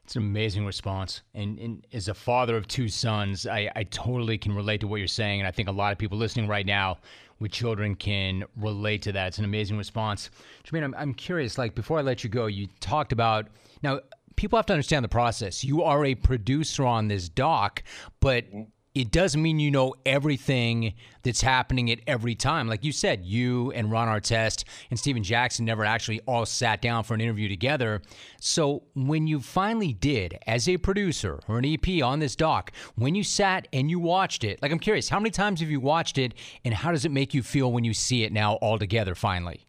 It's 0.09 0.17
an 0.17 0.23
amazing 0.23 0.65
response. 0.65 1.21
And, 1.35 1.59
and, 1.59 1.87
as 1.93 2.09
a 2.09 2.15
father 2.15 2.57
of 2.57 2.67
two 2.67 2.89
sons, 2.89 3.47
I, 3.47 3.71
I 3.77 3.85
totally 3.85 4.39
can 4.39 4.55
relate 4.55 4.81
to 4.81 4.89
what 4.89 4.97
you're 4.97 5.07
saying. 5.07 5.41
And 5.41 5.47
I 5.47 5.51
think 5.51 5.69
a 5.69 5.73
lot 5.73 5.93
of 5.93 5.99
people 5.99 6.17
listening 6.17 6.49
right 6.49 6.65
now 6.65 6.97
with 7.41 7.53
children 7.53 7.95
can 7.95 8.45
relate 8.57 9.03
to 9.03 9.13
that. 9.13 9.27
It's 9.27 9.39
an 9.39 9.45
amazing 9.45 9.77
response. 9.77 10.31
Jermaine, 10.65 10.85
I'm, 10.85 10.95
I'm 10.97 11.13
curious, 11.13 11.59
like, 11.59 11.75
before 11.75 11.99
I 11.99 12.01
let 12.01 12.25
you 12.25 12.31
go, 12.31 12.47
you 12.47 12.69
talked 12.81 13.13
about 13.13 13.49
now, 13.83 14.01
people 14.39 14.57
have 14.57 14.67
to 14.67 14.73
understand 14.73 15.05
the 15.05 15.09
process. 15.09 15.65
You 15.65 15.83
are 15.83 16.05
a 16.05 16.15
producer 16.15 16.87
on 16.87 17.09
this 17.09 17.29
doc, 17.29 17.83
but 18.21 18.45
mm-hmm. 18.45 18.63
it 18.95 19.11
doesn't 19.11 19.43
mean 19.43 19.59
you 19.59 19.69
know 19.69 19.97
everything 20.07 20.95
that's 21.25 21.41
happening 21.41 21.91
at 21.91 21.99
every 22.07 22.37
time. 22.37 22.69
Like 22.69 22.85
you 22.85 22.93
said, 22.93 23.25
you 23.25 23.73
and 23.73 23.91
Ron 23.91 24.07
Artest 24.07 24.63
and 24.91 24.99
Stephen 24.99 25.25
Jackson 25.25 25.65
never 25.65 25.85
actually 25.85 26.21
all 26.21 26.47
sat 26.47 26.81
down 26.81 27.03
for 27.03 27.15
an 27.15 27.21
interview 27.21 27.49
together. 27.49 28.01
So 28.41 28.85
when 28.95 29.27
you 29.27 29.41
finally 29.41 29.93
did, 29.93 30.39
as 30.47 30.69
a 30.69 30.77
producer 30.77 31.41
or 31.49 31.59
an 31.59 31.65
EP 31.65 32.01
on 32.01 32.21
this 32.21 32.37
doc, 32.37 32.71
when 32.95 33.17
you 33.17 33.25
sat 33.25 33.67
and 33.73 33.91
you 33.91 33.99
watched 33.99 34.45
it, 34.45 34.63
like 34.63 34.71
I'm 34.71 34.79
curious, 34.79 35.09
how 35.09 35.19
many 35.19 35.31
times 35.31 35.59
have 35.59 35.71
you 35.71 35.81
watched 35.81 36.17
it, 36.17 36.33
and 36.65 36.73
how 36.73 36.93
does 36.93 37.05
it 37.05 37.11
make 37.11 37.35
you 37.35 37.43
feel 37.43 37.73
when 37.73 37.83
you 37.83 37.93
see 37.93 38.23
it 38.23 38.33
now 38.33 38.55
all 38.55 38.79
together 38.79 39.17
finally? 39.17 39.67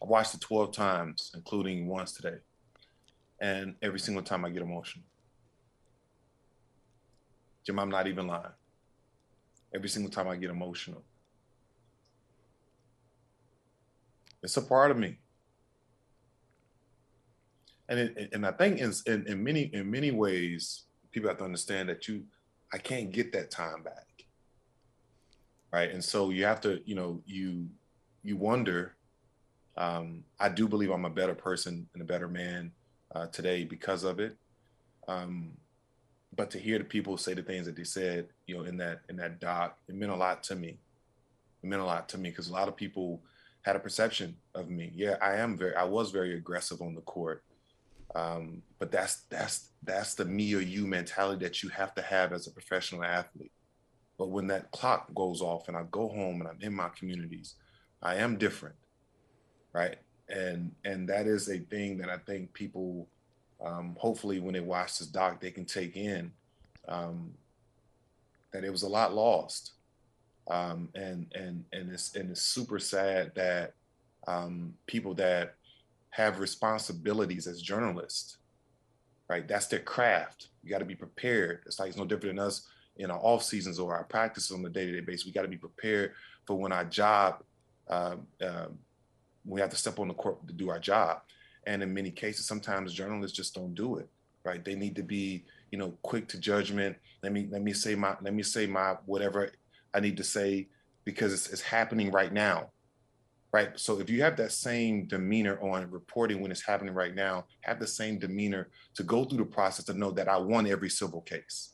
I 0.00 0.06
watched 0.06 0.34
it 0.34 0.42
12 0.42 0.72
times, 0.72 1.32
including 1.34 1.88
once 1.88 2.12
today 2.12 2.36
and 3.40 3.74
every 3.82 3.98
single 3.98 4.22
time 4.22 4.44
I 4.44 4.50
get 4.50 4.62
emotional. 4.62 5.04
Jim, 7.64 7.78
I'm 7.78 7.90
not 7.90 8.06
even 8.06 8.26
lying. 8.26 8.44
Every 9.74 9.88
single 9.88 10.10
time 10.10 10.28
I 10.28 10.36
get 10.36 10.50
emotional. 10.50 11.02
It's 14.42 14.56
a 14.56 14.62
part 14.62 14.92
of 14.92 14.96
me. 14.96 15.18
And 17.88 17.98
it, 17.98 18.30
and 18.32 18.46
I 18.46 18.52
think 18.52 18.78
in, 18.78 18.92
in, 19.06 19.26
in 19.26 19.44
many 19.44 19.62
in 19.72 19.90
many 19.90 20.10
ways, 20.10 20.84
people 21.12 21.28
have 21.28 21.38
to 21.38 21.44
understand 21.44 21.88
that 21.88 22.06
you 22.08 22.24
I 22.72 22.78
can't 22.78 23.10
get 23.12 23.32
that 23.32 23.50
time 23.50 23.82
back. 23.82 24.06
Right. 25.72 25.90
And 25.90 26.02
so 26.02 26.30
you 26.30 26.44
have 26.44 26.60
to, 26.62 26.80
you 26.84 26.94
know, 26.94 27.20
you 27.26 27.68
you 28.22 28.36
wonder. 28.36 28.94
Um, 29.76 30.24
I 30.40 30.48
do 30.48 30.68
believe 30.68 30.90
I'm 30.90 31.04
a 31.04 31.10
better 31.10 31.34
person 31.34 31.86
and 31.92 32.02
a 32.02 32.06
better 32.06 32.28
man 32.28 32.72
uh, 33.14 33.26
today 33.26 33.64
because 33.64 34.04
of 34.04 34.20
it. 34.20 34.36
Um, 35.08 35.52
but 36.34 36.50
to 36.50 36.58
hear 36.58 36.78
the 36.78 36.84
people 36.84 37.16
say 37.16 37.34
the 37.34 37.42
things 37.42 37.66
that 37.66 37.76
they 37.76 37.84
said, 37.84 38.28
you 38.46 38.56
know, 38.56 38.64
in 38.64 38.76
that 38.78 39.00
in 39.08 39.16
that 39.16 39.40
doc, 39.40 39.78
it 39.88 39.94
meant 39.94 40.12
a 40.12 40.16
lot 40.16 40.42
to 40.44 40.56
me. 40.56 40.78
It 41.62 41.66
meant 41.66 41.82
a 41.82 41.86
lot 41.86 42.08
to 42.10 42.18
me 42.18 42.30
because 42.30 42.48
a 42.48 42.52
lot 42.52 42.68
of 42.68 42.76
people 42.76 43.22
had 43.62 43.76
a 43.76 43.80
perception 43.80 44.36
of 44.54 44.68
me. 44.68 44.92
Yeah, 44.94 45.16
I 45.20 45.36
am 45.36 45.56
very, 45.56 45.74
I 45.74 45.84
was 45.84 46.10
very 46.10 46.36
aggressive 46.36 46.82
on 46.82 46.94
the 46.94 47.00
court, 47.02 47.42
um, 48.14 48.62
but 48.78 48.92
that's 48.92 49.22
that's 49.30 49.70
that's 49.82 50.14
the 50.14 50.24
me 50.24 50.54
or 50.54 50.60
you 50.60 50.86
mentality 50.86 51.44
that 51.44 51.62
you 51.62 51.68
have 51.70 51.94
to 51.94 52.02
have 52.02 52.32
as 52.32 52.46
a 52.46 52.52
professional 52.52 53.02
athlete. 53.02 53.52
But 54.18 54.30
when 54.30 54.46
that 54.48 54.70
clock 54.70 55.14
goes 55.14 55.40
off 55.42 55.68
and 55.68 55.76
I 55.76 55.84
go 55.90 56.08
home 56.08 56.40
and 56.40 56.48
I'm 56.48 56.60
in 56.60 56.74
my 56.74 56.88
communities, 56.88 57.54
I 58.02 58.16
am 58.16 58.36
different, 58.36 58.76
right? 59.72 59.96
And 60.28 60.72
and 60.84 61.08
that 61.08 61.26
is 61.26 61.48
a 61.48 61.58
thing 61.58 61.98
that 61.98 62.08
I 62.08 62.18
think 62.18 62.52
people, 62.52 63.06
um, 63.64 63.96
hopefully, 63.98 64.40
when 64.40 64.54
they 64.54 64.60
watch 64.60 64.98
this 64.98 65.08
doc, 65.08 65.40
they 65.40 65.50
can 65.50 65.64
take 65.64 65.96
in 65.96 66.32
um, 66.88 67.32
that 68.52 68.64
it 68.64 68.70
was 68.70 68.82
a 68.82 68.88
lot 68.88 69.14
lost, 69.14 69.72
um, 70.48 70.88
and 70.94 71.26
and 71.34 71.64
and 71.72 71.90
it's 71.90 72.14
and 72.16 72.30
it's 72.30 72.42
super 72.42 72.78
sad 72.78 73.32
that 73.34 73.74
um, 74.26 74.74
people 74.86 75.14
that 75.14 75.54
have 76.10 76.40
responsibilities 76.40 77.46
as 77.46 77.60
journalists 77.60 78.38
right? 79.28 79.46
That's 79.46 79.66
their 79.66 79.80
craft. 79.80 80.48
You 80.62 80.70
got 80.70 80.78
to 80.78 80.84
be 80.84 80.94
prepared. 80.94 81.60
It's 81.66 81.78
like 81.78 81.88
it's 81.88 81.98
no 81.98 82.04
different 82.04 82.36
than 82.36 82.46
us 82.46 82.66
in 82.96 83.10
our 83.10 83.18
off 83.18 83.42
seasons 83.42 83.78
or 83.78 83.94
our 83.94 84.04
practices 84.04 84.52
on 84.52 84.64
a 84.64 84.68
day 84.68 84.86
to 84.86 84.92
day 84.92 85.00
basis. 85.00 85.26
We 85.26 85.32
got 85.32 85.42
to 85.42 85.48
be 85.48 85.56
prepared 85.56 86.12
for 86.46 86.56
when 86.56 86.72
our 86.72 86.84
job, 86.84 87.42
um, 87.88 88.26
um, 88.42 88.78
we 89.46 89.60
have 89.60 89.70
to 89.70 89.76
step 89.76 89.98
on 89.98 90.08
the 90.08 90.14
court 90.14 90.46
to 90.46 90.52
do 90.52 90.70
our 90.70 90.78
job. 90.78 91.20
And 91.66 91.82
in 91.82 91.92
many 91.92 92.10
cases, 92.10 92.46
sometimes 92.46 92.92
journalists 92.92 93.36
just 93.36 93.54
don't 93.54 93.74
do 93.74 93.96
it, 93.96 94.08
right? 94.44 94.64
They 94.64 94.74
need 94.74 94.94
to 94.96 95.02
be, 95.02 95.44
you 95.70 95.78
know, 95.78 95.94
quick 96.02 96.28
to 96.28 96.38
judgment. 96.38 96.96
Let 97.22 97.32
me 97.32 97.48
let 97.50 97.62
me 97.62 97.72
say 97.72 97.94
my 97.94 98.16
let 98.20 98.34
me 98.34 98.42
say 98.42 98.66
my 98.66 98.96
whatever 99.06 99.50
I 99.92 100.00
need 100.00 100.16
to 100.18 100.24
say 100.24 100.68
because 101.04 101.32
it's, 101.32 101.48
it's 101.48 101.62
happening 101.62 102.10
right 102.10 102.32
now, 102.32 102.70
right? 103.52 103.70
So 103.78 104.00
if 104.00 104.10
you 104.10 104.22
have 104.22 104.36
that 104.36 104.52
same 104.52 105.06
demeanor 105.06 105.58
on 105.60 105.90
reporting 105.90 106.40
when 106.40 106.50
it's 106.50 106.62
happening 106.62 106.94
right 106.94 107.14
now, 107.14 107.46
have 107.62 107.80
the 107.80 107.86
same 107.86 108.18
demeanor 108.18 108.68
to 108.94 109.02
go 109.02 109.24
through 109.24 109.38
the 109.38 109.44
process 109.44 109.86
to 109.86 109.94
know 109.94 110.10
that 110.12 110.28
I 110.28 110.36
won 110.36 110.66
every 110.66 110.90
civil 110.90 111.22
case, 111.22 111.72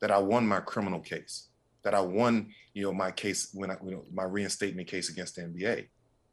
that 0.00 0.10
I 0.10 0.18
won 0.18 0.46
my 0.46 0.60
criminal 0.60 1.00
case, 1.00 1.48
that 1.82 1.94
I 1.94 2.00
won, 2.00 2.52
you 2.74 2.82
know, 2.82 2.92
my 2.92 3.10
case 3.10 3.48
when 3.52 3.70
I, 3.70 3.76
you 3.84 3.90
know, 3.90 4.04
my 4.12 4.24
reinstatement 4.24 4.86
case 4.86 5.08
against 5.08 5.36
the 5.36 5.42
NBA. 5.42 5.86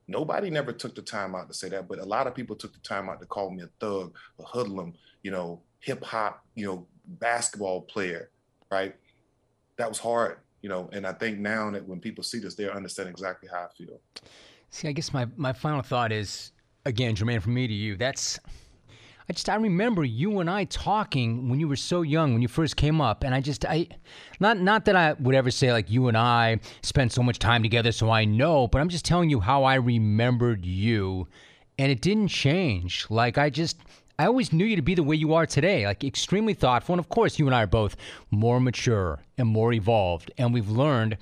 Nobody 0.07 0.49
never 0.49 0.73
took 0.73 0.95
the 0.95 1.01
time 1.01 1.35
out 1.35 1.47
to 1.47 1.53
say 1.53 1.69
that, 1.69 1.87
but 1.87 1.99
a 1.99 2.05
lot 2.05 2.27
of 2.27 2.35
people 2.35 2.55
took 2.55 2.73
the 2.73 2.79
time 2.79 3.09
out 3.09 3.19
to 3.19 3.25
call 3.25 3.51
me 3.51 3.63
a 3.63 3.69
thug, 3.79 4.13
a 4.39 4.43
hoodlum, 4.43 4.93
you 5.23 5.31
know, 5.31 5.61
hip 5.79 6.03
hop, 6.03 6.43
you 6.55 6.65
know, 6.65 6.87
basketball 7.05 7.81
player, 7.81 8.29
right? 8.69 8.95
That 9.77 9.89
was 9.89 9.99
hard, 9.99 10.39
you 10.61 10.69
know, 10.69 10.89
and 10.91 11.05
I 11.07 11.13
think 11.13 11.39
now 11.39 11.71
that 11.71 11.87
when 11.87 11.99
people 11.99 12.23
see 12.23 12.39
this, 12.39 12.55
they 12.55 12.69
understand 12.69 13.09
exactly 13.09 13.49
how 13.51 13.67
I 13.69 13.73
feel. 13.77 13.99
See, 14.69 14.87
I 14.87 14.91
guess 14.91 15.13
my, 15.13 15.27
my 15.37 15.53
final 15.53 15.81
thought 15.81 16.11
is 16.11 16.51
again, 16.85 17.15
Jermaine, 17.15 17.41
from 17.41 17.53
me 17.53 17.67
to 17.67 17.73
you, 17.73 17.95
that's 17.95 18.39
I 19.29 19.33
just 19.33 19.49
I 19.49 19.55
remember 19.55 20.03
you 20.03 20.39
and 20.39 20.49
I 20.49 20.65
talking 20.65 21.49
when 21.49 21.59
you 21.59 21.67
were 21.67 21.75
so 21.75 22.01
young 22.01 22.33
when 22.33 22.41
you 22.41 22.47
first 22.47 22.75
came 22.75 22.99
up 22.99 23.23
and 23.23 23.33
I 23.33 23.41
just 23.41 23.65
I 23.65 23.87
not 24.39 24.59
not 24.59 24.85
that 24.85 24.95
I 24.95 25.13
would 25.13 25.35
ever 25.35 25.51
say 25.51 25.71
like 25.71 25.89
you 25.89 26.07
and 26.07 26.17
I 26.17 26.59
spent 26.81 27.11
so 27.11 27.23
much 27.23 27.39
time 27.39 27.63
together 27.63 27.91
so 27.91 28.09
I 28.09 28.25
know 28.25 28.67
but 28.67 28.81
I'm 28.81 28.89
just 28.89 29.05
telling 29.05 29.29
you 29.29 29.39
how 29.39 29.63
I 29.63 29.75
remembered 29.75 30.65
you 30.65 31.27
and 31.77 31.91
it 31.91 32.01
didn't 32.01 32.29
change 32.29 33.05
like 33.09 33.37
I 33.37 33.49
just 33.49 33.77
I 34.19 34.27
always 34.27 34.53
knew 34.53 34.65
you 34.65 34.75
to 34.75 34.83
be 34.83 34.93
the 34.93 35.01
way 35.01 35.15
you 35.15 35.33
are 35.33 35.47
today, 35.47 35.87
like 35.87 36.03
extremely 36.03 36.53
thoughtful. 36.53 36.93
And 36.93 36.99
of 36.99 37.09
course, 37.09 37.39
you 37.39 37.47
and 37.47 37.55
I 37.55 37.63
are 37.63 37.67
both 37.67 37.95
more 38.29 38.59
mature 38.59 39.19
and 39.39 39.47
more 39.47 39.73
evolved, 39.73 40.31
and 40.37 40.53
we've 40.53 40.69
learned. 40.69 41.17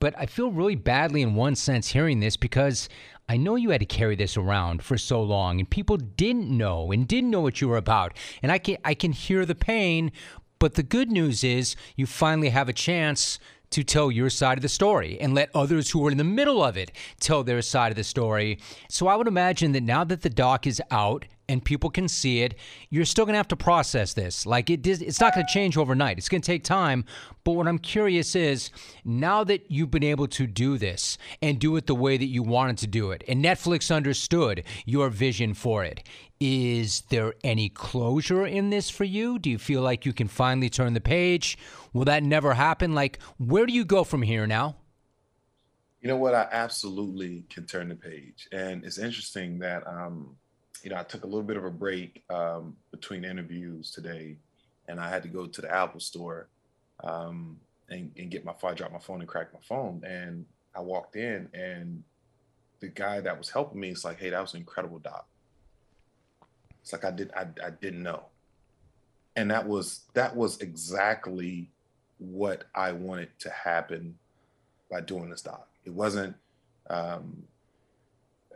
But 0.00 0.14
I 0.16 0.24
feel 0.24 0.50
really 0.50 0.74
badly 0.74 1.20
in 1.20 1.34
one 1.34 1.56
sense 1.56 1.88
hearing 1.88 2.20
this 2.20 2.38
because 2.38 2.88
I 3.28 3.36
know 3.36 3.56
you 3.56 3.70
had 3.70 3.80
to 3.80 3.86
carry 3.86 4.16
this 4.16 4.36
around 4.36 4.82
for 4.82 4.96
so 4.96 5.22
long 5.22 5.58
and 5.58 5.68
people 5.68 5.96
didn't 5.96 6.48
know 6.48 6.90
and 6.92 7.06
didn't 7.06 7.30
know 7.30 7.42
what 7.42 7.60
you 7.60 7.68
were 7.68 7.76
about. 7.76 8.16
And 8.42 8.50
I 8.50 8.58
can 8.58 8.78
I 8.84 8.94
can 8.94 9.12
hear 9.12 9.44
the 9.44 9.54
pain, 9.54 10.12
but 10.58 10.74
the 10.74 10.82
good 10.82 11.10
news 11.10 11.44
is 11.44 11.76
you 11.96 12.06
finally 12.06 12.48
have 12.48 12.68
a 12.68 12.72
chance 12.72 13.38
to 13.70 13.84
tell 13.84 14.10
your 14.10 14.30
side 14.30 14.56
of 14.56 14.62
the 14.62 14.68
story 14.68 15.20
and 15.20 15.34
let 15.34 15.50
others 15.54 15.90
who 15.90 16.06
are 16.06 16.10
in 16.10 16.16
the 16.16 16.24
middle 16.24 16.64
of 16.64 16.76
it 16.76 16.90
tell 17.20 17.44
their 17.44 17.60
side 17.60 17.92
of 17.92 17.96
the 17.96 18.04
story. 18.04 18.58
So 18.88 19.08
I 19.08 19.16
would 19.16 19.28
imagine 19.28 19.72
that 19.72 19.82
now 19.82 20.04
that 20.04 20.22
the 20.22 20.30
doc 20.30 20.66
is 20.66 20.80
out 20.90 21.26
and 21.48 21.64
people 21.64 21.90
can 21.90 22.08
see 22.08 22.42
it, 22.42 22.54
you're 22.90 23.04
still 23.04 23.24
going 23.24 23.32
to 23.32 23.38
have 23.38 23.48
to 23.48 23.56
process 23.56 24.12
this. 24.12 24.46
Like 24.46 24.70
it 24.70 24.86
is, 24.86 25.00
it's 25.00 25.20
not 25.20 25.34
going 25.34 25.46
to 25.46 25.52
change 25.52 25.76
overnight. 25.76 26.18
It's 26.18 26.28
going 26.28 26.42
to 26.42 26.46
take 26.46 26.64
time. 26.64 27.04
But 27.44 27.52
what 27.52 27.66
I'm 27.66 27.78
curious 27.78 28.36
is 28.36 28.70
now 29.04 29.44
that 29.44 29.70
you've 29.70 29.90
been 29.90 30.04
able 30.04 30.28
to 30.28 30.46
do 30.46 30.76
this 30.76 31.16
and 31.40 31.58
do 31.58 31.76
it 31.76 31.86
the 31.86 31.94
way 31.94 32.16
that 32.16 32.26
you 32.26 32.42
wanted 32.42 32.78
to 32.78 32.86
do 32.86 33.10
it, 33.10 33.24
and 33.26 33.42
Netflix 33.42 33.94
understood 33.94 34.64
your 34.84 35.08
vision 35.08 35.54
for 35.54 35.84
it, 35.84 36.06
is 36.40 37.02
there 37.08 37.34
any 37.42 37.68
closure 37.68 38.46
in 38.46 38.70
this 38.70 38.90
for 38.90 39.04
you? 39.04 39.38
Do 39.38 39.50
you 39.50 39.58
feel 39.58 39.82
like 39.82 40.06
you 40.06 40.12
can 40.12 40.28
finally 40.28 40.68
turn 40.68 40.94
the 40.94 41.00
page? 41.00 41.58
Will 41.92 42.04
that 42.04 42.22
never 42.22 42.54
happen? 42.54 42.94
Like, 42.94 43.18
where 43.38 43.66
do 43.66 43.72
you 43.72 43.84
go 43.84 44.04
from 44.04 44.22
here 44.22 44.46
now? 44.46 44.76
You 46.00 46.08
know 46.08 46.16
what? 46.16 46.34
I 46.34 46.46
absolutely 46.52 47.44
can 47.50 47.66
turn 47.66 47.88
the 47.88 47.96
page. 47.96 48.48
And 48.52 48.84
it's 48.84 48.98
interesting 48.98 49.58
that, 49.60 49.84
um, 49.86 50.36
you 50.82 50.90
know, 50.90 50.96
I 50.96 51.02
took 51.02 51.24
a 51.24 51.26
little 51.26 51.42
bit 51.42 51.56
of 51.56 51.64
a 51.64 51.70
break 51.70 52.22
um, 52.30 52.76
between 52.90 53.24
interviews 53.24 53.90
today, 53.90 54.36
and 54.88 55.00
I 55.00 55.08
had 55.08 55.22
to 55.22 55.28
go 55.28 55.46
to 55.46 55.60
the 55.60 55.70
Apple 55.70 56.00
store 56.00 56.48
um, 57.04 57.58
and, 57.88 58.10
and, 58.16 58.30
get 58.30 58.44
my 58.44 58.52
phone, 58.54 58.74
drop 58.74 58.92
my 58.92 58.98
phone 58.98 59.20
and 59.20 59.28
crack 59.28 59.52
my 59.52 59.60
phone. 59.62 60.02
And 60.04 60.44
I 60.74 60.80
walked 60.80 61.16
in, 61.16 61.48
and 61.54 62.02
the 62.80 62.88
guy 62.88 63.20
that 63.20 63.36
was 63.36 63.50
helping 63.50 63.80
me 63.80 63.90
is 63.90 64.04
like, 64.04 64.18
"Hey, 64.18 64.30
that 64.30 64.40
was 64.40 64.54
an 64.54 64.60
incredible 64.60 64.98
doc." 64.98 65.26
It's 66.82 66.92
like 66.92 67.04
I 67.04 67.10
did, 67.10 67.30
I, 67.36 67.46
I 67.64 67.70
didn't 67.70 68.02
know, 68.02 68.24
and 69.36 69.50
that 69.50 69.66
was 69.66 70.02
that 70.14 70.34
was 70.34 70.60
exactly 70.60 71.70
what 72.18 72.64
I 72.74 72.92
wanted 72.92 73.30
to 73.40 73.50
happen 73.50 74.18
by 74.90 75.00
doing 75.00 75.30
this 75.30 75.42
doc. 75.42 75.68
It 75.84 75.92
wasn't. 75.92 76.36
Um, 76.90 77.44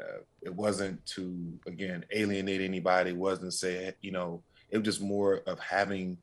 uh, 0.03 0.19
it 0.43 0.55
wasn't 0.55 1.05
to 1.07 1.59
again 1.67 2.05
alienate 2.13 2.61
anybody. 2.61 3.11
It 3.11 3.17
wasn't 3.17 3.55
say 3.55 3.93
you 4.01 4.13
know. 4.13 4.43
It 4.71 4.79
was 4.79 4.85
just 4.85 5.03
more 5.03 5.43
of 5.47 5.59
having 5.61 6.19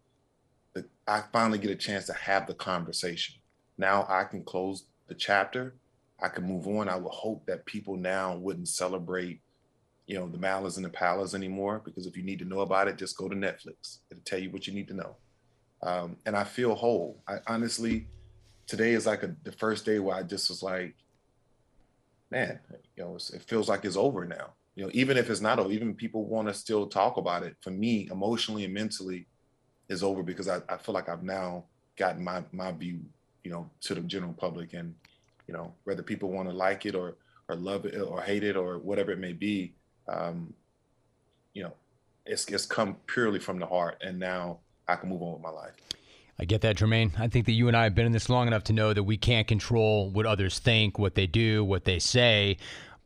the. 0.73 0.85
I 1.07 1.23
finally 1.31 1.59
get 1.59 1.71
a 1.71 1.75
chance 1.75 2.05
to 2.07 2.13
have 2.13 2.47
the 2.47 2.53
conversation. 2.53 3.35
Now 3.77 4.05
I 4.09 4.23
can 4.23 4.43
close 4.43 4.85
the 5.07 5.15
chapter. 5.15 5.75
I 6.21 6.27
can 6.27 6.43
move 6.43 6.67
on. 6.67 6.89
I 6.89 6.95
would 6.95 7.11
hope 7.11 7.45
that 7.45 7.65
people 7.65 7.95
now 7.95 8.35
wouldn't 8.35 8.67
celebrate, 8.67 9.39
you 10.05 10.17
know, 10.17 10.27
the 10.27 10.37
malice 10.37 10.75
and 10.75 10.85
the 10.85 10.89
palace 10.89 11.33
anymore. 11.33 11.81
Because 11.83 12.05
if 12.05 12.17
you 12.17 12.23
need 12.23 12.39
to 12.39 12.45
know 12.45 12.59
about 12.59 12.87
it, 12.87 12.97
just 12.97 13.17
go 13.17 13.29
to 13.29 13.35
Netflix. 13.35 13.99
It'll 14.11 14.23
tell 14.25 14.39
you 14.39 14.49
what 14.51 14.67
you 14.67 14.73
need 14.73 14.87
to 14.89 14.95
know. 14.95 15.15
Um, 15.81 16.17
and 16.25 16.35
I 16.35 16.43
feel 16.43 16.75
whole. 16.75 17.23
I 17.27 17.37
honestly, 17.47 18.07
today 18.67 18.91
is 18.91 19.05
like 19.05 19.23
a, 19.23 19.33
the 19.43 19.53
first 19.53 19.85
day 19.85 19.99
where 19.99 20.17
I 20.17 20.23
just 20.23 20.49
was 20.49 20.61
like, 20.61 20.95
man, 22.31 22.59
you 22.95 23.03
know, 23.03 23.15
it 23.15 23.41
feels 23.47 23.69
like 23.69 23.85
it's 23.85 23.95
over 23.95 24.25
now. 24.25 24.53
You 24.75 24.85
know, 24.85 24.91
even 24.93 25.17
if 25.17 25.29
it's 25.29 25.41
not 25.41 25.59
over, 25.59 25.71
even 25.71 25.93
people 25.93 26.25
want 26.25 26.47
to 26.47 26.53
still 26.53 26.87
talk 26.87 27.17
about 27.17 27.43
it. 27.43 27.55
For 27.61 27.71
me, 27.71 28.07
emotionally 28.11 28.65
and 28.65 28.73
mentally, 28.73 29.27
is 29.89 30.03
over 30.03 30.23
because 30.23 30.47
I, 30.47 30.61
I 30.69 30.77
feel 30.77 30.93
like 30.93 31.09
I've 31.09 31.23
now 31.23 31.65
gotten 31.97 32.23
my 32.23 32.43
my 32.51 32.71
view, 32.71 33.01
you 33.43 33.51
know, 33.51 33.69
to 33.81 33.95
the 33.95 34.01
general 34.01 34.33
public, 34.33 34.73
and 34.73 34.95
you 35.47 35.53
know, 35.53 35.73
whether 35.83 36.03
people 36.03 36.31
want 36.31 36.49
to 36.49 36.55
like 36.55 36.85
it 36.85 36.95
or 36.95 37.17
or 37.49 37.55
love 37.55 37.85
it 37.85 37.99
or 37.99 38.21
hate 38.21 38.43
it 38.43 38.55
or 38.55 38.77
whatever 38.77 39.11
it 39.11 39.19
may 39.19 39.33
be, 39.33 39.73
um, 40.07 40.53
you 41.53 41.63
know, 41.63 41.73
it's 42.25 42.47
it's 42.47 42.65
come 42.65 42.95
purely 43.07 43.39
from 43.39 43.59
the 43.59 43.65
heart, 43.65 44.01
and 44.01 44.17
now 44.19 44.59
I 44.87 44.95
can 44.95 45.09
move 45.09 45.21
on 45.21 45.33
with 45.33 45.41
my 45.41 45.49
life. 45.49 45.73
I 46.39 46.45
get 46.45 46.61
that, 46.61 46.77
Jermaine. 46.77 47.19
I 47.19 47.27
think 47.27 47.45
that 47.47 47.51
you 47.51 47.67
and 47.67 47.75
I 47.75 47.83
have 47.83 47.95
been 47.95 48.05
in 48.05 48.13
this 48.13 48.29
long 48.29 48.47
enough 48.47 48.63
to 48.65 48.73
know 48.73 48.93
that 48.93 49.03
we 49.03 49.17
can't 49.17 49.45
control 49.45 50.09
what 50.09 50.25
others 50.25 50.57
think, 50.57 50.97
what 50.97 51.15
they 51.15 51.27
do, 51.27 51.65
what 51.65 51.83
they 51.83 51.99
say. 51.99 52.57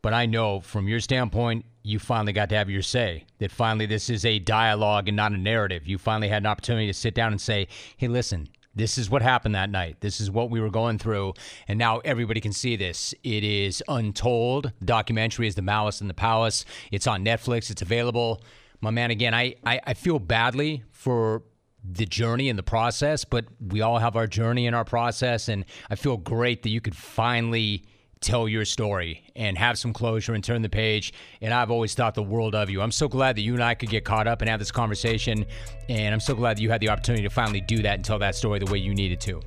But 0.04 0.14
I 0.14 0.28
know 0.28 0.60
from 0.60 0.88
your 0.88 1.00
standpoint, 1.00 1.66
you 1.82 1.98
finally 1.98 2.32
got 2.32 2.50
to 2.50 2.56
have 2.56 2.70
your 2.70 2.84
say. 2.84 3.26
That 3.40 3.52
finally 3.52 3.88
this 3.88 4.10
is 4.10 4.24
a 4.24 4.38
dialogue 4.38 5.08
and 5.08 5.18
not 5.18 5.32
a 5.32 5.38
narrative. 5.38 5.88
You 5.88 5.98
finally 5.98 6.28
had 6.28 6.44
an 6.44 6.48
opportunity 6.48 6.86
to 6.88 6.94
sit 6.94 7.16
down 7.16 7.32
and 7.32 7.42
say, 7.42 7.68
hey, 7.98 8.08
listen, 8.08 8.50
this 8.76 9.00
is 9.00 9.10
what 9.10 9.24
happened 9.24 9.56
that 9.56 9.72
night. 9.72 9.98
This 10.02 10.22
is 10.22 10.30
what 10.30 10.52
we 10.52 10.60
were 10.60 10.70
going 10.70 11.00
through. 11.00 11.34
And 11.68 11.80
now 11.80 12.00
everybody 12.00 12.40
can 12.40 12.54
see 12.54 12.76
this. 12.76 13.16
It 13.24 13.44
is 13.44 13.82
untold. 13.88 14.72
The 14.80 14.86
documentary 14.86 15.48
is 15.48 15.56
The 15.56 15.62
Malice 15.64 16.02
in 16.02 16.08
the 16.08 16.14
Palace. 16.14 16.66
It's 16.92 17.08
on 17.08 17.26
Netflix. 17.26 17.72
It's 17.72 17.82
available. 17.82 18.42
My 18.80 18.92
man, 18.92 19.10
again, 19.10 19.34
I, 19.34 19.56
I, 19.66 19.80
I 19.88 19.94
feel 19.96 20.20
badly 20.20 20.84
for 20.92 21.44
the 21.84 22.06
journey 22.06 22.50
and 22.50 22.58
the 22.58 22.64
process, 22.64 23.26
but 23.26 23.46
we 23.60 23.82
all 23.82 23.98
have 24.00 24.16
our 24.16 24.28
journey 24.28 24.68
and 24.68 24.76
our 24.76 24.86
process. 24.86 25.50
And 25.50 25.66
I 25.90 25.96
feel 25.96 26.18
great 26.18 26.64
that 26.64 26.70
you 26.70 26.82
could 26.82 26.96
finally 26.96 27.84
tell 28.22 28.48
your 28.48 28.64
story 28.64 29.22
and 29.36 29.58
have 29.58 29.78
some 29.78 29.92
closure 29.92 30.34
and 30.34 30.44
turn 30.44 30.62
the 30.62 30.70
page. 30.70 31.14
And 31.42 31.54
I've 31.54 31.70
always 31.70 31.94
thought 31.94 32.16
the 32.16 32.24
world 32.24 32.56
of 32.56 32.70
you. 32.70 32.82
I'm 32.82 32.92
so 32.92 33.08
glad 33.08 33.36
that 33.36 33.42
you 33.42 33.54
and 33.54 33.64
I 33.64 33.76
could 33.76 33.90
get 33.90 34.06
caught 34.06 34.28
up 34.28 34.42
and 34.42 34.50
have 34.50 34.60
this 34.60 34.72
conversation. 34.72 35.46
And 35.90 36.14
I'm 36.14 36.22
so 36.22 36.34
glad 36.34 36.58
that 36.58 36.62
you 36.62 36.72
had 36.72 36.80
the 36.80 36.90
opportunity 36.90 37.24
to 37.24 37.30
finally 37.30 37.62
do 37.62 37.82
that 37.82 37.96
and 37.96 38.06
tell 38.06 38.20
that 38.20 38.36
story 38.36 38.60
the 38.60 38.72
way 38.72 38.78
you 38.78 38.96
needed 38.96 39.20
to. 39.22 39.42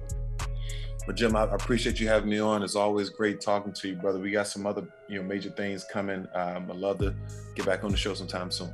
Well, 1.06 1.14
Jim, 1.14 1.36
I 1.36 1.44
appreciate 1.44 2.00
you 2.00 2.08
having 2.08 2.28
me 2.28 2.40
on. 2.40 2.62
It's 2.62 2.74
always 2.74 3.10
great 3.10 3.40
talking 3.40 3.72
to 3.72 3.88
you, 3.88 3.94
brother. 3.94 4.18
We 4.18 4.32
got 4.32 4.48
some 4.48 4.66
other, 4.66 4.86
you 5.08 5.16
know, 5.16 5.22
major 5.22 5.50
things 5.50 5.84
coming. 5.84 6.26
Um, 6.34 6.70
I'd 6.70 6.76
love 6.76 6.98
to 6.98 7.14
get 7.54 7.64
back 7.64 7.84
on 7.84 7.92
the 7.92 7.96
show 7.96 8.12
sometime 8.12 8.50
soon. 8.50 8.72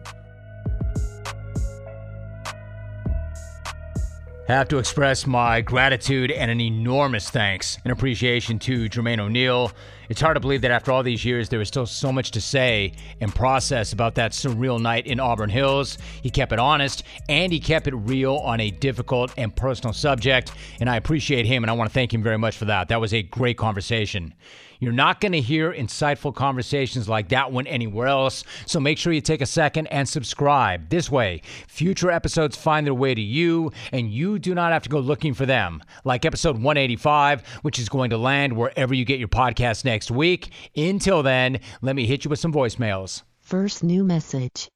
Have 4.48 4.68
to 4.68 4.78
express 4.78 5.26
my 5.26 5.60
gratitude 5.60 6.30
and 6.30 6.50
an 6.50 6.60
enormous 6.60 7.30
thanks 7.30 7.78
and 7.84 7.92
appreciation 7.92 8.58
to 8.60 8.88
Jermaine 8.88 9.20
O'Neal. 9.20 9.70
It's 10.12 10.20
hard 10.20 10.36
to 10.36 10.40
believe 10.40 10.60
that 10.60 10.70
after 10.70 10.92
all 10.92 11.02
these 11.02 11.24
years, 11.24 11.48
there 11.48 11.58
was 11.58 11.68
still 11.68 11.86
so 11.86 12.12
much 12.12 12.32
to 12.32 12.40
say 12.42 12.92
and 13.22 13.34
process 13.34 13.94
about 13.94 14.14
that 14.16 14.32
surreal 14.32 14.78
night 14.78 15.06
in 15.06 15.18
Auburn 15.18 15.48
Hills. 15.48 15.96
He 16.22 16.28
kept 16.28 16.52
it 16.52 16.58
honest 16.58 17.04
and 17.30 17.50
he 17.50 17.58
kept 17.58 17.86
it 17.86 17.94
real 17.94 18.34
on 18.36 18.60
a 18.60 18.70
difficult 18.70 19.32
and 19.38 19.56
personal 19.56 19.94
subject, 19.94 20.52
and 20.80 20.90
I 20.90 20.96
appreciate 20.96 21.46
him 21.46 21.64
and 21.64 21.70
I 21.70 21.72
want 21.72 21.88
to 21.88 21.94
thank 21.94 22.12
him 22.12 22.22
very 22.22 22.36
much 22.36 22.58
for 22.58 22.66
that. 22.66 22.88
That 22.88 23.00
was 23.00 23.14
a 23.14 23.22
great 23.22 23.56
conversation. 23.56 24.34
You're 24.82 24.90
not 24.90 25.20
going 25.20 25.30
to 25.30 25.40
hear 25.40 25.72
insightful 25.72 26.34
conversations 26.34 27.08
like 27.08 27.28
that 27.28 27.52
one 27.52 27.68
anywhere 27.68 28.08
else. 28.08 28.42
So 28.66 28.80
make 28.80 28.98
sure 28.98 29.12
you 29.12 29.20
take 29.20 29.40
a 29.40 29.46
second 29.46 29.86
and 29.86 30.08
subscribe. 30.08 30.88
This 30.88 31.08
way, 31.08 31.42
future 31.68 32.10
episodes 32.10 32.56
find 32.56 32.84
their 32.84 32.92
way 32.92 33.14
to 33.14 33.20
you, 33.20 33.70
and 33.92 34.10
you 34.10 34.40
do 34.40 34.56
not 34.56 34.72
have 34.72 34.82
to 34.82 34.88
go 34.88 34.98
looking 34.98 35.34
for 35.34 35.46
them. 35.46 35.84
Like 36.02 36.24
episode 36.24 36.56
185, 36.56 37.46
which 37.62 37.78
is 37.78 37.88
going 37.88 38.10
to 38.10 38.18
land 38.18 38.56
wherever 38.56 38.92
you 38.92 39.04
get 39.04 39.20
your 39.20 39.28
podcast 39.28 39.84
next 39.84 40.01
week. 40.10 40.50
Until 40.76 41.22
then, 41.22 41.60
let 41.80 41.96
me 41.96 42.06
hit 42.06 42.24
you 42.24 42.30
with 42.30 42.38
some 42.38 42.52
voicemails. 42.52 43.22
First 43.40 43.82
new 43.82 44.04
message. 44.04 44.68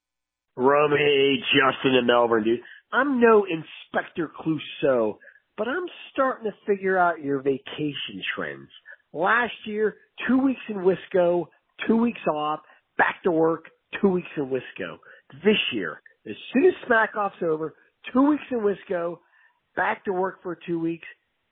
Rummy, 0.56 1.42
Justin 1.52 1.94
and 1.94 2.06
Melbourne, 2.06 2.44
dude. 2.44 2.60
I'm 2.92 3.20
no 3.20 3.44
Inspector 3.44 4.30
Clouseau, 4.40 5.18
but 5.58 5.68
I'm 5.68 5.84
starting 6.12 6.50
to 6.50 6.56
figure 6.66 6.98
out 6.98 7.22
your 7.22 7.40
vacation 7.40 8.22
trends. 8.34 8.68
Last 9.12 9.52
year, 9.66 9.96
two 10.26 10.38
weeks 10.38 10.60
in 10.68 10.76
Wisco, 10.76 11.46
two 11.86 11.96
weeks 11.96 12.20
off, 12.32 12.60
back 12.96 13.22
to 13.24 13.30
work, 13.30 13.66
two 14.00 14.08
weeks 14.08 14.28
in 14.36 14.46
Wisco. 14.46 14.98
This 15.44 15.58
year, 15.72 16.00
as 16.26 16.34
soon 16.52 16.66
as 16.66 16.74
Smack 16.86 17.16
Off's 17.16 17.42
over, 17.42 17.74
two 18.12 18.22
weeks 18.28 18.44
in 18.50 18.58
Wisco, 18.58 19.18
back 19.74 20.04
to 20.04 20.12
work 20.12 20.42
for 20.42 20.58
two 20.66 20.78
weeks, 20.78 21.06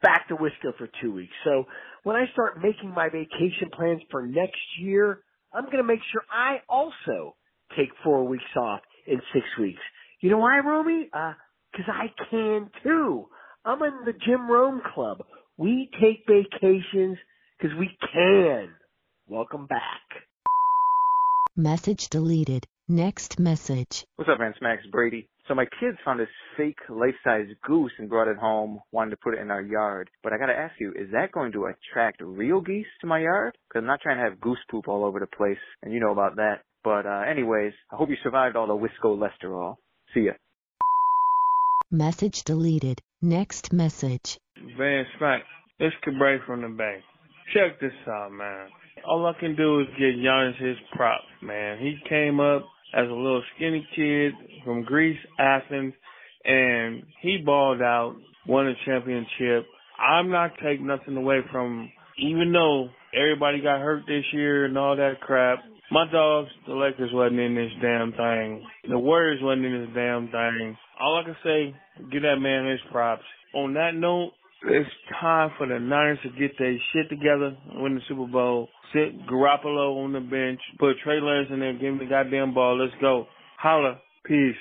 back 0.04 0.28
to 0.28 0.36
Wisco 0.36 0.76
for 0.78 0.88
two 1.02 1.12
weeks. 1.12 1.32
So 1.44 1.64
when 2.04 2.14
I 2.14 2.26
start 2.32 2.62
making 2.62 2.90
my 2.90 3.08
vacation 3.08 3.70
plans 3.72 4.02
for 4.10 4.26
next 4.26 4.60
year, 4.78 5.20
I'm 5.52 5.64
going 5.64 5.78
to 5.78 5.84
make 5.84 6.00
sure 6.12 6.22
I 6.30 6.58
also 6.68 7.36
take 7.76 7.88
four 8.04 8.28
weeks 8.28 8.44
off 8.56 8.80
in 9.06 9.20
six 9.32 9.46
weeks. 9.58 9.80
You 10.20 10.30
know 10.30 10.38
why, 10.38 10.58
Romy? 10.60 11.08
Uh, 11.12 11.32
cause 11.74 11.86
I 11.88 12.06
can 12.30 12.70
too. 12.82 13.28
I'm 13.64 13.82
in 13.82 14.04
the 14.04 14.12
Jim 14.12 14.50
Rome 14.50 14.82
Club. 14.94 15.24
We 15.56 15.88
take 16.00 16.26
vacations 16.28 17.18
cause 17.62 17.70
we 17.78 17.90
can. 18.12 18.68
Welcome 19.26 19.66
back. 19.66 19.80
Message 21.56 22.10
deleted. 22.10 22.66
Next 22.88 23.38
message. 23.40 24.04
What's 24.16 24.30
up, 24.30 24.38
man? 24.38 24.50
It's 24.50 24.60
Max 24.60 24.82
Brady. 24.92 25.28
So 25.46 25.54
my 25.54 25.66
kids 25.78 25.98
found 26.04 26.20
this 26.20 26.28
fake 26.56 26.78
life-size 26.88 27.48
goose 27.66 27.92
and 27.98 28.08
brought 28.08 28.28
it 28.28 28.38
home, 28.38 28.80
wanted 28.92 29.10
to 29.10 29.18
put 29.18 29.34
it 29.34 29.40
in 29.40 29.50
our 29.50 29.60
yard. 29.60 30.08
But 30.22 30.32
I 30.32 30.38
gotta 30.38 30.56
ask 30.56 30.74
you, 30.80 30.92
is 30.92 31.10
that 31.12 31.32
going 31.32 31.52
to 31.52 31.66
attract 31.66 32.22
real 32.22 32.62
geese 32.62 32.86
to 33.02 33.06
my 33.06 33.18
yard? 33.18 33.56
Cause 33.70 33.80
I'm 33.80 33.86
not 33.86 34.00
trying 34.00 34.16
to 34.16 34.24
have 34.24 34.40
goose 34.40 34.58
poop 34.70 34.88
all 34.88 35.04
over 35.04 35.20
the 35.20 35.26
place, 35.26 35.58
and 35.82 35.92
you 35.92 36.00
know 36.00 36.12
about 36.12 36.36
that. 36.36 36.62
But 36.82 37.04
uh 37.04 37.24
anyways, 37.30 37.74
I 37.92 37.96
hope 37.96 38.08
you 38.08 38.16
survived 38.22 38.56
all 38.56 38.66
the 38.66 38.72
Wisco 38.74 39.18
Lesterol. 39.18 39.76
See 40.14 40.22
ya. 40.22 40.32
Message 41.90 42.44
deleted. 42.44 43.00
Next 43.20 43.72
message. 43.72 44.38
Van 44.78 45.04
Smack, 45.18 45.42
it's 45.78 45.94
Cabray 46.06 46.38
from 46.46 46.62
the 46.62 46.68
Bay. 46.68 47.00
Check 47.52 47.80
this 47.80 47.92
out, 48.08 48.32
man. 48.32 48.68
All 49.06 49.26
I 49.26 49.38
can 49.38 49.54
do 49.54 49.80
is 49.80 49.86
give 49.98 50.14
Giannis 50.14 50.56
his 50.58 50.76
props, 50.92 51.24
man. 51.42 51.78
He 51.78 51.98
came 52.08 52.40
up 52.40 52.66
as 52.94 53.08
a 53.08 53.12
little 53.12 53.42
skinny 53.56 53.86
kid 53.96 54.32
from 54.64 54.84
Greece, 54.84 55.18
Athens, 55.38 55.94
and 56.44 57.02
he 57.20 57.38
balled 57.44 57.82
out, 57.82 58.16
won 58.46 58.68
a 58.68 58.74
championship. 58.84 59.66
I'm 59.98 60.30
not 60.30 60.52
taking 60.62 60.86
nothing 60.86 61.16
away 61.16 61.40
from, 61.50 61.90
even 62.18 62.52
though 62.52 62.88
everybody 63.14 63.60
got 63.60 63.80
hurt 63.80 64.04
this 64.06 64.24
year 64.32 64.64
and 64.66 64.78
all 64.78 64.96
that 64.96 65.20
crap. 65.20 65.58
My 65.90 66.10
dogs, 66.10 66.48
the 66.66 66.74
Lakers 66.74 67.10
wasn't 67.12 67.40
in 67.40 67.54
this 67.54 67.70
damn 67.82 68.12
thing. 68.12 68.66
The 68.88 68.98
Warriors 68.98 69.40
wasn't 69.42 69.66
in 69.66 69.80
this 69.82 69.94
damn 69.94 70.28
thing. 70.28 70.76
All 71.00 71.20
I 71.20 71.24
can 71.24 71.36
say, 71.44 71.74
give 72.10 72.22
that 72.22 72.36
man 72.40 72.70
his 72.70 72.80
props. 72.90 73.22
On 73.54 73.74
that 73.74 73.94
note, 73.94 74.32
it's 74.66 74.90
time 75.20 75.50
for 75.58 75.66
the 75.66 75.78
Niners 75.78 76.18
to 76.22 76.30
get 76.30 76.56
their 76.58 76.74
shit 76.92 77.08
together, 77.08 77.56
win 77.74 77.94
the 77.94 78.00
Super 78.08 78.26
Bowl, 78.26 78.68
sit 78.92 79.26
Garoppolo 79.26 80.04
on 80.04 80.12
the 80.12 80.20
bench, 80.20 80.60
put 80.78 80.96
Trey 81.02 81.20
Lance 81.20 81.48
in 81.50 81.60
there, 81.60 81.72
give 81.72 81.94
him 81.94 81.98
the 81.98 82.06
goddamn 82.06 82.54
ball. 82.54 82.78
Let's 82.78 82.94
go. 83.00 83.26
Holla. 83.58 84.00
Peace. 84.24 84.56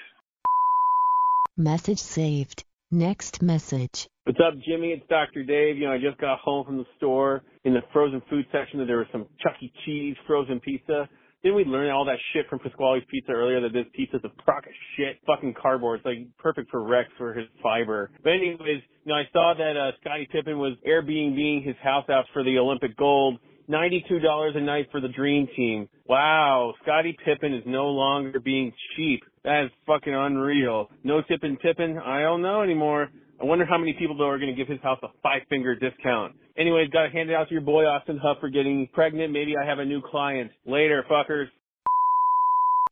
Message 1.58 2.00
saved. 2.00 2.64
Next 2.92 3.42
message. 3.42 4.08
What's 4.26 4.40
up, 4.40 4.54
Jimmy? 4.66 4.90
It's 4.90 5.08
Dr. 5.10 5.44
Dave. 5.44 5.78
You 5.78 5.86
know, 5.86 5.94
I 5.94 5.98
just 6.00 6.20
got 6.20 6.40
home 6.40 6.66
from 6.66 6.78
the 6.78 6.86
store. 6.98 7.44
In 7.64 7.74
the 7.74 7.82
frozen 7.92 8.22
food 8.30 8.46
section, 8.52 8.86
there 8.86 8.98
was 8.98 9.08
some 9.12 9.26
Chuck 9.42 9.54
E. 9.62 9.72
Cheese 9.86 10.16
frozen 10.28 10.60
pizza. 10.60 11.08
Didn't 11.44 11.58
we 11.58 11.66
learn 11.66 11.92
all 11.92 12.06
that 12.06 12.20
shit 12.32 12.48
from 12.50 12.60
Pasquale's 12.60 13.04
Pizza 13.12 13.34
earlier 13.34 13.60
that 13.60 13.74
this 13.74 13.86
pizza's 13.94 14.22
a 14.24 14.42
crock 14.44 14.66
of 14.66 14.72
shit, 14.96 15.20
fucking 15.28 15.56
cardboard. 15.62 16.00
It's 16.00 16.06
like 16.06 16.38
perfect 16.38 16.72
for 16.72 16.82
Rex 16.82 17.10
for 17.18 17.34
his 17.34 17.48
fiber. 17.62 18.12
But 18.24 18.32
anyways, 18.32 18.82
you 19.04 19.08
know, 19.12 19.16
I 19.16 19.24
saw 19.34 19.54
that 19.58 19.76
uh, 19.76 19.92
Scottie 20.00 20.28
Pippen 20.32 20.58
was 20.58 20.78
Airbnb 20.88 21.66
his 21.66 21.76
house 21.84 22.10
out 22.10 22.26
for 22.32 22.44
the 22.44 22.58
Olympic 22.58 22.96
gold. 22.96 23.40
$92 23.70 24.58
a 24.58 24.62
night 24.62 24.88
for 24.92 25.00
the 25.00 25.08
dream 25.08 25.48
team. 25.56 25.88
Wow, 26.06 26.74
Scottie 26.84 27.18
Pippen 27.26 27.54
is 27.54 27.64
no 27.66 27.88
longer 27.88 28.40
being 28.40 28.74
cheap. 28.96 29.24
That 29.44 29.66
is 29.66 29.72
fucking 29.86 30.14
unreal. 30.14 30.90
No 31.04 31.22
tipping 31.22 31.58
tipping? 31.62 31.98
I 31.98 32.22
don't 32.22 32.42
know 32.42 32.62
anymore. 32.62 33.10
I 33.42 33.46
wonder 33.46 33.66
how 33.66 33.78
many 33.78 33.94
people 33.94 34.18
though 34.18 34.30
are 34.30 34.40
going 34.40 34.54
to 34.54 34.56
give 34.56 34.68
his 34.68 34.82
house 34.82 35.00
a 35.04 35.08
five 35.22 35.42
finger 35.50 35.76
discount. 35.76 36.36
Anyways, 36.58 36.90
got 36.90 37.04
to 37.04 37.10
hand 37.10 37.30
it 37.30 37.36
out 37.36 37.48
to 37.50 37.54
your 37.54 37.64
boy 37.64 37.84
Austin 37.86 38.20
Huff 38.22 38.38
for 38.40 38.50
getting 38.50 38.88
pregnant. 38.94 39.34
Maybe 39.34 39.56
I 39.58 39.66
have 39.66 39.80
a 39.80 39.86
new 39.86 40.02
client. 40.02 40.52
Later, 40.66 41.04
fuckers. 41.10 41.48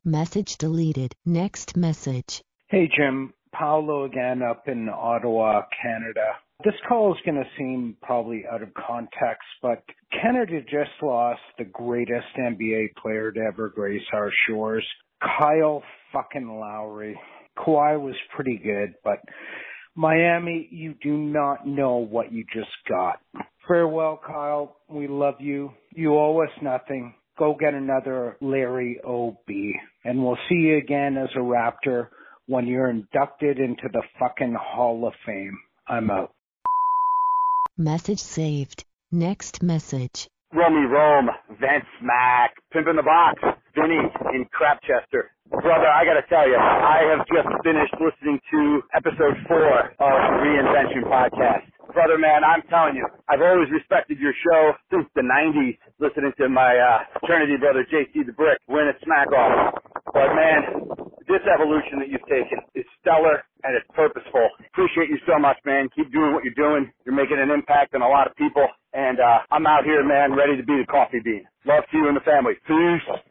Message 0.03 0.57
deleted. 0.57 1.13
Next 1.25 1.77
message. 1.77 2.41
Hey 2.69 2.89
Jim, 2.95 3.33
Paolo 3.53 4.05
again 4.05 4.41
up 4.41 4.67
in 4.67 4.89
Ottawa, 4.89 5.61
Canada. 5.81 6.37
This 6.63 6.73
call 6.87 7.11
is 7.13 7.19
going 7.25 7.35
to 7.35 7.49
seem 7.57 7.97
probably 8.01 8.43
out 8.51 8.61
of 8.61 8.69
context, 8.73 9.47
but 9.61 9.83
Canada 10.21 10.61
just 10.61 10.91
lost 11.01 11.41
the 11.57 11.65
greatest 11.65 12.27
NBA 12.37 12.95
player 13.01 13.31
to 13.31 13.39
ever 13.39 13.69
grace 13.69 14.03
our 14.13 14.31
shores, 14.47 14.85
Kyle 15.21 15.81
fucking 16.13 16.47
Lowry. 16.47 17.19
Kawhi 17.57 17.99
was 17.99 18.15
pretty 18.35 18.57
good, 18.63 18.93
but 19.03 19.19
Miami, 20.01 20.67
you 20.71 20.95
do 21.03 21.15
not 21.15 21.67
know 21.67 21.97
what 21.97 22.31
you 22.31 22.43
just 22.51 22.71
got. 22.89 23.19
Farewell, 23.67 24.19
Kyle. 24.25 24.77
We 24.89 25.07
love 25.07 25.35
you. 25.39 25.73
You 25.91 26.17
owe 26.17 26.41
us 26.41 26.49
nothing. 26.59 27.13
Go 27.37 27.55
get 27.57 27.75
another 27.75 28.35
Larry 28.41 28.99
O.B. 29.05 29.75
And 30.03 30.25
we'll 30.25 30.39
see 30.49 30.55
you 30.55 30.77
again 30.77 31.17
as 31.17 31.29
a 31.35 31.39
Raptor 31.39 32.07
when 32.47 32.65
you're 32.65 32.89
inducted 32.89 33.59
into 33.59 33.89
the 33.93 34.01
fucking 34.19 34.55
Hall 34.59 35.07
of 35.07 35.13
Fame. 35.23 35.59
I'm 35.87 36.09
out. 36.09 36.33
Message 37.77 38.19
saved. 38.19 38.83
Next 39.11 39.61
message. 39.61 40.27
Romy 40.51 40.87
Rome, 40.87 41.29
Vince 41.59 41.85
Mack, 42.01 42.55
Pimp 42.73 42.87
in 42.87 42.95
the 42.95 43.03
Box, 43.03 43.39
Vinny 43.76 43.99
in 44.36 44.45
Crapchester. 44.51 45.32
Brother, 45.51 45.88
I 45.88 46.05
gotta 46.07 46.24
tell 46.32 46.47
you, 46.47 46.55
I 46.55 47.03
have 47.11 47.28
just 47.28 47.47
finished 47.63 47.91
listening 47.99 48.39
to 48.51 48.82
episode 48.95 49.36
four 49.47 49.91
of 49.99 50.15
Reinvention 50.39 51.03
podcast. 51.11 51.67
Brother, 51.91 52.17
man, 52.17 52.43
I'm 52.43 52.63
telling 52.72 52.95
you, 52.95 53.03
I've 53.28 53.41
always 53.43 53.67
respected 53.69 54.17
your 54.19 54.32
show 54.47 54.72
since 54.89 55.03
the 55.11 55.28
90s, 55.28 55.76
listening 55.99 56.32
to 56.39 56.47
my 56.47 56.72
uh, 56.80 57.19
fraternity 57.19 57.59
brother 57.59 57.84
JC 57.91 58.24
the 58.26 58.32
Brick 58.32 58.59
win 58.67 58.88
a 58.88 58.95
smack 59.03 59.28
off. 59.36 59.76
But 60.15 60.32
man, 60.32 60.88
this 61.28 61.43
evolution 61.47 61.99
that 61.99 62.07
you've 62.07 62.28
taken 62.32 62.63
is 62.76 62.86
stellar 63.03 63.43
and 63.63 63.76
it's 63.76 63.88
purposeful. 63.95 64.47
Appreciate 64.72 65.09
you 65.11 65.19
so 65.28 65.39
much, 65.39 65.57
man. 65.65 65.89
Keep 65.95 66.11
doing 66.11 66.32
what 66.34 66.43
you're 66.43 66.55
doing. 66.55 66.91
You're 67.05 67.15
making 67.15 67.39
an 67.39 67.51
impact 67.51 67.95
on 67.95 68.01
a 68.01 68.07
lot 68.07 68.28
of 68.28 68.36
people. 68.36 68.67
And 68.93 69.19
uh, 69.19 69.43
I'm 69.51 69.67
out 69.67 69.84
here, 69.84 70.03
man, 70.03 70.36
ready 70.36 70.55
to 70.57 70.63
be 70.63 70.80
the 70.80 70.88
coffee 70.88 71.19
bean. 71.24 71.43
Love 71.65 71.84
to 71.91 71.97
you 71.97 72.07
and 72.07 72.15
the 72.17 72.26
family. 72.28 72.55
Peace. 72.67 73.30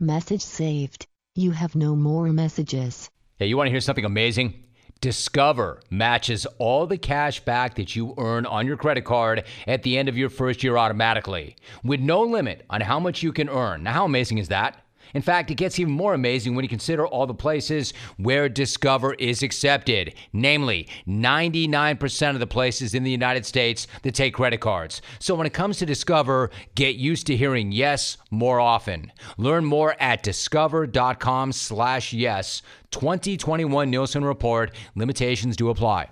Message 0.00 0.42
saved. 0.42 1.06
You 1.36 1.52
have 1.52 1.74
no 1.74 1.96
more 1.96 2.26
messages. 2.26 3.08
Hey, 3.38 3.46
you 3.46 3.56
want 3.56 3.68
to 3.68 3.70
hear 3.70 3.80
something 3.80 4.04
amazing? 4.04 4.62
Discover 5.00 5.80
matches 5.88 6.44
all 6.58 6.86
the 6.86 6.98
cash 6.98 7.40
back 7.40 7.76
that 7.76 7.96
you 7.96 8.12
earn 8.18 8.44
on 8.44 8.66
your 8.66 8.76
credit 8.76 9.06
card 9.06 9.44
at 9.66 9.84
the 9.84 9.96
end 9.96 10.10
of 10.10 10.18
your 10.18 10.28
first 10.28 10.62
year 10.62 10.76
automatically, 10.76 11.56
with 11.82 12.00
no 12.00 12.20
limit 12.20 12.66
on 12.68 12.82
how 12.82 13.00
much 13.00 13.22
you 13.22 13.32
can 13.32 13.48
earn. 13.48 13.84
Now, 13.84 13.94
how 13.94 14.04
amazing 14.04 14.36
is 14.36 14.48
that? 14.48 14.85
In 15.14 15.22
fact, 15.22 15.50
it 15.50 15.56
gets 15.56 15.78
even 15.78 15.92
more 15.92 16.14
amazing 16.14 16.54
when 16.54 16.64
you 16.64 16.68
consider 16.68 17.06
all 17.06 17.26
the 17.26 17.34
places 17.34 17.92
where 18.16 18.48
Discover 18.48 19.14
is 19.14 19.42
accepted, 19.42 20.14
namely 20.32 20.88
99% 21.06 22.30
of 22.30 22.40
the 22.40 22.46
places 22.46 22.94
in 22.94 23.02
the 23.02 23.10
United 23.10 23.46
States 23.46 23.86
that 24.02 24.14
take 24.14 24.34
credit 24.34 24.60
cards. 24.60 25.02
So 25.18 25.34
when 25.34 25.46
it 25.46 25.52
comes 25.52 25.78
to 25.78 25.86
Discover, 25.86 26.50
get 26.74 26.96
used 26.96 27.26
to 27.28 27.36
hearing 27.36 27.72
yes 27.72 28.16
more 28.30 28.60
often. 28.60 29.12
Learn 29.36 29.64
more 29.64 29.96
at 30.00 30.22
discover.com 30.22 31.52
slash 31.52 32.12
yes. 32.12 32.62
2021 32.90 33.90
Nielsen 33.90 34.24
Report. 34.24 34.74
Limitations 34.94 35.56
do 35.56 35.70
apply. 35.70 36.08